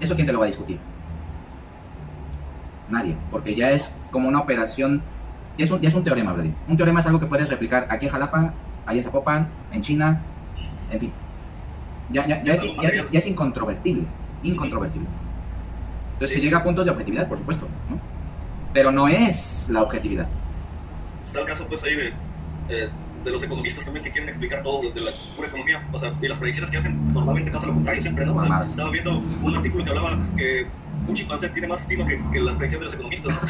¿eso 0.00 0.14
quién 0.14 0.26
te 0.26 0.32
lo 0.32 0.38
va 0.38 0.44
a 0.44 0.48
discutir? 0.48 0.78
Nadie, 2.90 3.16
porque 3.30 3.54
ya 3.54 3.70
es 3.70 3.92
como 4.10 4.28
una 4.28 4.40
operación, 4.40 5.02
ya 5.56 5.64
es 5.64 5.70
un, 5.70 5.80
ya 5.80 5.88
es 5.88 5.94
un 5.94 6.04
teorema, 6.04 6.32
Vladimir. 6.32 6.56
Un 6.68 6.76
teorema 6.76 7.00
es 7.00 7.06
algo 7.06 7.20
que 7.20 7.26
puedes 7.26 7.48
replicar 7.48 7.86
aquí 7.90 8.06
en 8.06 8.12
Jalapa, 8.12 8.52
ahí 8.86 8.98
en 8.98 9.04
Zapopan, 9.04 9.48
en 9.72 9.82
China, 9.82 10.20
en 10.90 11.00
fin. 11.00 11.12
Ya, 12.10 12.26
ya, 12.26 12.42
ya, 12.42 12.52
es, 12.52 12.62
ya 12.76 12.88
es- 12.88 13.10
ya 13.10 13.18
es 13.18 13.26
incontrovertible, 13.26 14.04
incontrovertible. 14.42 15.08
Entonces 16.14 16.36
se 16.36 16.40
llega 16.42 16.58
a 16.58 16.62
puntos 16.64 16.84
de 16.84 16.90
objetividad, 16.90 17.26
por 17.28 17.38
supuesto, 17.38 17.66
¿no? 17.90 17.98
pero 18.72 18.90
no 18.92 19.08
es 19.08 19.66
la 19.70 19.82
objetividad. 19.82 20.26
Está 21.22 21.40
el 21.40 21.46
caso, 21.46 21.66
pues, 21.68 21.82
ahí 21.84 21.94
de, 21.94 22.08
eh, 22.68 22.88
de 23.24 23.30
los 23.30 23.42
economistas 23.42 23.84
también 23.84 24.04
que 24.04 24.10
quieren 24.10 24.28
explicar 24.28 24.62
todo 24.62 24.82
desde 24.82 25.00
la 25.00 25.10
pura 25.34 25.48
economía. 25.48 25.82
O 25.92 25.98
sea, 25.98 26.12
y 26.20 26.28
las 26.28 26.36
predicciones 26.38 26.70
que 26.70 26.76
hacen 26.78 27.12
normalmente 27.14 27.50
pasa 27.50 27.66
lo 27.68 27.74
contrario 27.74 28.02
siempre, 28.02 28.26
¿no? 28.26 28.34
O 28.36 28.40
sea, 28.40 28.60
estaba 28.62 28.90
viendo 28.90 29.22
un 29.42 29.54
artículo 29.56 29.84
que 29.84 29.90
hablaba 29.90 30.18
que 30.36 30.66
un 31.06 31.14
chimpancé 31.14 31.50
tiene 31.50 31.68
más 31.68 31.86
destino 31.86 32.06
que, 32.06 32.18
que 32.32 32.40
las 32.40 32.56
predicciones 32.56 32.70
de 32.80 32.84
los 32.84 32.94
economistas, 32.94 33.34
¿no? 33.34 33.40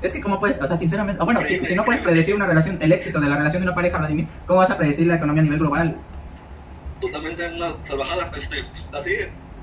Es 0.00 0.12
que, 0.12 0.20
¿cómo 0.20 0.38
puedes? 0.38 0.60
O 0.62 0.66
sea, 0.66 0.76
sinceramente. 0.76 1.22
bueno, 1.24 1.40
si, 1.44 1.58
si, 1.64 1.74
no 1.74 1.84
puedes 1.84 2.00
predecir 2.00 2.34
una 2.34 2.46
relación, 2.46 2.78
el 2.80 2.92
éxito 2.92 3.20
de 3.20 3.28
la 3.28 3.36
relación 3.36 3.62
de 3.62 3.68
una 3.68 3.74
pareja, 3.74 3.98
Vladimir, 3.98 4.28
¿cómo 4.46 4.60
vas 4.60 4.70
a 4.70 4.76
predecir 4.76 5.06
la 5.06 5.16
economía 5.16 5.40
a 5.40 5.44
nivel 5.44 5.58
global? 5.58 5.96
Totalmente 7.00 7.48
una 7.48 7.74
salvajada. 7.82 8.30
Este, 8.36 8.64
así, 8.92 9.12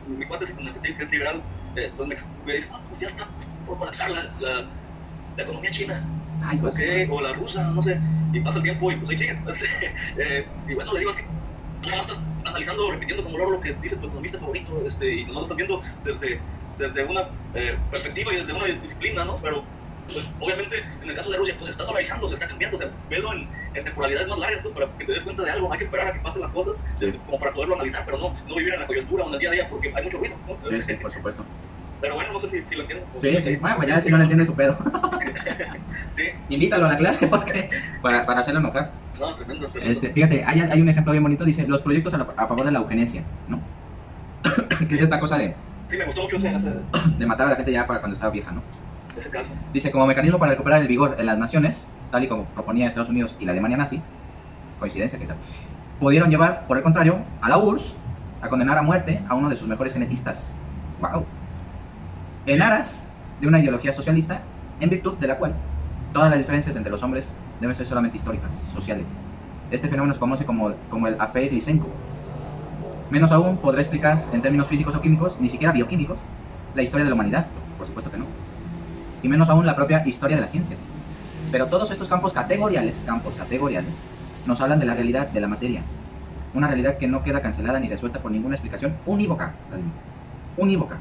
mi 0.08 0.26
cuate 0.26 0.52
con 0.54 0.68
el 0.68 0.74
que 0.74 0.80
tiene 0.82 0.98
que 0.98 1.04
es 1.06 1.12
liberal, 1.12 1.42
eh, 1.78 1.92
donde 1.98 2.18
me 2.46 2.54
dice, 2.54 2.70
ah, 2.74 2.82
pues 2.90 3.00
ya 3.00 3.08
está 3.08 3.26
por 3.66 3.80
colapsar 3.80 4.12
la, 4.12 4.24
la, 4.42 4.66
la 5.38 5.44
economía 5.44 5.72
china. 5.72 6.04
Ay, 6.44 6.58
pues, 6.58 6.74
okay, 6.74 7.08
o 7.10 7.22
la 7.22 7.34
rusa, 7.34 7.72
no 7.72 7.82
sé. 7.82 8.00
Y 8.34 8.42
pasa 8.42 8.58
el 8.58 8.64
tiempo 8.64 8.92
y 8.92 8.98
pues 8.98 9.12
ahí 9.12 9.18
sigue. 9.18 9.40
Este, 9.48 9.68
eh, 10.18 10.46
y 10.68 10.76
bueno, 10.76 10.92
le 10.94 11.00
digo, 11.00 11.12
es 11.12 11.18
que 11.18 11.98
estás 11.98 12.20
analizando, 12.46 12.92
repitiendo 12.92 13.24
como 13.24 13.38
loro 13.38 13.52
lo 13.52 13.62
que 13.62 13.74
dice 13.74 13.98
tu 13.98 14.08
economista 14.08 14.40
favorito, 14.40 14.86
este, 14.86 15.14
y 15.14 15.26
no 15.26 15.34
lo 15.34 15.44
estás 15.44 15.58
viendo 15.58 15.82
desde, 16.04 16.40
desde 16.78 17.04
una 17.04 17.30
eh, 17.54 17.78
perspectiva 17.92 18.34
y 18.34 18.38
desde 18.38 18.54
una 18.54 18.66
disciplina, 18.66 19.26
¿no? 19.26 19.36
Pero 19.42 19.64
pues 20.12 20.30
obviamente 20.40 20.84
en 21.02 21.10
el 21.10 21.16
caso 21.16 21.32
de 21.32 21.38
Rusia 21.38 21.56
pues 21.58 21.66
se 21.66 21.72
está 21.72 21.84
dolarizando, 21.84 22.28
se 22.28 22.36
está 22.36 22.48
cambiando, 22.48 22.78
o 22.78 22.80
sea, 22.80 22.92
velo 23.10 23.34
en, 23.34 23.50
en, 23.74 23.84
temporalidades 23.84 24.28
más 24.28 24.38
largas 24.38 24.62
pues 24.62 24.74
para 24.74 24.98
que 24.98 25.06
te 25.06 25.14
des 25.14 25.24
cuenta 25.24 25.44
de 25.44 25.52
algo, 25.52 25.72
hay 25.72 25.80
que 25.80 25.86
esperar 25.86 26.08
a 26.08 26.14
que 26.14 26.20
pasen 26.20 26.42
las 26.42 26.52
cosas 26.52 26.84
sí. 27.00 27.12
como 27.26 27.40
para 27.40 27.54
poderlo 27.54 27.76
analizar, 27.76 28.04
pero 28.06 28.20
no, 28.20 28.36
no 28.48 28.56
vivir 28.56 28.74
en 28.76 28.82
la 28.82 28.88
coyuntura 28.88 29.24
o 29.24 29.28
en 29.30 29.34
el 29.34 29.40
día 29.40 29.50
a 29.50 29.54
día 29.54 29.70
porque 29.70 29.92
hay 29.96 30.04
mucho 30.04 30.20
ruido. 30.20 30.38
¿no? 30.48 30.70
Sí, 30.70 30.82
sí, 30.82 30.94
por 30.96 31.12
supuesto. 31.12 31.44
Pero 32.02 32.16
bueno, 32.16 32.34
no 32.34 32.40
sé 32.40 32.50
si, 32.50 32.62
si 32.64 32.76
lo 32.76 32.82
entiendo. 32.82 33.06
Sí, 33.22 33.42
sí, 33.42 33.56
bueno, 33.56 33.76
pues 33.78 33.88
ya 33.88 34.02
si 34.02 34.10
no 34.10 34.18
lo 34.18 34.24
entiende 34.24 34.46
su 34.46 34.56
pedo. 34.56 34.78
sí. 36.16 36.24
Invítalo 36.50 36.86
a 36.86 36.90
la 36.90 36.98
clase 36.98 37.28
porque, 37.28 37.70
para, 38.02 38.26
para 38.26 38.42
hacerlo 38.42 38.60
enojar. 38.60 38.92
No, 39.20 39.36
tremendo, 39.36 39.68
tremendo. 39.68 39.94
Este, 39.94 40.14
fíjate, 40.14 40.44
hay, 40.44 40.60
hay 40.60 40.82
un 40.82 40.90
ejemplo 40.90 41.12
bien 41.12 41.24
bonito, 41.24 41.46
dice, 41.46 41.68
los 41.68 41.82
proyectos 41.82 42.14
a, 42.14 42.18
la, 42.18 42.24
a 42.24 42.48
favor 42.48 42.66
de 42.66 42.72
la 42.72 42.80
eugenesia, 42.80 43.24
¿no? 43.48 43.60
que 44.88 44.96
es 44.96 45.02
esta 45.02 45.20
cosa 45.20 45.38
de... 45.38 45.56
Sí, 45.88 45.98
me 45.98 46.06
gustó 46.06 46.24
mucho 46.24 46.38
ese... 46.38 46.50
De 47.18 47.26
matar 47.26 47.48
a 47.48 47.52
la 47.52 47.56
gente 47.56 47.72
ya 47.72 47.88
para 47.88 48.00
cuando 48.00 48.16
estaba 48.16 48.32
vieja, 48.32 48.52
¿no? 48.52 48.62
Ese 49.18 49.30
caso. 49.30 49.54
Dice, 49.74 49.92
como 49.92 50.06
mecanismo 50.06 50.38
para 50.38 50.52
recuperar 50.52 50.82
el 50.82 50.88
vigor 50.88 51.16
en 51.18 51.26
las 51.26 51.38
naciones, 51.38 51.88
tal 52.12 52.24
y 52.24 52.28
como 52.28 52.46
proponía 52.46 52.88
Estados 52.88 53.10
Unidos 53.10 53.36
y 53.40 53.46
la 53.46 53.54
Alemania 53.54 53.78
nazi, 53.78 54.02
coincidencia, 54.80 55.18
quién 55.18 55.30
sabe, 55.30 55.40
pudieron 56.00 56.30
llevar, 56.30 56.68
por 56.68 56.78
el 56.78 56.84
contrario, 56.84 57.20
a 57.42 57.50
la 57.50 57.58
URSS 57.58 57.96
a 58.42 58.50
condenar 58.50 58.78
a 58.78 58.82
muerte 58.82 59.22
a 59.28 59.36
uno 59.36 59.50
de 59.50 59.56
sus 59.56 59.68
mejores 59.68 59.94
genetistas. 59.94 60.54
¡Wow! 61.00 61.26
En 62.46 62.62
aras 62.62 63.08
de 63.42 63.48
una 63.48 63.60
ideología 63.60 63.94
socialista, 63.94 64.42
en 64.80 64.90
virtud 64.90 65.18
de 65.18 65.28
la 65.28 65.38
cual 65.38 65.56
todas 66.14 66.30
las 66.30 66.40
diferencias 66.40 66.76
entre 66.76 66.92
los 66.92 67.02
hombres 67.04 67.32
deben 67.60 67.76
ser 67.76 67.86
solamente 67.86 68.18
históricas, 68.18 68.52
sociales. 68.74 69.08
Este 69.72 69.88
fenómeno 69.88 70.14
se 70.14 70.20
conoce 70.20 70.46
como, 70.46 70.70
el 71.08 71.20
affair 71.20 71.52
Lysenko. 71.52 71.88
Menos 73.10 73.32
aún 73.32 73.58
podrá 73.58 73.82
explicar, 73.82 74.24
en 74.32 74.42
términos 74.42 74.68
físicos 74.68 74.96
o 74.96 75.02
químicos, 75.02 75.38
ni 75.40 75.50
siquiera 75.50 75.74
bioquímicos, 75.74 76.18
la 76.76 76.84
historia 76.84 77.04
de 77.04 77.10
la 77.10 77.16
humanidad. 77.16 77.48
Por 77.78 77.88
supuesto 77.88 78.12
que 78.12 78.18
no 78.18 78.26
y 79.26 79.28
menos 79.28 79.50
aún 79.50 79.66
la 79.66 79.76
propia 79.76 80.04
historia 80.06 80.38
de 80.38 80.42
las 80.42 80.52
ciencias. 80.52 80.80
Pero 81.52 81.66
todos 81.66 81.90
estos 81.90 82.08
campos 82.08 82.32
categoriales, 82.32 83.02
campos 83.08 83.34
categoriales, 83.34 83.90
nos 84.46 84.62
hablan 84.62 84.80
de 84.80 84.86
la 84.86 84.94
realidad 84.94 85.30
de 85.30 85.40
la 85.40 85.48
materia. 85.48 85.82
Una 86.54 86.68
realidad 86.68 87.00
que 87.00 87.08
no 87.08 87.24
queda 87.24 87.42
cancelada 87.42 87.80
ni 87.80 87.90
resuelta 87.90 88.20
por 88.20 88.32
ninguna 88.32 88.56
explicación 88.56 88.94
unívoca. 89.08 89.54
Unívoca. 90.58 90.98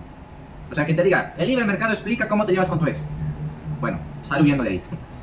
O 0.74 0.76
sea, 0.76 0.84
que 0.84 0.94
te 0.94 1.04
diga, 1.04 1.32
el 1.38 1.46
libre 1.46 1.64
mercado 1.64 1.92
explica 1.92 2.26
cómo 2.26 2.44
te 2.44 2.50
llevas 2.50 2.66
con 2.66 2.80
tu 2.80 2.86
ex. 2.88 3.04
Bueno, 3.80 4.00
sal 4.24 4.42
huyendo 4.42 4.64
de 4.64 4.70
ahí. 4.70 4.82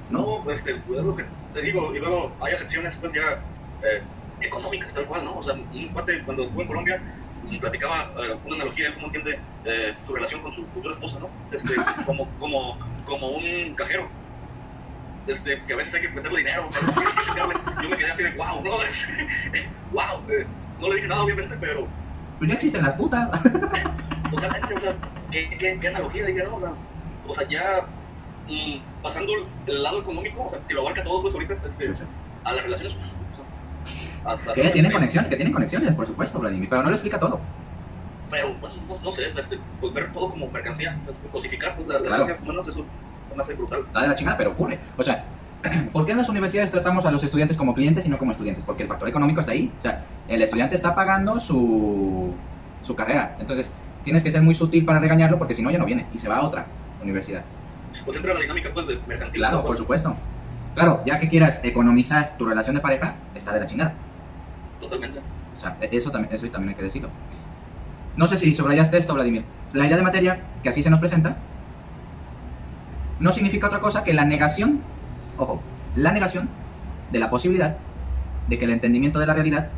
No, 0.09 0.49
este, 0.49 0.71
es 0.71 1.03
lo 1.03 1.13
que 1.13 1.25
te 1.53 1.61
digo, 1.61 1.93
y 1.93 1.99
luego 1.99 2.31
hay 2.39 2.53
excepciones 2.53 2.95
pues 2.95 3.11
ya 3.11 3.43
eh, 3.83 4.01
económicas 4.39 4.93
tal 4.93 5.07
cual, 5.07 5.25
¿no? 5.25 5.39
O 5.39 5.43
sea, 5.43 5.55
un 5.55 5.89
cuate 5.89 6.23
cuando 6.23 6.45
estuvo 6.45 6.61
en 6.61 6.67
Colombia 6.69 7.01
platicaba 7.59 8.11
eh, 8.17 8.37
una 8.45 8.55
analogía 8.55 8.91
de 8.91 8.93
cómo 8.93 9.07
entiende 9.07 9.39
eh, 9.65 9.93
tu 10.07 10.15
relación 10.15 10.41
con 10.41 10.53
su 10.53 10.65
futura 10.67 10.93
esposa, 10.93 11.19
¿no? 11.19 11.29
Este, 11.53 11.75
como, 12.05 12.29
como, 12.39 12.77
como 13.05 13.31
un 13.31 13.75
cajero. 13.75 14.07
Este, 15.27 15.61
que 15.63 15.73
a 15.73 15.75
veces 15.75 15.95
hay 15.95 16.01
que 16.03 16.09
meterle 16.11 16.37
dinero. 16.37 16.69
Yo 17.83 17.89
me 17.89 17.97
quedé 17.97 18.09
así 18.09 18.23
de, 18.23 18.31
wow, 18.35 18.63
no, 18.63 18.71
wow. 19.91 20.31
Eh, 20.31 20.47
no 20.79 20.87
le 20.87 20.95
dije 20.95 21.09
nada, 21.09 21.23
obviamente, 21.23 21.57
pero. 21.59 21.89
Pues 22.39 22.49
ya 22.49 22.55
existen 22.55 22.83
las 22.83 22.93
putas. 22.93 23.29
Totalmente, 24.31 24.73
o 24.73 24.79
sea, 24.79 24.95
¿qué, 25.31 25.49
qué, 25.57 25.77
qué 25.79 25.87
analogía 25.87 26.25
dije, 26.25 26.43
no? 26.43 26.55
O 26.55 26.59
sea, 26.59 26.73
o 27.27 27.33
sea 27.33 27.47
ya 27.47 27.85
mm, 28.47 29.01
pasando 29.03 29.33
el 29.67 29.83
lado 29.83 30.01
económico, 30.01 30.43
o 30.43 30.49
sea, 30.49 30.59
que 30.67 30.73
lo 30.73 30.81
abarca 30.81 31.03
todo, 31.03 31.21
pues 31.21 31.33
ahorita, 31.33 31.53
este, 31.53 31.87
sí, 31.87 31.93
sí. 31.97 32.03
a 32.43 32.53
las 32.53 32.63
relaciones 32.63 32.95
humanas. 32.95 33.11
O 34.23 34.43
sea, 34.43 34.53
que 34.53 34.69
tienen 34.69 34.91
conexiones, 34.91 35.29
que 35.29 35.35
tienen 35.35 35.53
conexiones, 35.53 35.95
por 35.95 36.05
supuesto, 36.05 36.39
Vladimir, 36.39 36.69
pero 36.69 36.83
no 36.83 36.89
lo 36.89 36.95
explica 36.95 37.19
todo. 37.19 37.39
Pero, 38.29 38.55
pues, 38.61 38.73
no, 38.87 38.97
no 39.03 39.11
sé, 39.11 39.33
este, 39.37 39.59
pues, 39.79 39.93
ver 39.93 40.13
todo 40.13 40.29
como 40.29 40.49
mercancía, 40.49 40.97
pues, 41.03 41.19
cosificar 41.31 41.75
pues, 41.75 41.87
las 41.87 42.01
claro. 42.01 42.13
relaciones 42.13 42.41
humanas, 42.43 42.67
eso 42.67 42.85
hace 43.39 43.53
brutal. 43.53 43.81
Está 43.87 44.01
de 44.01 44.07
la 44.07 44.15
chingada, 44.15 44.37
pero 44.37 44.51
ocurre. 44.51 44.79
O 44.97 45.03
sea, 45.03 45.23
¿por 45.93 46.05
qué 46.05 46.11
en 46.11 46.17
las 46.17 46.29
universidades 46.29 46.71
tratamos 46.71 47.05
a 47.05 47.11
los 47.11 47.23
estudiantes 47.23 47.57
como 47.57 47.73
clientes 47.73 48.05
y 48.05 48.09
no 48.09 48.17
como 48.17 48.31
estudiantes? 48.31 48.63
Porque 48.65 48.83
el 48.83 48.89
factor 48.89 49.09
económico 49.09 49.41
está 49.41 49.51
ahí. 49.53 49.71
O 49.79 49.81
sea, 49.81 50.03
el 50.27 50.41
estudiante 50.41 50.75
está 50.75 50.95
pagando 50.95 51.39
su, 51.39 52.33
su 52.83 52.95
carrera. 52.95 53.35
Entonces, 53.39 53.71
tienes 54.03 54.23
que 54.23 54.31
ser 54.31 54.41
muy 54.41 54.55
sutil 54.55 54.85
para 54.85 54.99
regañarlo 54.99 55.37
porque 55.37 55.53
si 55.53 55.61
no, 55.61 55.71
ya 55.71 55.77
no 55.77 55.85
viene 55.85 56.07
y 56.13 56.17
se 56.17 56.27
va 56.27 56.37
a 56.37 56.43
otra 56.43 56.65
universidad. 57.01 57.43
Pues 58.05 58.17
entra 58.17 58.33
la 58.33 58.39
dinámica 58.39 58.69
pues, 58.73 58.87
de 58.87 58.99
mercantil. 59.07 59.39
Claro, 59.39 59.63
por 59.63 59.77
supuesto. 59.77 60.15
Claro, 60.73 61.01
ya 61.05 61.19
que 61.19 61.27
quieras 61.27 61.59
economizar 61.63 62.37
tu 62.37 62.45
relación 62.45 62.75
de 62.75 62.81
pareja, 62.81 63.15
está 63.35 63.53
de 63.53 63.59
la 63.59 63.67
chingada. 63.67 63.93
Totalmente. 64.79 65.19
O 65.57 65.59
sea, 65.59 65.77
eso 65.81 66.09
también, 66.09 66.33
eso 66.33 66.47
también 66.47 66.69
hay 66.69 66.75
que 66.75 66.83
decirlo. 66.83 67.09
No 68.15 68.27
sé 68.27 68.37
si 68.37 68.53
subrayaste 68.53 68.97
esto, 68.97 69.13
Vladimir. 69.13 69.43
La 69.73 69.85
idea 69.85 69.97
de 69.97 70.03
materia, 70.03 70.39
que 70.63 70.69
así 70.69 70.81
se 70.81 70.89
nos 70.89 70.99
presenta, 70.99 71.37
no 73.19 73.31
significa 73.31 73.67
otra 73.67 73.79
cosa 73.79 74.03
que 74.03 74.13
la 74.13 74.25
negación, 74.25 74.81
ojo, 75.37 75.61
la 75.95 76.11
negación 76.11 76.49
de 77.11 77.19
la 77.19 77.29
posibilidad 77.29 77.77
de 78.47 78.57
que 78.57 78.65
el 78.65 78.71
entendimiento 78.71 79.19
de 79.19 79.27
la 79.27 79.33
realidad 79.33 79.69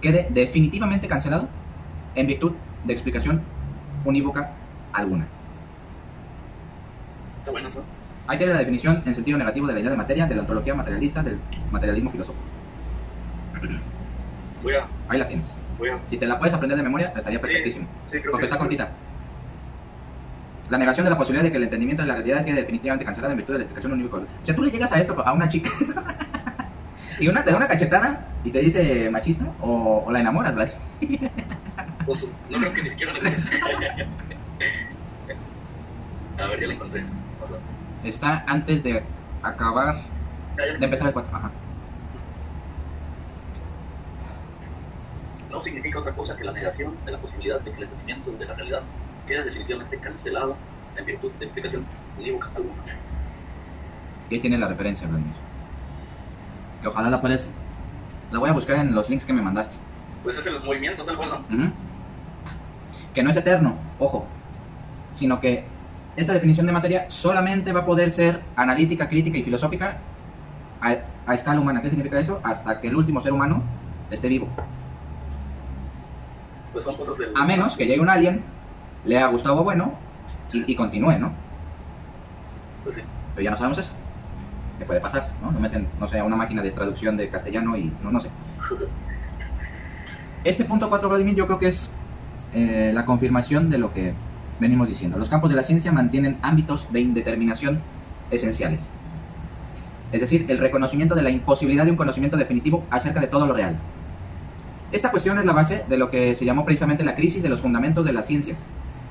quede 0.00 0.28
definitivamente 0.30 1.08
cancelado 1.08 1.48
en 2.14 2.26
virtud 2.26 2.52
de 2.84 2.92
explicación 2.92 3.42
unívoca 4.04 4.52
alguna. 4.92 5.26
Está 7.38 7.50
bueno 7.50 7.68
eso. 7.68 7.84
Ahí 8.26 8.38
tiene 8.38 8.52
la 8.52 8.60
definición 8.60 9.02
en 9.06 9.14
sentido 9.14 9.38
negativo 9.38 9.66
de 9.66 9.74
la 9.74 9.80
idea 9.80 9.90
de 9.90 9.96
materia, 9.96 10.26
de 10.26 10.34
la 10.34 10.42
ontología 10.42 10.74
materialista, 10.74 11.22
del 11.22 11.38
materialismo 11.70 12.10
filosófico. 12.10 12.44
Voy 14.62 14.74
a... 14.74 14.86
Ahí 15.08 15.18
la 15.18 15.26
tienes. 15.26 15.46
Voy 15.78 15.88
a... 15.88 15.98
Si 16.08 16.16
te 16.16 16.26
la 16.26 16.38
puedes 16.38 16.54
aprender 16.54 16.76
de 16.76 16.84
memoria, 16.84 17.12
estaría 17.16 17.40
perfectísimo. 17.40 17.86
Sí, 18.06 18.16
sí, 18.16 18.20
creo 18.20 18.32
porque 18.32 18.42
que 18.42 18.44
está 18.46 18.58
cortita. 18.58 18.90
La 20.68 20.78
negación 20.78 21.04
de 21.04 21.10
la 21.10 21.18
posibilidad 21.18 21.42
de 21.42 21.50
que 21.50 21.56
el 21.56 21.64
entendimiento 21.64 22.02
de 22.02 22.08
la 22.08 22.14
realidad 22.14 22.44
quede 22.44 22.56
definitivamente 22.56 23.04
cancelada 23.04 23.32
en 23.32 23.38
virtud 23.38 23.54
de 23.54 23.58
la 23.58 23.64
explicación 23.64 23.92
unívoca. 23.92 24.18
O 24.18 24.46
sea, 24.46 24.54
tú 24.54 24.62
le 24.62 24.70
llegas 24.70 24.92
a 24.92 25.00
esto 25.00 25.20
a 25.20 25.32
una 25.32 25.48
chica 25.48 25.70
y 27.18 27.26
una 27.26 27.42
te 27.42 27.50
da 27.50 27.56
una 27.56 27.66
cachetada 27.66 28.28
y 28.44 28.50
te 28.50 28.60
dice 28.60 29.10
machista 29.10 29.46
o, 29.60 30.04
o 30.06 30.12
la 30.12 30.20
enamoras, 30.20 30.54
¿vale? 30.54 30.70
Pues, 32.06 32.32
no 32.48 32.58
creo 32.58 32.72
que 32.72 32.82
ni 32.82 32.90
siquiera 32.90 33.12
A 36.38 36.46
ver, 36.46 36.60
ya 36.60 36.66
la 36.66 36.74
encontré. 36.74 37.04
Está 38.04 38.44
antes 38.46 38.82
de 38.82 39.04
acabar, 39.42 40.02
de 40.56 40.84
empezar 40.84 41.08
el 41.08 41.12
4. 41.12 41.36
Ajá. 41.36 41.50
no 45.50 45.60
significa 45.62 45.98
otra 45.98 46.12
cosa 46.12 46.36
que 46.36 46.44
la 46.44 46.52
negación 46.52 46.94
de 47.04 47.12
la 47.12 47.18
posibilidad 47.18 47.60
de 47.60 47.70
que 47.70 47.76
el 47.76 47.82
entendimiento 47.82 48.32
de 48.32 48.46
la 48.46 48.54
realidad 48.54 48.82
quede 49.26 49.44
definitivamente 49.44 49.98
cancelado 49.98 50.56
en 50.96 51.04
virtud 51.04 51.30
de 51.38 51.44
explicación 51.44 51.84
unívoca 52.18 52.48
alguna. 52.54 52.82
Y 54.30 54.34
ahí 54.34 54.40
tiene 54.40 54.58
la 54.58 54.68
referencia, 54.68 55.06
Vladimir. 55.06 55.34
Que 56.82 56.88
ojalá 56.88 57.10
la 57.10 57.20
puedes... 57.20 57.50
La 58.30 58.38
voy 58.38 58.48
a 58.48 58.52
buscar 58.52 58.76
en 58.76 58.94
los 58.94 59.10
links 59.10 59.26
que 59.26 59.32
me 59.32 59.42
mandaste. 59.42 59.76
Pues 60.22 60.38
es 60.38 60.46
el 60.46 60.60
movimiento 60.60 61.04
tal 61.04 61.16
cual, 61.16 61.30
¿no? 61.30 61.36
Uh 61.38 61.60
-huh. 61.60 61.72
Que 63.14 63.22
no 63.22 63.30
es 63.30 63.36
eterno, 63.36 63.74
ojo. 63.98 64.26
Sino 65.14 65.40
que 65.40 65.64
esta 66.16 66.32
definición 66.32 66.66
de 66.66 66.72
materia 66.72 67.10
solamente 67.10 67.72
va 67.72 67.80
a 67.80 67.86
poder 67.86 68.10
ser 68.10 68.40
analítica, 68.56 69.08
crítica 69.08 69.38
y 69.38 69.42
filosófica 69.42 69.98
a, 70.80 70.96
a 71.26 71.34
escala 71.34 71.60
humana. 71.60 71.82
¿Qué 71.82 71.90
significa 71.90 72.18
eso? 72.18 72.40
Hasta 72.42 72.80
que 72.80 72.88
el 72.88 72.96
último 72.96 73.20
ser 73.20 73.32
humano 73.32 73.62
esté 74.10 74.28
vivo. 74.28 74.48
Pues 76.72 76.84
son 76.84 76.96
cosas 76.96 77.18
del... 77.18 77.30
A 77.36 77.44
menos 77.44 77.76
que 77.76 77.86
llegue 77.86 78.00
un 78.00 78.08
alien, 78.08 78.42
lea 79.04 79.26
a 79.26 79.28
Gustavo 79.28 79.64
Bueno 79.64 79.94
y, 80.52 80.72
y, 80.72 80.76
continúe, 80.76 81.18
¿no? 81.18 81.32
Pues 82.84 82.96
sí. 82.96 83.02
Pero 83.34 83.44
ya 83.44 83.50
no 83.50 83.56
sabemos 83.56 83.78
eso. 83.78 83.90
¿Qué 84.78 84.84
puede 84.84 85.00
pasar? 85.00 85.30
¿no? 85.42 85.52
No 85.52 85.60
meten, 85.60 85.86
no 85.98 86.08
sé, 86.08 86.22
una 86.22 86.36
máquina 86.36 86.62
de 86.62 86.70
traducción 86.70 87.16
de 87.16 87.28
castellano 87.28 87.76
y 87.76 87.92
no, 88.02 88.10
no 88.10 88.20
sé. 88.20 88.30
Este 90.42 90.64
punto 90.64 90.88
4, 90.88 91.06
Vladimir, 91.06 91.34
yo 91.34 91.44
creo 91.44 91.58
que 91.58 91.68
es 91.68 91.90
eh, 92.54 92.90
la 92.92 93.04
confirmación 93.04 93.70
de 93.70 93.78
lo 93.78 93.92
que 93.92 94.14
venimos 94.58 94.88
diciendo, 94.88 95.18
los 95.18 95.28
campos 95.28 95.50
de 95.50 95.56
la 95.56 95.62
ciencia 95.62 95.92
mantienen 95.92 96.38
ámbitos 96.42 96.92
de 96.92 97.00
indeterminación 97.00 97.80
esenciales. 98.30 98.92
Es 100.12 100.20
decir, 100.20 100.46
el 100.48 100.58
reconocimiento 100.58 101.14
de 101.14 101.22
la 101.22 101.30
imposibilidad 101.30 101.84
de 101.84 101.92
un 101.92 101.96
conocimiento 101.96 102.36
definitivo 102.36 102.84
acerca 102.90 103.20
de 103.20 103.28
todo 103.28 103.46
lo 103.46 103.54
real. 103.54 103.76
Esta 104.92 105.12
cuestión 105.12 105.38
es 105.38 105.44
la 105.44 105.52
base 105.52 105.84
de 105.88 105.96
lo 105.96 106.10
que 106.10 106.34
se 106.34 106.44
llamó 106.44 106.64
precisamente 106.64 107.04
la 107.04 107.14
crisis 107.14 107.42
de 107.42 107.48
los 107.48 107.60
fundamentos 107.60 108.04
de 108.04 108.12
las 108.12 108.26
ciencias, 108.26 108.66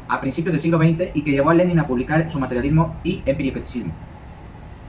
a 0.09 0.19
principios 0.19 0.51
del 0.51 0.61
siglo 0.61 0.77
XX 0.77 1.11
y 1.13 1.21
que 1.21 1.31
llevó 1.31 1.51
a 1.51 1.53
Lenin 1.53 1.79
a 1.79 1.87
publicar 1.87 2.29
su 2.29 2.39
materialismo 2.39 2.97
y 3.03 3.21
empiricismo. 3.25 3.93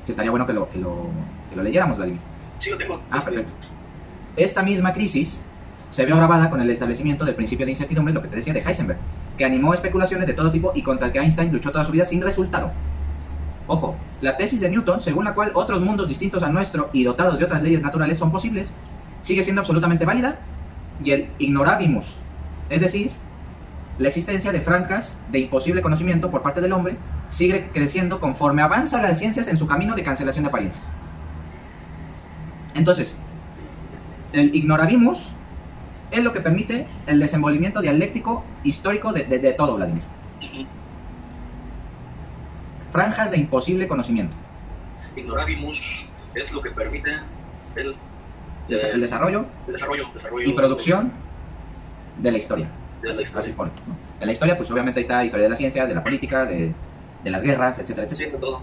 Que 0.05 0.13
estaría 0.13 0.31
bueno 0.31 0.47
que 0.47 0.53
lo, 0.53 0.69
que 0.69 0.79
lo, 0.79 1.07
que 1.49 1.57
lo 1.57 1.63
leyéramos, 1.63 1.97
Vladimir. 1.97 2.21
Sí, 2.59 2.71
lo 2.71 2.77
tengo. 2.77 3.01
Ah, 3.11 3.21
perfecto. 3.25 3.53
Esta 4.37 4.63
misma 4.63 4.93
crisis 4.93 5.43
se 5.91 6.05
vio 6.07 6.15
agravada 6.15 6.49
con 6.51 6.61
el 6.61 6.71
establecimiento 6.71 7.25
del 7.25 7.35
principio 7.35 7.67
de 7.67 7.73
incertidumbre, 7.73 8.15
lo 8.15 8.23
que 8.23 8.29
te 8.29 8.37
decía 8.37 8.53
de 8.53 8.61
Heisenberg, 8.61 8.99
que 9.37 9.45
animó 9.45 9.75
especulaciones 9.75 10.27
de 10.27 10.35
todo 10.35 10.51
tipo 10.51 10.73
y 10.75 10.83
contra 10.83 11.09
el 11.09 11.13
que 11.13 11.19
Einstein 11.19 11.53
luchó 11.53 11.73
toda 11.73 11.85
su 11.85 11.93
vida 11.93 12.05
sin 12.05 12.23
resultado. 12.23 12.71
Ojo, 13.67 13.97
la 14.21 14.37
tesis 14.37 14.61
de 14.61 14.69
Newton, 14.69 15.01
según 15.01 15.25
la 15.25 15.35
cual 15.35 15.53
otros 15.55 15.81
mundos 15.81 16.09
distintos 16.09 16.43
al 16.43 16.53
nuestro 16.53 16.91
y 16.93 17.05
dotados 17.05 17.39
de 17.39 17.45
otras 17.45 17.63
leyes 17.63 17.83
naturales 17.83 18.19
son 18.19 18.33
posibles, 18.33 18.73
sigue 19.23 19.45
siendo 19.45 19.61
absolutamente 19.61 20.05
válida 20.05 20.39
y 21.03 21.13
el 21.13 21.29
ignorabimus, 21.39 22.07
es 22.69 22.81
decir, 22.81 23.11
la 23.99 24.09
existencia 24.09 24.53
de 24.53 24.61
franjas 24.61 25.21
de 25.31 25.41
imposible 25.41 25.83
conocimiento 25.83 26.31
por 26.31 26.43
parte 26.43 26.61
del 26.61 26.73
hombre, 26.73 26.97
sigue 27.29 27.69
creciendo 27.73 28.19
conforme 28.19 28.63
avanza 28.63 29.01
las 29.03 29.19
ciencias 29.19 29.47
en 29.49 29.57
su 29.57 29.67
camino 29.67 29.95
de 29.95 30.03
cancelación 30.03 30.45
de 30.45 30.49
apariencias. 30.49 30.89
Entonces, 32.75 33.17
el 34.33 34.55
ignorabimus 34.55 35.33
es 36.11 36.23
lo 36.25 36.33
que 36.33 36.41
permite 36.41 36.87
el 37.07 37.21
desenvolvimiento 37.21 37.81
dialéctico 37.81 38.45
histórico 38.65 39.13
de, 39.13 39.25
de, 39.25 39.39
de 39.39 39.53
todo, 39.53 39.77
Vladimir. 39.77 40.03
Franjas 42.93 43.31
de 43.31 43.39
imposible 43.39 43.87
conocimiento. 43.87 44.37
Ignorabimus 45.17 46.07
es 46.35 46.53
lo 46.53 46.61
que 46.61 46.71
permite 46.71 47.11
el, 47.77 47.95
Des- 48.69 48.83
eh, 48.85 48.91
el 48.95 49.01
desarrollo 49.01 49.47
el 49.67 49.73
desarrollo, 49.73 50.05
desarrollo 50.13 50.49
y 50.49 50.53
producción 50.53 51.13
de 52.19 52.33
la 52.33 52.39
historia. 52.39 52.69
de 53.03 53.09
la 53.09 53.15
Así 53.15 53.23
historia. 53.23 53.55
pone, 53.57 53.71
¿no? 53.87 53.97
En 54.21 54.27
la 54.27 54.33
historia, 54.33 54.57
pues 54.57 54.71
obviamente 54.71 55.01
está 55.01 55.17
la 55.17 55.25
historia 55.25 55.45
de 55.45 55.51
la 55.51 55.57
ciencia, 55.57 55.87
de 55.87 55.95
la 55.95 56.03
política, 56.03 56.45
de, 56.45 56.73
de 57.25 57.31
las 57.31 57.43
guerras, 57.43 57.79
etcétera, 57.79 58.09
Sí, 58.09 58.15
etcétera. 58.15 58.37
de 58.37 58.41
todo. 58.41 58.63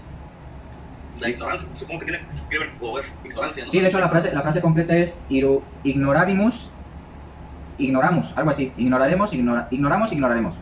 La 1.20 1.28
ignorancia, 1.30 1.68
supongo 1.74 2.00
que 2.00 2.06
tiene 2.06 2.20
que 2.48 2.58
ver 2.58 2.70
es 3.00 3.12
ignorancia. 3.24 3.64
¿no? 3.64 3.70
Sí, 3.70 3.80
de 3.80 3.88
hecho 3.88 3.98
la 3.98 4.08
frase, 4.08 4.32
la 4.32 4.42
frase 4.42 4.60
completa 4.60 4.96
es 4.96 5.18
iru- 5.30 5.62
ignorabimus, 5.82 6.70
ignoramos, 7.78 8.32
algo 8.36 8.50
así. 8.50 8.72
Ignoraremos, 8.76 9.32
ignora- 9.32 9.68
ignoramos, 9.70 10.12
ignoraremos. 10.12 10.54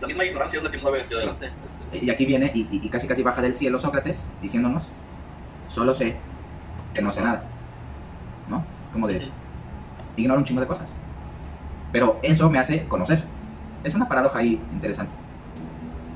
La 0.00 0.06
misma 0.06 0.24
ignorancia 0.24 0.58
es 0.58 0.64
la 0.64 0.70
que 0.70 0.78
mueve 0.78 1.02
hacia 1.02 1.16
adelante. 1.18 1.50
Este, 1.92 2.06
Y 2.06 2.10
aquí 2.10 2.24
viene 2.26 2.50
y, 2.54 2.60
y- 2.70 2.80
y 2.82 2.88
casi 2.88 3.06
casi 3.06 3.22
baja 3.22 3.42
del 3.42 3.54
cielo 3.56 3.78
Sócrates 3.78 4.26
diciéndonos, 4.40 4.84
solo 5.68 5.94
sé 5.94 6.16
que 6.94 7.02
no 7.02 7.12
sé 7.12 7.20
nada. 7.22 7.42
¿No? 8.48 8.64
Como 8.92 9.06
de, 9.06 9.28
ignoro 10.16 10.38
un 10.40 10.44
chingo 10.44 10.60
de 10.60 10.66
cosas. 10.66 10.88
Pero 11.92 12.18
eso 12.22 12.48
me 12.50 12.58
hace 12.58 12.84
conocer. 12.86 13.22
Es 13.84 13.94
una 13.94 14.08
paradoja 14.08 14.38
ahí 14.38 14.60
interesante. 14.72 15.14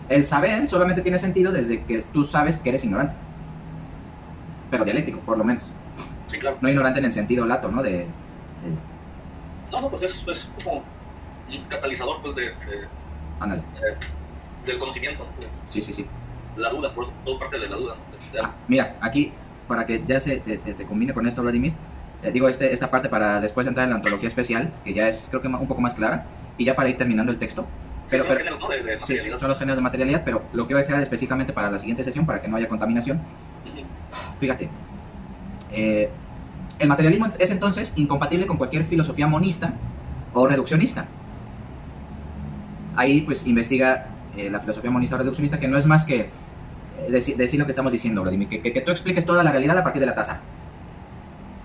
El 0.08 0.24
saber 0.24 0.66
solamente 0.68 1.02
tiene 1.02 1.18
sentido 1.18 1.50
desde 1.52 1.82
que 1.84 2.02
tú 2.12 2.24
sabes 2.24 2.58
que 2.58 2.68
eres 2.68 2.84
ignorante. 2.84 3.14
Pero 4.70 4.84
dialéctico, 4.84 5.18
por 5.20 5.38
lo 5.38 5.44
menos. 5.44 5.62
Sí, 6.28 6.38
claro. 6.38 6.56
No 6.60 6.68
ignorante 6.68 6.98
en 6.98 7.06
el 7.06 7.12
sentido 7.12 7.44
lato, 7.46 7.70
¿no? 7.70 7.82
De, 7.82 7.90
de- 7.90 8.06
No, 9.74 9.80
no, 9.80 9.90
pues 9.90 10.02
es, 10.02 10.28
es 10.28 10.50
como 10.62 10.84
un 11.48 11.64
catalizador 11.64 12.22
pues, 12.22 12.36
de, 12.36 12.42
de- 12.42 12.88
del 14.64 14.78
conocimiento, 14.78 15.26
de 15.40 15.48
Sí, 15.66 15.82
sí, 15.82 15.92
sí. 15.92 16.06
la 16.56 16.70
duda, 16.70 16.94
por 16.94 17.10
todo 17.24 17.38
parte 17.38 17.58
de 17.58 17.68
la 17.68 17.76
duda. 17.76 17.96
Ah, 18.40 18.54
mira, 18.68 18.96
aquí, 19.00 19.32
para 19.66 19.84
que 19.84 20.02
ya 20.06 20.20
se, 20.20 20.42
se, 20.42 20.58
se- 20.76 20.84
combine 20.86 21.12
con 21.12 21.26
esto, 21.26 21.42
Vladimir, 21.42 21.72
eh, 22.22 22.30
digo 22.30 22.48
este, 22.48 22.72
esta 22.72 22.90
parte 22.90 23.08
para 23.08 23.40
después 23.40 23.66
entrar 23.66 23.84
en 23.84 23.90
la 23.90 23.96
antología 23.96 24.28
especial, 24.28 24.72
que 24.84 24.94
ya 24.94 25.08
es 25.08 25.26
creo 25.28 25.42
que 25.42 25.48
un 25.48 25.68
poco 25.68 25.80
más 25.80 25.94
clara, 25.94 26.28
y 26.56 26.64
ya 26.64 26.76
para 26.76 26.88
ir 26.88 26.96
terminando 26.96 27.32
el 27.32 27.38
texto. 27.38 27.66
Sí, 28.06 28.16
Pero, 28.18 28.24
son 28.24 28.28
los 28.30 28.38
géneros, 28.38 28.60
¿no? 28.60 28.68
de, 28.68 28.76
de 28.76 28.82
sí, 28.82 29.00
materialidad. 29.00 29.38
son 29.40 29.48
los 29.48 29.58
géneros 29.58 29.76
de 29.78 29.82
materialidad, 29.82 30.22
pero 30.24 30.44
lo 30.52 30.68
que 30.68 30.74
voy 30.74 30.82
a 30.82 30.86
dejar 30.86 31.02
específicamente 31.02 31.52
para 31.52 31.70
la 31.70 31.78
siguiente 31.78 32.04
sesión, 32.04 32.24
para 32.26 32.40
que 32.40 32.48
no 32.48 32.56
haya 32.56 32.68
contaminación, 32.68 33.20
fíjate. 34.38 34.70
eh, 35.70 36.10
el 36.78 36.88
materialismo 36.88 37.28
es 37.38 37.50
entonces 37.50 37.92
incompatible 37.96 38.46
con 38.46 38.56
cualquier 38.56 38.84
filosofía 38.84 39.26
monista 39.26 39.72
o 40.32 40.46
reduccionista. 40.46 41.06
Ahí 42.96 43.22
pues 43.22 43.46
investiga 43.46 44.06
eh, 44.36 44.50
la 44.50 44.60
filosofía 44.60 44.90
monista 44.90 45.16
o 45.16 45.18
reduccionista, 45.18 45.58
que 45.58 45.68
no 45.68 45.78
es 45.78 45.86
más 45.86 46.04
que 46.04 46.20
eh, 46.20 46.30
deci- 47.10 47.34
decir 47.36 47.58
lo 47.58 47.66
que 47.66 47.72
estamos 47.72 47.92
diciendo, 47.92 48.22
Vladimir, 48.22 48.48
que, 48.48 48.60
que- 48.60 48.72
que 48.72 48.80
tú 48.80 48.90
expliques 48.92 49.24
toda 49.24 49.42
la 49.42 49.50
realidad 49.50 49.76
a 49.78 49.82
partir 49.82 50.00
de 50.00 50.06
la 50.06 50.14
tasa. 50.14 50.40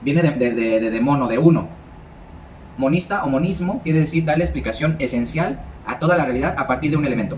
Viene 0.01 0.21
de, 0.21 0.31
de, 0.31 0.51
de- 0.79 0.91
de- 0.91 1.01
mono, 1.01 1.27
de 1.27 1.37
uno. 1.37 1.67
Monista 2.77 3.23
o 3.25 3.29
monismo 3.29 3.81
quiere 3.83 3.99
decir 3.99 4.23
darle 4.25 4.43
explicación 4.45 4.95
esencial 4.99 5.59
a 5.85 5.99
toda 5.99 6.15
la 6.15 6.25
realidad 6.25 6.55
a 6.57 6.65
partir 6.67 6.91
de 6.91 6.97
un 6.97 7.05
elemento. 7.05 7.37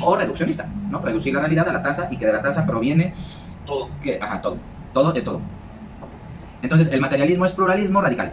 O 0.00 0.16
reduccionista, 0.16 0.66
¿no? 0.90 1.00
Reducir 1.00 1.34
la 1.34 1.40
realidad 1.40 1.68
a 1.68 1.72
la 1.72 1.82
tasa 1.82 2.08
y 2.10 2.16
que 2.16 2.24
de 2.26 2.32
la 2.32 2.40
tasa 2.42 2.64
proviene 2.66 3.12
Todo. 3.66 3.88
que, 4.02 4.18
ajá, 4.20 4.40
todo. 4.40 4.56
Todo 4.94 5.14
es 5.14 5.24
todo. 5.24 5.40
Entonces, 6.62 6.88
el 6.92 7.00
materialismo 7.00 7.46
es 7.46 7.52
pluralismo 7.52 8.00
radical. 8.00 8.32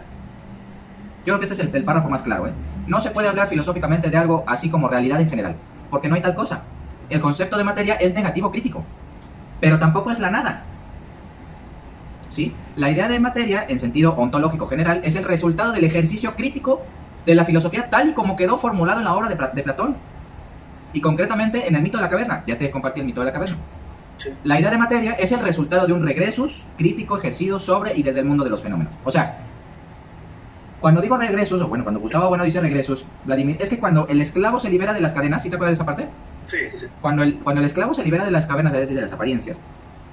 Yo 1.24 1.34
creo 1.34 1.38
que 1.40 1.52
este 1.52 1.62
es 1.62 1.74
el, 1.74 1.84
párrafo 1.84 2.08
más 2.08 2.22
claro, 2.22 2.46
¿eh? 2.46 2.52
No 2.86 3.00
se 3.00 3.10
puede 3.10 3.28
hablar 3.28 3.48
filosóficamente 3.48 4.08
de 4.08 4.16
algo 4.16 4.44
así 4.46 4.70
como 4.70 4.88
realidad 4.88 5.20
en 5.20 5.28
general, 5.28 5.56
porque 5.90 6.08
no 6.08 6.14
hay 6.14 6.22
tal 6.22 6.34
cosa. 6.34 6.62
El 7.10 7.20
concepto 7.20 7.58
de 7.58 7.64
materia 7.64 7.94
es 7.94 8.14
negativo 8.14 8.50
crítico, 8.50 8.84
pero 9.60 9.78
tampoco 9.78 10.10
es 10.10 10.18
la 10.18 10.30
nada. 10.30 10.62
¿Sí? 12.30 12.54
La 12.76 12.90
idea 12.90 13.08
de 13.08 13.20
materia, 13.20 13.64
en 13.68 13.78
sentido 13.78 14.14
ontológico 14.14 14.66
general, 14.66 15.00
es 15.04 15.16
el 15.16 15.24
resultado 15.24 15.72
del 15.72 15.84
ejercicio 15.84 16.34
crítico 16.34 16.82
de 17.26 17.34
la 17.34 17.44
filosofía 17.44 17.90
tal 17.90 18.10
y 18.10 18.12
como 18.12 18.36
quedó 18.36 18.56
formulado 18.56 19.00
en 19.00 19.04
la 19.04 19.14
obra 19.14 19.28
de, 19.28 19.36
de 19.36 19.62
Platón. 19.62 19.96
Y 20.92 21.00
concretamente 21.00 21.68
en 21.68 21.74
el 21.74 21.82
mito 21.82 21.98
de 21.98 22.04
la 22.04 22.10
caverna. 22.10 22.42
Ya 22.46 22.56
te 22.56 22.70
compartí 22.70 23.00
el 23.00 23.06
mito 23.06 23.20
de 23.20 23.26
la 23.26 23.32
caverna. 23.32 23.56
Sí. 24.18 24.30
La 24.44 24.60
idea 24.60 24.70
de 24.70 24.78
materia 24.78 25.12
es 25.12 25.32
el 25.32 25.40
resultado 25.40 25.86
de 25.86 25.92
un 25.94 26.04
regresus 26.04 26.64
crítico 26.76 27.16
ejercido 27.18 27.58
sobre 27.58 27.96
y 27.96 28.02
desde 28.02 28.20
el 28.20 28.26
mundo 28.26 28.44
de 28.44 28.50
los 28.50 28.62
fenómenos. 28.62 28.92
O 29.04 29.10
sea, 29.10 29.38
cuando 30.80 31.00
digo 31.00 31.16
regresos, 31.16 31.60
o 31.60 31.66
bueno, 31.68 31.84
cuando 31.84 32.00
Gustavo 32.00 32.28
Bueno 32.28 32.44
dice 32.44 32.60
regresos, 32.60 33.04
Vladimir, 33.24 33.56
es 33.60 33.68
que 33.68 33.78
cuando 33.78 34.06
el 34.08 34.20
esclavo 34.20 34.60
se 34.60 34.70
libera 34.70 34.92
de 34.92 35.00
las 35.00 35.12
cadenas, 35.12 35.42
¿sí 35.42 35.50
te 35.50 35.56
acuerdas 35.56 35.76
de 35.78 35.82
esa 35.82 35.86
parte? 35.86 36.08
Sí, 36.44 36.56
sí, 36.72 36.78
sí. 36.80 36.86
Cuando 37.00 37.22
el, 37.22 37.34
cuando 37.40 37.60
el 37.60 37.66
esclavo 37.66 37.94
se 37.94 38.04
libera 38.04 38.24
de 38.24 38.30
las 38.30 38.46
cavernas, 38.46 38.72
decir, 38.72 38.94
de 38.94 39.02
las 39.02 39.12
apariencias, 39.12 39.60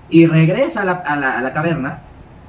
y 0.10 0.26
regresa 0.26 0.82
a 0.82 0.86
la, 0.86 0.92
a 0.94 1.16
la- 1.16 1.38
a 1.38 1.42
la 1.42 1.54
caverna, 1.54 2.00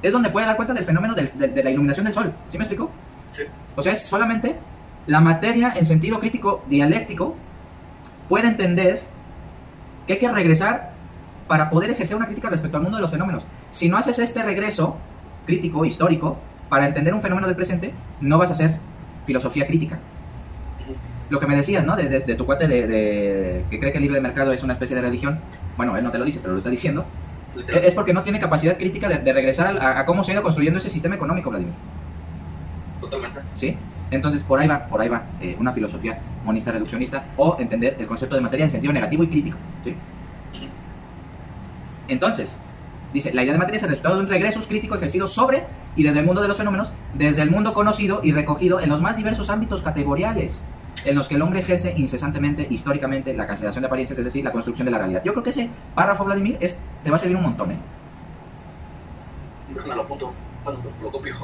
es 0.01 0.11
donde 0.13 0.29
puede 0.29 0.45
dar 0.47 0.55
cuenta 0.55 0.73
del 0.73 0.85
fenómeno 0.85 1.13
del- 1.15 1.31
de, 1.37 1.47
de 1.47 1.63
la 1.63 1.69
iluminación 1.69 2.05
del 2.05 2.13
sol. 2.13 2.33
¿Sí 2.49 2.57
me 2.57 2.63
explico? 2.65 2.89
Sí. 3.31 3.43
O 3.75 3.81
sea, 3.83 3.93
es 3.93 4.01
solamente 4.03 4.55
la 5.07 5.21
materia 5.21 5.73
en 5.75 5.85
sentido 5.85 6.19
crítico 6.19 6.63
dialéctico 6.67 7.35
puede 8.29 8.47
entender 8.47 9.01
que 10.05 10.13
hay 10.13 10.19
que 10.19 10.31
regresar 10.31 10.91
para 11.47 11.69
poder 11.69 11.89
ejercer 11.91 12.15
una 12.17 12.25
crítica 12.25 12.49
respecto 12.49 12.77
al 12.77 12.83
mundo 12.83 12.97
de 12.97 13.01
los 13.01 13.11
fenómenos. 13.11 13.43
Si 13.71 13.89
no 13.89 13.97
haces 13.97 14.19
este 14.19 14.43
regreso 14.43 14.97
crítico, 15.45 15.85
histórico, 15.85 16.37
para 16.69 16.85
entender 16.87 17.13
un 17.13 17.21
fenómeno 17.21 17.47
del 17.47 17.55
presente, 17.55 17.93
no 18.21 18.37
vas 18.37 18.49
a 18.49 18.53
hacer 18.53 18.77
filosofía 19.25 19.65
crítica. 19.65 19.99
Lo 21.29 21.39
que 21.39 21.47
me 21.47 21.55
decías, 21.55 21.85
¿no? 21.85 21.95
De, 21.95 22.07
de- 22.07 22.19
de 22.21 22.35
tu 22.35 22.45
cuate 22.45 22.67
de, 22.67 22.87
de- 22.87 23.65
que 23.69 23.79
cree 23.79 23.91
que 23.91 23.97
el 23.97 24.03
libre 24.03 24.21
mercado 24.21 24.51
es 24.53 24.63
una 24.63 24.73
especie 24.73 24.95
de 24.95 25.01
religión. 25.01 25.39
Bueno, 25.75 25.95
él 25.97 26.03
no 26.03 26.11
te 26.11 26.17
lo 26.17 26.25
dice, 26.25 26.39
pero 26.41 26.53
lo 26.53 26.59
está 26.59 26.69
diciendo. 26.69 27.05
Es 27.83 27.95
porque 27.95 28.13
no 28.13 28.21
tiene 28.23 28.39
capacidad 28.39 28.77
crítica 28.77 29.09
de, 29.09 29.33
regresar 29.33 29.77
a, 29.77 29.99
a 29.99 30.05
cómo 30.05 30.23
se 30.23 30.31
ha 30.31 30.35
ido 30.35 30.43
construyendo 30.43 30.77
ese 30.79 30.89
sistema 30.89 31.15
económico, 31.15 31.49
Vladimir. 31.49 31.73
Totalmente. 33.01 33.39
¿Sí? 33.55 33.75
Entonces, 34.11 34.43
por 34.43 34.59
ahí 34.59 34.67
va, 34.67 34.85
por 34.85 35.01
ahí 35.01 35.09
va 35.09 35.23
eh, 35.41 35.55
una 35.59 35.73
filosofía 35.73 36.19
monista 36.45 36.71
reduccionista 36.71 37.25
o 37.35 37.57
entender 37.59 37.97
el 37.99 38.07
concepto 38.07 38.35
de 38.35 38.41
materia 38.41 38.63
en 38.65 38.71
sentido 38.71 38.93
negativo 38.93 39.23
y 39.23 39.27
crítico. 39.27 39.57
¿sí? 39.83 39.95
Entonces, 42.07 42.57
dice, 43.13 43.33
la 43.33 43.43
idea 43.43 43.53
de 43.53 43.59
materia 43.59 43.77
es 43.77 43.83
el 43.83 43.89
resultado 43.89 44.15
de 44.15 44.21
un 44.23 44.27
regreso 44.29 44.59
crítico 44.67 44.95
ejercido 44.95 45.27
sobre 45.27 45.63
y 45.95 46.03
desde 46.03 46.19
el 46.19 46.25
mundo 46.25 46.41
de 46.41 46.47
los 46.47 46.57
fenómenos, 46.57 46.89
desde 47.15 47.41
el 47.41 47.51
mundo 47.51 47.73
conocido 47.73 48.21
y 48.23 48.31
recogido 48.31 48.79
en 48.79 48.89
los 48.89 49.01
más 49.01 49.17
diversos 49.17 49.49
ámbitos 49.49 49.81
categoriales 49.81 50.63
en 51.05 51.15
los 51.15 51.27
que 51.27 51.35
el 51.35 51.41
hombre 51.43 51.59
ejerce 51.59 51.93
incesantemente, 51.95 52.65
históricamente, 52.69 53.33
la 53.33 53.45
cancelación 53.45 53.83
de 53.83 53.87
apariencias, 53.87 54.17
es 54.17 54.25
decir, 54.25 54.43
la 54.43 54.51
construcción 54.51 54.85
de 54.85 54.91
la 54.91 54.97
realidad. 54.97 55.21
Yo 55.23 55.31
creo 55.31 55.43
que 55.43 55.51
ese 55.51 55.69
párrafo, 55.93 56.25
Vladimir, 56.25 56.57
es, 56.59 56.77
te 57.03 57.09
va 57.11 57.17
a 57.17 57.19
servir 57.19 57.37
un 57.37 57.43
montón. 57.43 57.71
¿eh? 57.71 57.77
Lo 59.95 60.01
apunto. 60.01 60.33
Bueno, 60.63 60.79
lo, 60.83 61.03
lo 61.05 61.11
copio. 61.11 61.35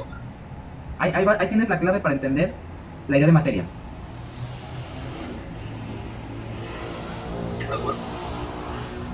Ahí, 0.98 1.12
ahí 1.14 1.24
va- 1.24 1.36
ahí 1.38 1.48
tienes 1.48 1.68
la 1.68 1.78
clave 1.78 2.00
para 2.00 2.14
entender 2.14 2.52
la 3.08 3.16
idea 3.16 3.26
de 3.26 3.32
materia. 3.32 3.64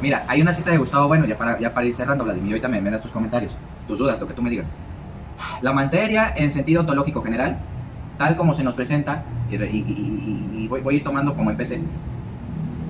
Mira, 0.01 0.24
hay 0.28 0.40
una 0.40 0.53
cita 0.53 0.70
de 0.70 0.78
Gustavo 0.78 1.09
Bueno, 1.09 1.26
ya 1.26 1.36
para, 1.36 1.59
ya 1.59 1.72
para 1.72 1.86
ir 1.86 1.94
cerrando, 1.94 2.24
Vladimir, 2.24 2.53
ahorita 2.53 2.68
me, 2.68 2.80
me 2.80 2.90
das 2.90 3.03
tus 3.03 3.11
comentarios, 3.11 3.53
tus 3.86 3.98
dudas, 3.98 4.18
lo 4.20 4.26
que 4.26 4.34
tú 4.34 4.42
me 4.42 4.51
digas. 4.51 4.66
La 5.62 5.72
materia 5.72 6.32
en 6.36 6.51
sentido 6.53 6.80
ontológico 6.80 7.22
general, 7.22 7.59
tal 8.18 8.36
como 8.36 8.55
se 8.55 8.62
nos 8.64 8.74
presenta, 8.74 9.24
y, 9.51 9.57
y- 9.57 9.59
y- 9.66 10.51
y 10.64 10.68
voy, 10.68 10.80
voy 10.80 10.94
a 10.94 10.98
ir 10.98 11.05
tomando 11.05 11.34
como 11.34 11.51
empecé, 11.51 11.80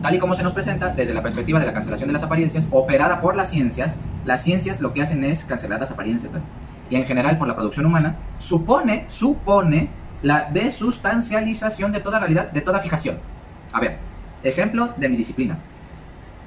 tal 0.03 0.15
y 0.15 0.19
como 0.19 0.35
se 0.35 0.43
nos 0.43 0.53
presenta 0.53 0.89
desde 0.89 1.15
la 1.15 1.23
perspectiva 1.23 1.59
de 1.61 1.67
la 1.67 1.73
cancelación 1.73 2.09
de 2.09 2.13
las 2.13 2.23
apariencias, 2.23 2.69
operada 2.71 3.21
por 3.21 3.37
las 3.37 3.51
ciencias, 3.51 3.97
las 4.25 4.43
ciencias 4.43 4.81
lo 4.81 4.93
que 4.93 5.03
hacen 5.03 5.25
es 5.25 5.45
cancelar 5.45 5.81
las 5.81 5.91
apariencias, 5.91 6.31
y 6.91 6.97
en 6.97 7.05
general 7.05 7.37
por 7.39 7.47
la 7.49 7.55
producción 7.55 7.87
humana, 7.87 8.17
supone, 8.39 9.07
supone 9.11 9.89
la 10.23 10.49
desustancialización 10.53 11.93
de 11.93 12.01
toda 12.01 12.19
realidad, 12.19 12.51
de 12.51 12.61
toda 12.61 12.81
fijación. 12.81 13.17
A 13.73 13.81
ver, 13.81 13.99
ejemplo 14.43 14.91
de 14.97 15.09
mi 15.09 15.17
disciplina. 15.17 15.57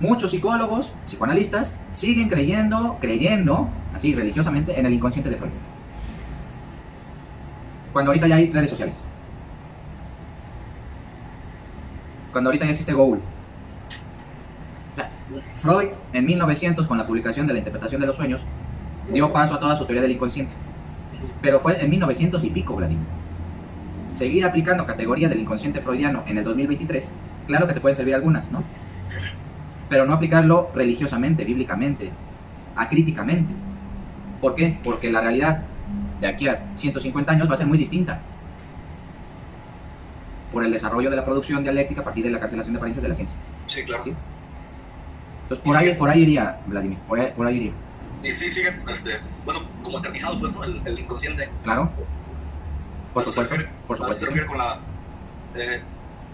Muchos 0.04 0.32
psicólogos, 0.32 0.92
psicoanalistas, 1.06 1.80
siguen 1.94 2.28
creyendo, 2.28 2.98
creyendo, 3.00 3.70
así 3.96 4.14
religiosamente, 4.14 4.78
en 4.78 4.86
el 4.86 4.92
inconsciente 4.92 5.30
de 5.30 5.38
Freud. 5.38 5.54
Cuando 7.94 8.12
ahorita 8.12 8.28
ya 8.28 8.36
hay 8.36 8.52
redes 8.52 8.70
sociales. 8.70 9.00
Cuando 12.34 12.50
ahorita 12.50 12.66
ya 12.66 12.72
existe 12.72 12.92
Google. 12.92 13.22
Freud, 15.56 15.92
en 16.12 16.26
1900, 16.26 16.86
con 16.86 16.98
la 16.98 17.08
publicación 17.08 17.48
de 17.48 17.54
la 17.54 17.60
interpretación 17.60 18.02
de 18.02 18.08
los 18.08 18.18
sueños, 18.18 18.42
dio 19.10 19.32
paso 19.32 19.54
a 19.54 19.60
toda 19.62 19.78
su 19.78 19.86
teoría 19.86 20.02
del 20.02 20.12
inconsciente. 20.12 20.54
Pero 21.42 21.62
fue 21.62 21.82
en 21.82 21.90
1900 21.90 22.44
y 22.44 22.50
pico, 22.50 22.76
Vladimir. 22.76 23.08
Seguir 24.12 24.44
aplicando 24.44 24.86
categorías 24.86 25.32
del 25.32 25.40
inconsciente 25.40 25.80
freudiano 25.80 26.24
en 26.28 26.40
el 26.40 26.44
2023, 26.44 27.10
claro 27.48 27.68
que 27.68 27.74
te 27.74 27.80
pueden 27.80 27.96
servir 27.96 28.16
algunas, 28.16 28.52
¿no? 28.52 28.83
Pero 29.90 30.06
no 30.06 30.14
aplicarlo 30.14 30.70
religiosamente, 30.74 31.44
bíblicamente, 31.44 32.12
acríticamente. 32.76 33.54
¿Por 34.42 34.56
qué? 34.56 34.80
Porque 34.84 35.12
la 35.12 35.22
realidad 35.22 35.64
de 36.20 36.28
aquí 36.28 36.48
a 36.48 36.72
150 36.76 37.32
años 37.32 37.50
va 37.50 37.56
a 37.56 37.58
ser 37.58 37.68
muy 37.68 37.78
distinta. 37.78 38.20
Por 40.52 40.64
el 40.64 40.72
desarrollo 40.72 41.10
de 41.10 41.16
la 41.16 41.26
producción 41.26 41.64
dialéctica 41.64 42.02
a 42.02 42.04
partir 42.04 42.24
de 42.24 42.32
la 42.32 42.40
cancelación 42.40 42.74
de 42.74 42.78
apariencias 42.78 43.04
de 43.04 43.10
la 43.10 43.16
ciencia. 43.16 43.36
Sí, 43.68 43.84
claro. 43.84 44.04
Entonces, 45.44 45.64
por 45.64 45.76
ahí, 45.76 45.94
por 45.96 46.10
ahí 46.10 46.22
iría, 46.22 46.60
Vladimir, 46.68 46.98
por 47.08 47.20
ahí, 47.20 47.32
por 47.36 47.48
ahí 47.48 47.58
iría. 47.58 47.72
Y 48.24 48.34
sí, 48.34 48.50
sigue, 48.50 48.70
este, 48.90 49.20
bueno, 49.44 49.62
como 49.84 50.00
eternizado, 50.00 50.40
pues, 50.40 50.54
¿no? 50.54 50.64
El, 50.64 51.00
inconsciente. 51.00 51.50
Claro. 51.64 51.90
Por 53.14 53.26
supuesto. 53.26 53.56
por 53.88 53.98
supuesto. 53.98 54.20
se 54.20 54.26
refiere 54.28 54.48
con 54.48 54.58
la 54.58 54.80
eh, 55.56 55.82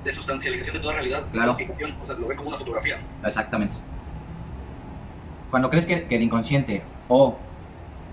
desustancialización 0.03 0.75
de 0.75 0.81
toda 0.81 0.93
realidad. 0.93 1.25
Claro. 1.31 1.53
o 1.53 1.55
sea, 1.55 2.15
lo 2.15 2.27
ve 2.27 2.35
como 2.35 2.49
una 2.49 2.57
fotografía. 2.57 2.99
Exactamente. 3.23 3.75
Cuando 5.49 5.69
crees 5.69 5.85
que, 5.85 6.05
que 6.05 6.15
el 6.15 6.23
inconsciente 6.23 6.83
o 7.07 7.37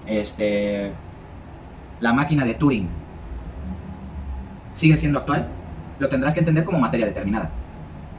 este 0.06 0.92
la 2.00 2.12
máquina 2.12 2.44
de 2.44 2.54
Turing 2.54 2.88
sigue 4.74 4.96
siendo 4.96 5.18
actual, 5.18 5.48
lo 5.98 6.08
tendrás 6.08 6.34
que 6.34 6.40
entender 6.40 6.64
como 6.64 6.78
materia 6.78 7.06
determinada. 7.06 7.50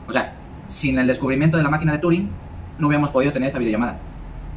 O 0.07 0.13
sea, 0.13 0.33
sin 0.67 0.97
el 0.97 1.07
descubrimiento 1.07 1.57
de 1.57 1.63
la 1.63 1.69
máquina 1.69 1.93
de 1.93 1.99
Turing, 1.99 2.29
no 2.79 2.87
hubiéramos 2.87 3.11
podido 3.11 3.31
tener 3.31 3.47
esta 3.47 3.59
videollamada. 3.59 3.99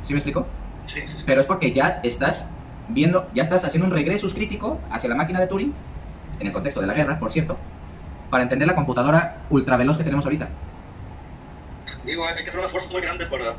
¿Sí 0.02 0.14
me 0.14 0.18
explico? 0.18 0.46
Sí, 0.84 1.00
sí, 1.04 1.22
Pero 1.26 1.42
es 1.42 1.46
porque 1.46 1.72
ya 1.72 2.00
estás 2.02 2.48
viendo, 2.88 3.28
ya 3.34 3.42
estás 3.42 3.64
haciendo 3.64 3.86
un 3.86 3.92
regreso 3.92 4.28
crítico 4.30 4.80
hacia 4.90 5.11
la 5.11 5.16
máquina 5.16 5.40
de 5.40 5.46
Turing, 5.46 5.74
en 6.38 6.46
el 6.46 6.52
contexto 6.52 6.80
de 6.80 6.86
la 6.86 6.94
guerra, 6.94 7.18
por 7.18 7.30
cierto, 7.30 7.58
para 8.31 8.45
entender 8.45 8.66
la 8.66 8.74
computadora 8.74 9.43
ultra 9.51 9.76
veloz 9.76 9.99
que 9.99 10.05
tenemos 10.05 10.24
ahorita. 10.24 10.49
Digo, 12.05 12.24
hay 12.24 12.43
que 12.43 12.49
hacer 12.49 12.61
un 12.61 12.66
esfuerzo 12.66 12.91
muy 12.91 13.03
grande 13.03 13.26
para, 13.26 13.57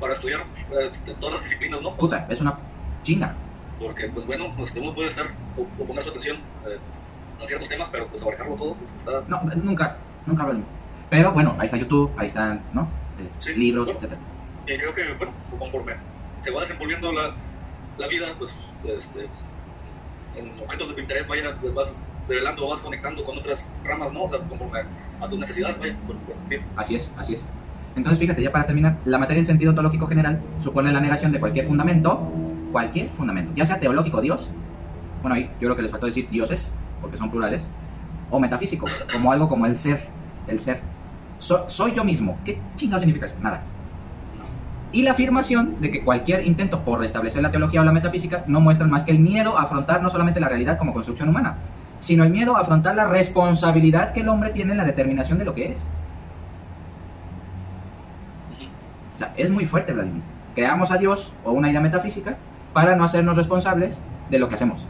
para 0.00 0.14
estudiar 0.14 0.40
eh, 0.40 0.90
todas 1.20 1.34
las 1.34 1.44
disciplinas, 1.44 1.80
¿no? 1.82 1.94
Puta, 1.96 2.26
es 2.28 2.40
una 2.40 2.58
chinga. 3.02 3.34
Porque, 3.78 4.08
pues 4.08 4.26
bueno, 4.26 4.52
pues, 4.56 4.74
uno 4.76 4.94
puede 4.94 5.08
estar 5.08 5.26
o, 5.56 5.84
poner 5.84 6.02
su 6.02 6.08
atención 6.08 6.38
eh, 6.66 6.78
en 7.40 7.46
ciertos 7.46 7.68
temas, 7.68 7.88
pero 7.90 8.06
pues 8.08 8.22
abarcarlo 8.22 8.54
todo, 8.56 8.74
pues 8.74 8.94
está... 8.94 9.22
No, 9.28 9.42
nunca, 9.56 9.98
nunca 10.24 10.42
hablo 10.42 10.60
Pero 11.10 11.32
bueno, 11.32 11.54
ahí 11.58 11.66
está 11.66 11.76
YouTube, 11.76 12.10
ahí 12.16 12.26
están, 12.26 12.62
¿no? 12.72 12.88
Sí, 13.38 13.54
libros, 13.54 13.88
etcétera. 13.88 14.20
Y 14.66 14.78
creo 14.78 14.94
que, 14.94 15.12
bueno, 15.14 15.32
conforme 15.58 15.94
se 16.40 16.50
va 16.50 16.62
desenvolviendo 16.62 17.12
la, 17.12 17.34
la 17.98 18.08
vida, 18.08 18.26
pues, 18.38 18.58
este, 18.84 19.28
en 20.36 20.58
objetos 20.60 20.88
de 20.88 20.94
tu 20.94 21.00
interés, 21.00 21.28
vaya, 21.28 21.56
pues 21.60 21.74
vas 21.74 21.96
revelando, 22.28 22.68
vas 22.68 22.80
conectando 22.80 23.24
con 23.24 23.38
otras 23.38 23.72
ramas, 23.84 24.12
¿no? 24.12 24.24
O 24.24 24.28
sea, 24.28 24.38
conforme 24.40 24.80
a 25.20 25.28
tus 25.28 25.38
necesidades, 25.38 25.78
vaya. 25.78 25.96
Así 26.76 26.96
es, 26.96 27.10
así 27.16 27.34
es. 27.34 27.46
Entonces, 27.94 28.18
fíjate, 28.18 28.42
ya 28.42 28.52
para 28.52 28.66
terminar, 28.66 28.98
la 29.04 29.18
materia 29.18 29.40
en 29.40 29.46
sentido 29.46 29.70
ontológico 29.70 30.06
general 30.06 30.40
supone 30.62 30.92
la 30.92 31.00
negación 31.00 31.32
de 31.32 31.40
cualquier 31.40 31.66
fundamento, 31.66 32.30
cualquier 32.72 33.08
fundamento, 33.08 33.52
ya 33.54 33.64
sea 33.64 33.80
teológico, 33.80 34.20
Dios, 34.20 34.50
bueno, 35.22 35.36
ahí 35.36 35.44
yo 35.60 35.68
creo 35.68 35.76
que 35.76 35.82
les 35.82 35.90
faltó 35.90 36.06
decir 36.06 36.28
dioses, 36.28 36.74
porque 37.00 37.16
son 37.16 37.30
plurales, 37.30 37.66
o 38.30 38.38
metafísico, 38.38 38.86
como 39.12 39.32
algo 39.32 39.48
como 39.48 39.66
el 39.66 39.76
ser, 39.76 40.08
el 40.46 40.60
ser. 40.60 40.80
soy 41.38 41.94
yo 41.94 42.04
mismo. 42.04 42.38
¿Qué 42.44 42.60
chingado 42.76 43.00
significa 43.00 43.26
eso? 43.26 43.36
Nada 43.40 43.62
y 44.96 45.02
la 45.02 45.10
afirmación 45.10 45.76
de 45.80 45.90
que 45.90 46.02
cualquier 46.02 46.46
intento 46.46 46.80
por 46.80 47.00
restablecer 47.00 47.42
la 47.42 47.50
teología 47.50 47.82
o 47.82 47.84
la 47.84 47.92
metafísica 47.92 48.44
no 48.46 48.60
muestran 48.60 48.90
más 48.90 49.04
que 49.04 49.10
el 49.10 49.18
miedo 49.18 49.58
a 49.58 49.62
afrontar 49.64 50.02
no 50.02 50.08
solamente 50.08 50.40
la 50.40 50.48
realidad 50.48 50.78
como 50.78 50.94
construcción 50.94 51.28
humana, 51.28 51.56
sino 52.06 52.22
el 52.22 52.30
miedo 52.30 52.56
a 52.56 52.60
afrontar 52.60 52.94
la 52.94 53.08
responsabilidad 53.08 54.12
que 54.12 54.20
el 54.20 54.28
hombre 54.28 54.50
tiene 54.50 54.70
en 54.70 54.78
la 54.78 54.84
determinación 54.84 55.38
de 55.38 55.44
lo 55.44 55.54
que 55.54 55.72
es. 55.72 55.90
O 59.16 59.18
sea, 59.18 59.34
es 59.36 59.50
muy 59.50 59.66
fuerte, 59.66 59.92
Vladimir. 59.92 60.22
Creamos 60.54 60.92
a 60.92 60.98
Dios 60.98 61.32
o 61.42 61.50
una 61.50 61.68
idea 61.68 61.80
metafísica 61.80 62.36
para 62.72 62.94
no 62.94 63.02
hacernos 63.02 63.36
responsables 63.36 64.00
de 64.30 64.38
lo 64.38 64.48
que 64.48 64.54
hacemos. 64.54 64.86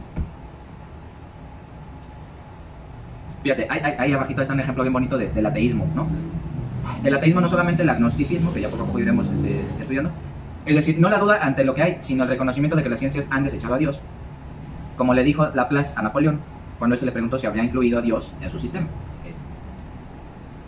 Fíjate, 3.41 3.65
ahí, 3.67 3.95
ahí, 3.97 4.13
abajito 4.13 4.43
está 4.43 4.53
un 4.53 4.59
ejemplo 4.59 4.83
bien 4.83 4.93
bonito 4.93 5.17
del 5.17 5.45
ateísmo, 5.45 5.87
¿no? 5.95 6.05
El 7.03 7.15
ateísmo 7.15 7.41
no 7.41 7.49
solamente 7.49 7.81
el 7.81 7.89
agnosticismo, 7.89 8.53
que 8.53 8.61
ya 8.61 8.69
poco 8.69 8.83
a 8.83 8.85
poco 8.85 8.99
iremos 8.99 9.25
este, 9.27 9.61
estudiando, 9.79 10.11
es 10.67 10.75
decir, 10.75 10.99
no 10.99 11.09
la 11.09 11.17
duda 11.17 11.39
ante 11.41 11.63
lo 11.63 11.73
que 11.73 11.81
hay, 11.81 11.97
sino 12.01 12.25
el 12.25 12.29
reconocimiento 12.29 12.75
de 12.75 12.83
que 12.83 12.89
las 12.89 12.99
ciencias 12.99 13.25
han 13.31 13.43
desechado 13.43 13.73
a 13.73 13.79
Dios. 13.79 14.01
Como 14.97 15.15
le 15.15 15.23
dijo 15.23 15.47
Laplace 15.55 15.93
a 15.95 16.03
Napoleón, 16.03 16.41
cuando 16.77 16.93
éste 16.93 17.05
le 17.05 17.11
preguntó 17.11 17.37
si 17.37 17.47
habría 17.47 17.63
incluido 17.63 17.99
a 17.99 18.01
Dios 18.01 18.33
en 18.41 18.49
su 18.49 18.59
sistema. 18.59 18.85
Eh, 19.25 19.33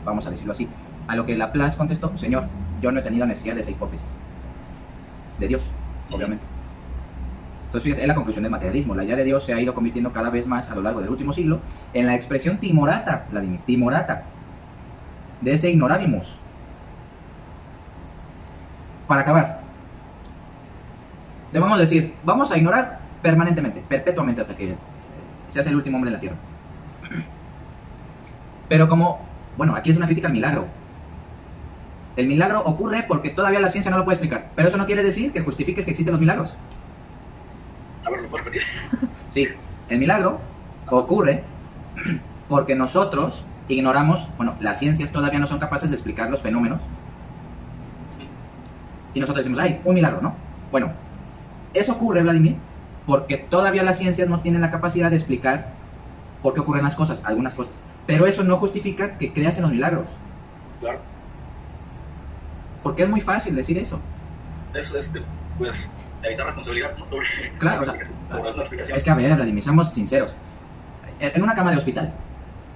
vamos 0.06 0.26
a 0.26 0.32
decirlo 0.32 0.54
así. 0.54 0.68
A 1.08 1.16
lo 1.16 1.26
que 1.26 1.36
Laplace 1.36 1.78
contestó, 1.78 2.16
Señor, 2.18 2.46
yo 2.82 2.92
no 2.92 3.00
he 3.00 3.04
tenido 3.04 3.26
necesidad 3.26 3.56
de 3.56 3.62
esa 3.62 3.72
hipótesis. 3.72 4.08
De 5.40 5.48
Dios, 5.48 5.62
obviamente. 6.12 6.46
Entonces, 7.66 7.84
fíjate, 7.84 8.02
es 8.02 8.08
la 8.08 8.16
conclusión 8.16 8.44
del 8.44 8.52
materialismo. 8.52 8.96
La 8.96 9.04
idea 9.04 9.16
de 9.16 9.24
Dios 9.24 9.44
se 9.44 9.54
ha 9.54 9.62
ido 9.62 9.76
convirtiendo 9.76 10.12
cada 10.12 10.32
vez 10.32 10.48
más 10.48 10.72
a 10.72 10.76
lo 10.76 10.82
largo 10.82 11.02
del 11.02 11.10
último 11.12 11.34
siglo 11.34 11.60
en 11.94 12.08
la 12.08 12.16
expresión 12.16 12.58
timorata, 12.58 13.28
Vladimir, 13.30 13.60
timorata, 13.66 14.24
de 15.42 15.54
ese 15.54 15.70
ignorabimus. 15.70 16.36
Para 19.08 19.22
acabar, 19.22 19.62
debemos 21.52 21.78
decir, 21.80 22.14
vamos 22.24 22.52
a 22.52 22.58
ignorar 22.58 23.00
permanentemente, 23.22 23.84
perpetuamente 23.88 24.42
hasta 24.42 24.56
que 24.56 24.76
se 25.50 25.60
hace 25.60 25.70
el 25.70 25.76
último 25.76 25.98
hombre 25.98 26.10
en 26.10 26.14
la 26.14 26.20
Tierra. 26.20 26.38
Pero 28.68 28.88
como, 28.88 29.20
bueno, 29.58 29.76
aquí 29.76 29.90
es 29.90 29.98
una 29.98 30.06
crítica 30.06 30.28
al 30.28 30.34
milagro. 30.34 30.68
El 32.16 32.28
milagro 32.28 32.62
ocurre 32.62 33.04
porque 33.08 33.30
todavía 33.30 33.60
la 33.60 33.70
ciencia 33.70 33.92
no 33.92 33.98
lo 33.98 34.06
puede 34.06 34.16
explicar, 34.16 34.52
pero 34.56 34.68
eso 34.68 34.78
no 34.78 34.86
quiere 34.86 35.04
decir 35.04 35.32
que 35.32 35.42
justifiques 35.42 35.86
que 35.86 35.92
existen 35.92 36.14
los 36.14 36.20
milagros. 36.20 36.56
A 38.06 38.10
ver, 38.10 38.22
¿lo 38.22 38.30
puedo 38.30 38.46
repetir? 38.46 38.64
Sí, 39.30 39.48
el 39.90 40.00
milagro 40.00 40.40
ocurre 40.90 41.44
porque 42.48 42.74
nosotros 42.74 43.46
ignoramos, 43.68 44.28
bueno, 44.38 44.56
las 44.60 44.80
ciencias 44.80 45.12
todavía 45.12 45.40
no 45.40 45.46
son 45.46 45.60
capaces 45.60 45.92
de 45.92 45.96
explicar 45.96 46.32
los 46.32 46.42
fenómenos. 46.42 46.82
Y 49.14 49.20
nosotros 49.20 49.46
decimos, 49.46 49.60
ay, 49.60 49.82
un 49.86 49.94
milagro, 49.94 50.20
¿no? 50.22 50.34
Bueno, 50.72 50.92
eso 51.74 51.94
ocurre, 51.94 52.24
Vladimir, 52.24 52.56
porque 53.10 53.38
todavía 53.38 53.82
las 53.82 53.98
ciencias 53.98 54.30
no 54.30 54.42
tienen 54.42 54.62
la 54.62 54.70
capacidad 54.70 55.10
de 55.10 55.16
explicar 55.16 55.72
por 56.44 56.54
qué 56.54 56.60
ocurren 56.60 56.84
las 56.84 56.94
cosas, 56.94 57.24
algunas 57.26 57.56
cosas. 57.56 57.74
Pero 58.06 58.28
eso 58.28 58.44
no 58.44 58.56
justifica 58.58 59.18
que 59.18 59.34
creas 59.34 59.58
en 59.58 59.64
los 59.64 59.72
milagros. 59.72 60.08
Claro. 60.80 61.00
Porque 62.84 63.02
es 63.02 63.10
muy 63.10 63.20
fácil 63.20 63.56
decir 63.56 63.80
eso. 63.80 64.00
Es, 64.76 64.94
este, 64.94 65.24
pues, 65.58 65.90
evitar 66.22 66.46
responsabilidad, 66.46 66.96
¿no? 67.00 67.06
Claro, 67.58 67.82
o 67.82 67.86
sea, 67.86 68.96
es 68.96 69.04
que 69.04 69.10
a 69.10 69.16
ver, 69.16 69.36
Vladimir, 69.36 69.64
seamos 69.64 69.92
sinceros. 69.92 70.36
En 71.20 71.42
una 71.42 71.56
cama 71.56 71.72
de 71.72 71.78
hospital, 71.78 72.14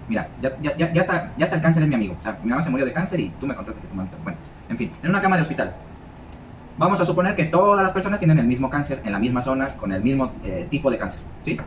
mira, 0.09 0.29
ya, 0.41 0.57
ya, 0.63 0.75
ya, 0.75 1.01
está, 1.01 1.31
ya 1.37 1.43
está 1.43 1.57
el 1.57 1.61
cáncer 1.61 1.83
es 1.83 1.89
mi 1.89 1.93
amigo. 1.93 2.15
O 2.19 2.23
sea, 2.23 2.39
mi 2.41 2.49
mamá 2.49 2.63
se 2.63 2.71
murió 2.71 2.87
de 2.87 2.93
cáncer 2.93 3.19
y 3.19 3.29
tú 3.39 3.45
me 3.45 3.53
contaste 3.53 3.81
que 3.81 3.87
tu 3.87 3.93
mamá... 3.93 4.09
Bueno, 4.23 4.39
en 4.67 4.77
fin, 4.79 4.91
en 5.03 5.11
una 5.11 5.21
cama 5.21 5.35
de 5.35 5.43
hospital. 5.43 5.75
Vamos 6.77 6.99
a 6.99 7.05
suponer 7.05 7.35
que 7.35 7.45
todas 7.45 7.83
las 7.83 7.91
personas 7.91 8.19
tienen 8.19 8.39
el 8.39 8.47
mismo 8.47 8.69
cáncer, 8.69 9.01
en 9.03 9.11
la 9.11 9.19
misma 9.19 9.41
zona, 9.41 9.67
con 9.67 9.91
el 9.91 10.01
mismo 10.01 10.31
eh, 10.43 10.67
tipo 10.69 10.89
de 10.89 10.97
cáncer, 10.97 11.21
¿sí? 11.45 11.57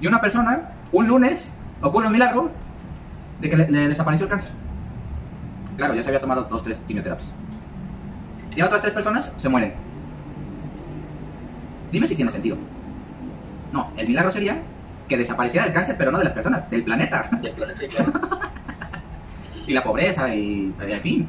Y 0.00 0.06
una 0.06 0.20
persona, 0.20 0.70
un 0.92 1.08
lunes, 1.08 1.52
ocurre 1.82 2.06
un 2.06 2.12
milagro 2.12 2.50
de 3.40 3.50
que 3.50 3.56
le, 3.56 3.88
desapareció 3.88 4.24
el 4.24 4.30
cáncer. 4.30 4.50
Claro, 5.76 5.94
ya 5.94 6.02
se 6.02 6.08
había 6.08 6.20
tomado 6.20 6.44
dos, 6.44 6.62
tres 6.62 6.84
quimioterapias. 6.86 7.32
Y 8.54 8.62
otras 8.62 8.80
tres 8.80 8.94
personas 8.94 9.32
se 9.36 9.48
mueren. 9.48 9.74
Dime 11.90 12.06
si 12.06 12.14
tiene 12.14 12.30
sentido. 12.30 12.56
No, 13.72 13.90
el 13.96 14.06
milagro 14.06 14.30
sería 14.30 14.62
que 15.08 15.16
desapareciera 15.16 15.66
el 15.66 15.72
cáncer, 15.72 15.96
pero 15.98 16.12
no 16.12 16.18
de 16.18 16.24
las 16.24 16.32
personas, 16.32 16.70
del 16.70 16.84
planeta. 16.84 17.28
Del 17.42 17.52
planeta, 17.52 17.82
y 19.66 19.72
la 19.72 19.82
pobreza 19.82 20.32
y 20.32 20.72
en 20.80 21.02
fin. 21.02 21.28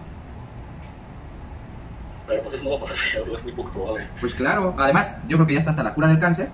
Pues 2.49 2.63
no 2.63 2.69
va 2.71 2.77
a 2.77 2.79
pasar, 2.79 2.97
es 3.33 3.43
muy 3.43 3.53
poco 3.53 3.71
probable. 3.71 4.07
Pues 4.19 4.35
claro, 4.35 4.75
además 4.77 5.17
yo 5.27 5.37
creo 5.37 5.47
que 5.47 5.53
ya 5.53 5.59
está 5.59 5.71
hasta 5.71 5.83
la 5.83 5.93
cura 5.93 6.07
del 6.07 6.19
cáncer, 6.19 6.49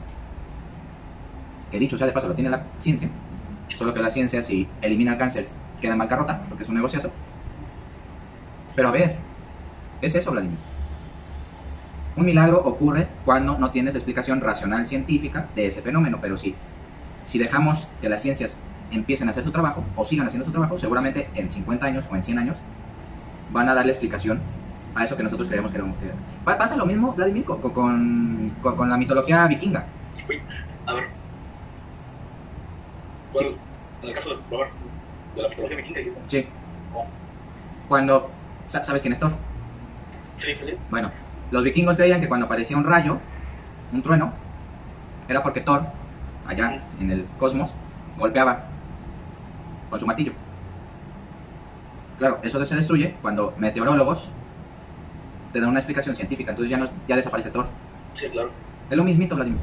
que 1.69 1.79
dicho 1.79 1.97
sea 1.97 2.07
de 2.07 2.13
paso 2.13 2.27
lo 2.27 2.33
tiene 2.33 2.49
la 2.49 2.63
ciencia, 2.79 3.09
solo 3.67 3.93
que 3.93 4.01
la 4.01 4.09
ciencia 4.09 4.41
si 4.41 4.67
elimina 4.81 5.13
el 5.13 5.17
cáncer 5.17 5.45
queda 5.79 5.93
en 5.93 5.99
bancarrota, 5.99 6.43
porque 6.47 6.63
es 6.63 6.69
un 6.69 6.75
negociazo. 6.75 7.11
Pero 8.75 8.87
a 8.87 8.91
ver, 8.91 9.17
es 10.01 10.15
eso, 10.15 10.31
Vladimir. 10.31 10.57
Un 12.15 12.25
milagro 12.25 12.61
ocurre 12.63 13.07
cuando 13.25 13.57
no 13.57 13.71
tienes 13.71 13.95
explicación 13.95 14.41
racional 14.41 14.87
científica 14.87 15.47
de 15.55 15.67
ese 15.67 15.81
fenómeno, 15.81 16.19
pero 16.21 16.37
sí, 16.37 16.55
si 17.25 17.37
dejamos 17.37 17.87
que 18.01 18.09
las 18.09 18.21
ciencias 18.21 18.57
empiecen 18.91 19.27
a 19.27 19.31
hacer 19.31 19.43
su 19.43 19.51
trabajo 19.51 19.83
o 19.95 20.05
sigan 20.05 20.27
haciendo 20.27 20.45
su 20.45 20.51
trabajo, 20.51 20.77
seguramente 20.77 21.29
en 21.35 21.49
50 21.49 21.85
años 21.85 22.05
o 22.09 22.15
en 22.15 22.23
100 22.23 22.37
años 22.37 22.57
van 23.51 23.69
a 23.69 23.73
darle 23.73 23.91
explicación 23.91 24.41
a 24.95 25.03
eso 25.03 25.15
que 25.15 25.23
nosotros 25.23 25.47
creemos 25.47 25.71
que 25.71 25.77
era 25.77 25.85
que... 25.85 26.57
Pasa 26.57 26.75
lo 26.75 26.85
mismo, 26.85 27.13
Vladimir, 27.13 27.45
con, 27.45 27.61
con, 27.61 28.51
con, 28.61 28.89
la 28.89 28.97
mitología 28.97 29.47
vikinga. 29.47 29.85
A 30.85 30.93
ver. 30.93 31.07
Bueno, 33.33 33.49
en 34.01 34.09
el 34.09 34.15
caso 34.15 34.29
de, 34.29 34.35
de 35.35 35.41
la 35.41 35.49
mitología 35.49 35.77
vikinga, 35.77 35.99
¿dijiste? 35.99 36.21
Sí. 36.27 36.47
Cuando... 37.87 38.29
¿Sabes 38.67 39.01
quién 39.01 39.13
es 39.13 39.19
Thor? 39.19 39.31
Sí, 40.37 40.53
sí. 40.65 40.73
Bueno, 40.89 41.11
los 41.51 41.63
vikingos 41.63 41.97
creían 41.97 42.21
que 42.21 42.29
cuando 42.29 42.45
aparecía 42.45 42.77
un 42.77 42.85
rayo, 42.85 43.17
un 43.91 44.01
trueno, 44.01 44.33
era 45.27 45.43
porque 45.43 45.61
Thor, 45.61 45.83
allá 46.47 46.81
en 46.99 47.11
el 47.11 47.25
cosmos, 47.37 47.69
golpeaba 48.17 48.63
con 49.89 49.99
su 49.99 50.07
martillo. 50.07 50.31
Claro, 52.17 52.39
eso 52.43 52.65
se 52.65 52.75
destruye 52.75 53.15
cuando 53.21 53.53
meteorólogos 53.57 54.29
te 55.51 55.59
dan 55.59 55.69
una 55.69 55.79
explicación 55.79 56.15
científica, 56.15 56.51
entonces 56.51 56.69
ya, 56.69 56.77
no, 56.77 56.89
ya 57.07 57.15
desaparece 57.15 57.51
Thor. 57.51 57.67
Sí, 58.13 58.27
claro. 58.29 58.51
Es 58.89 58.97
lo 58.97 59.03
mismito, 59.03 59.35
Vladimir. 59.35 59.61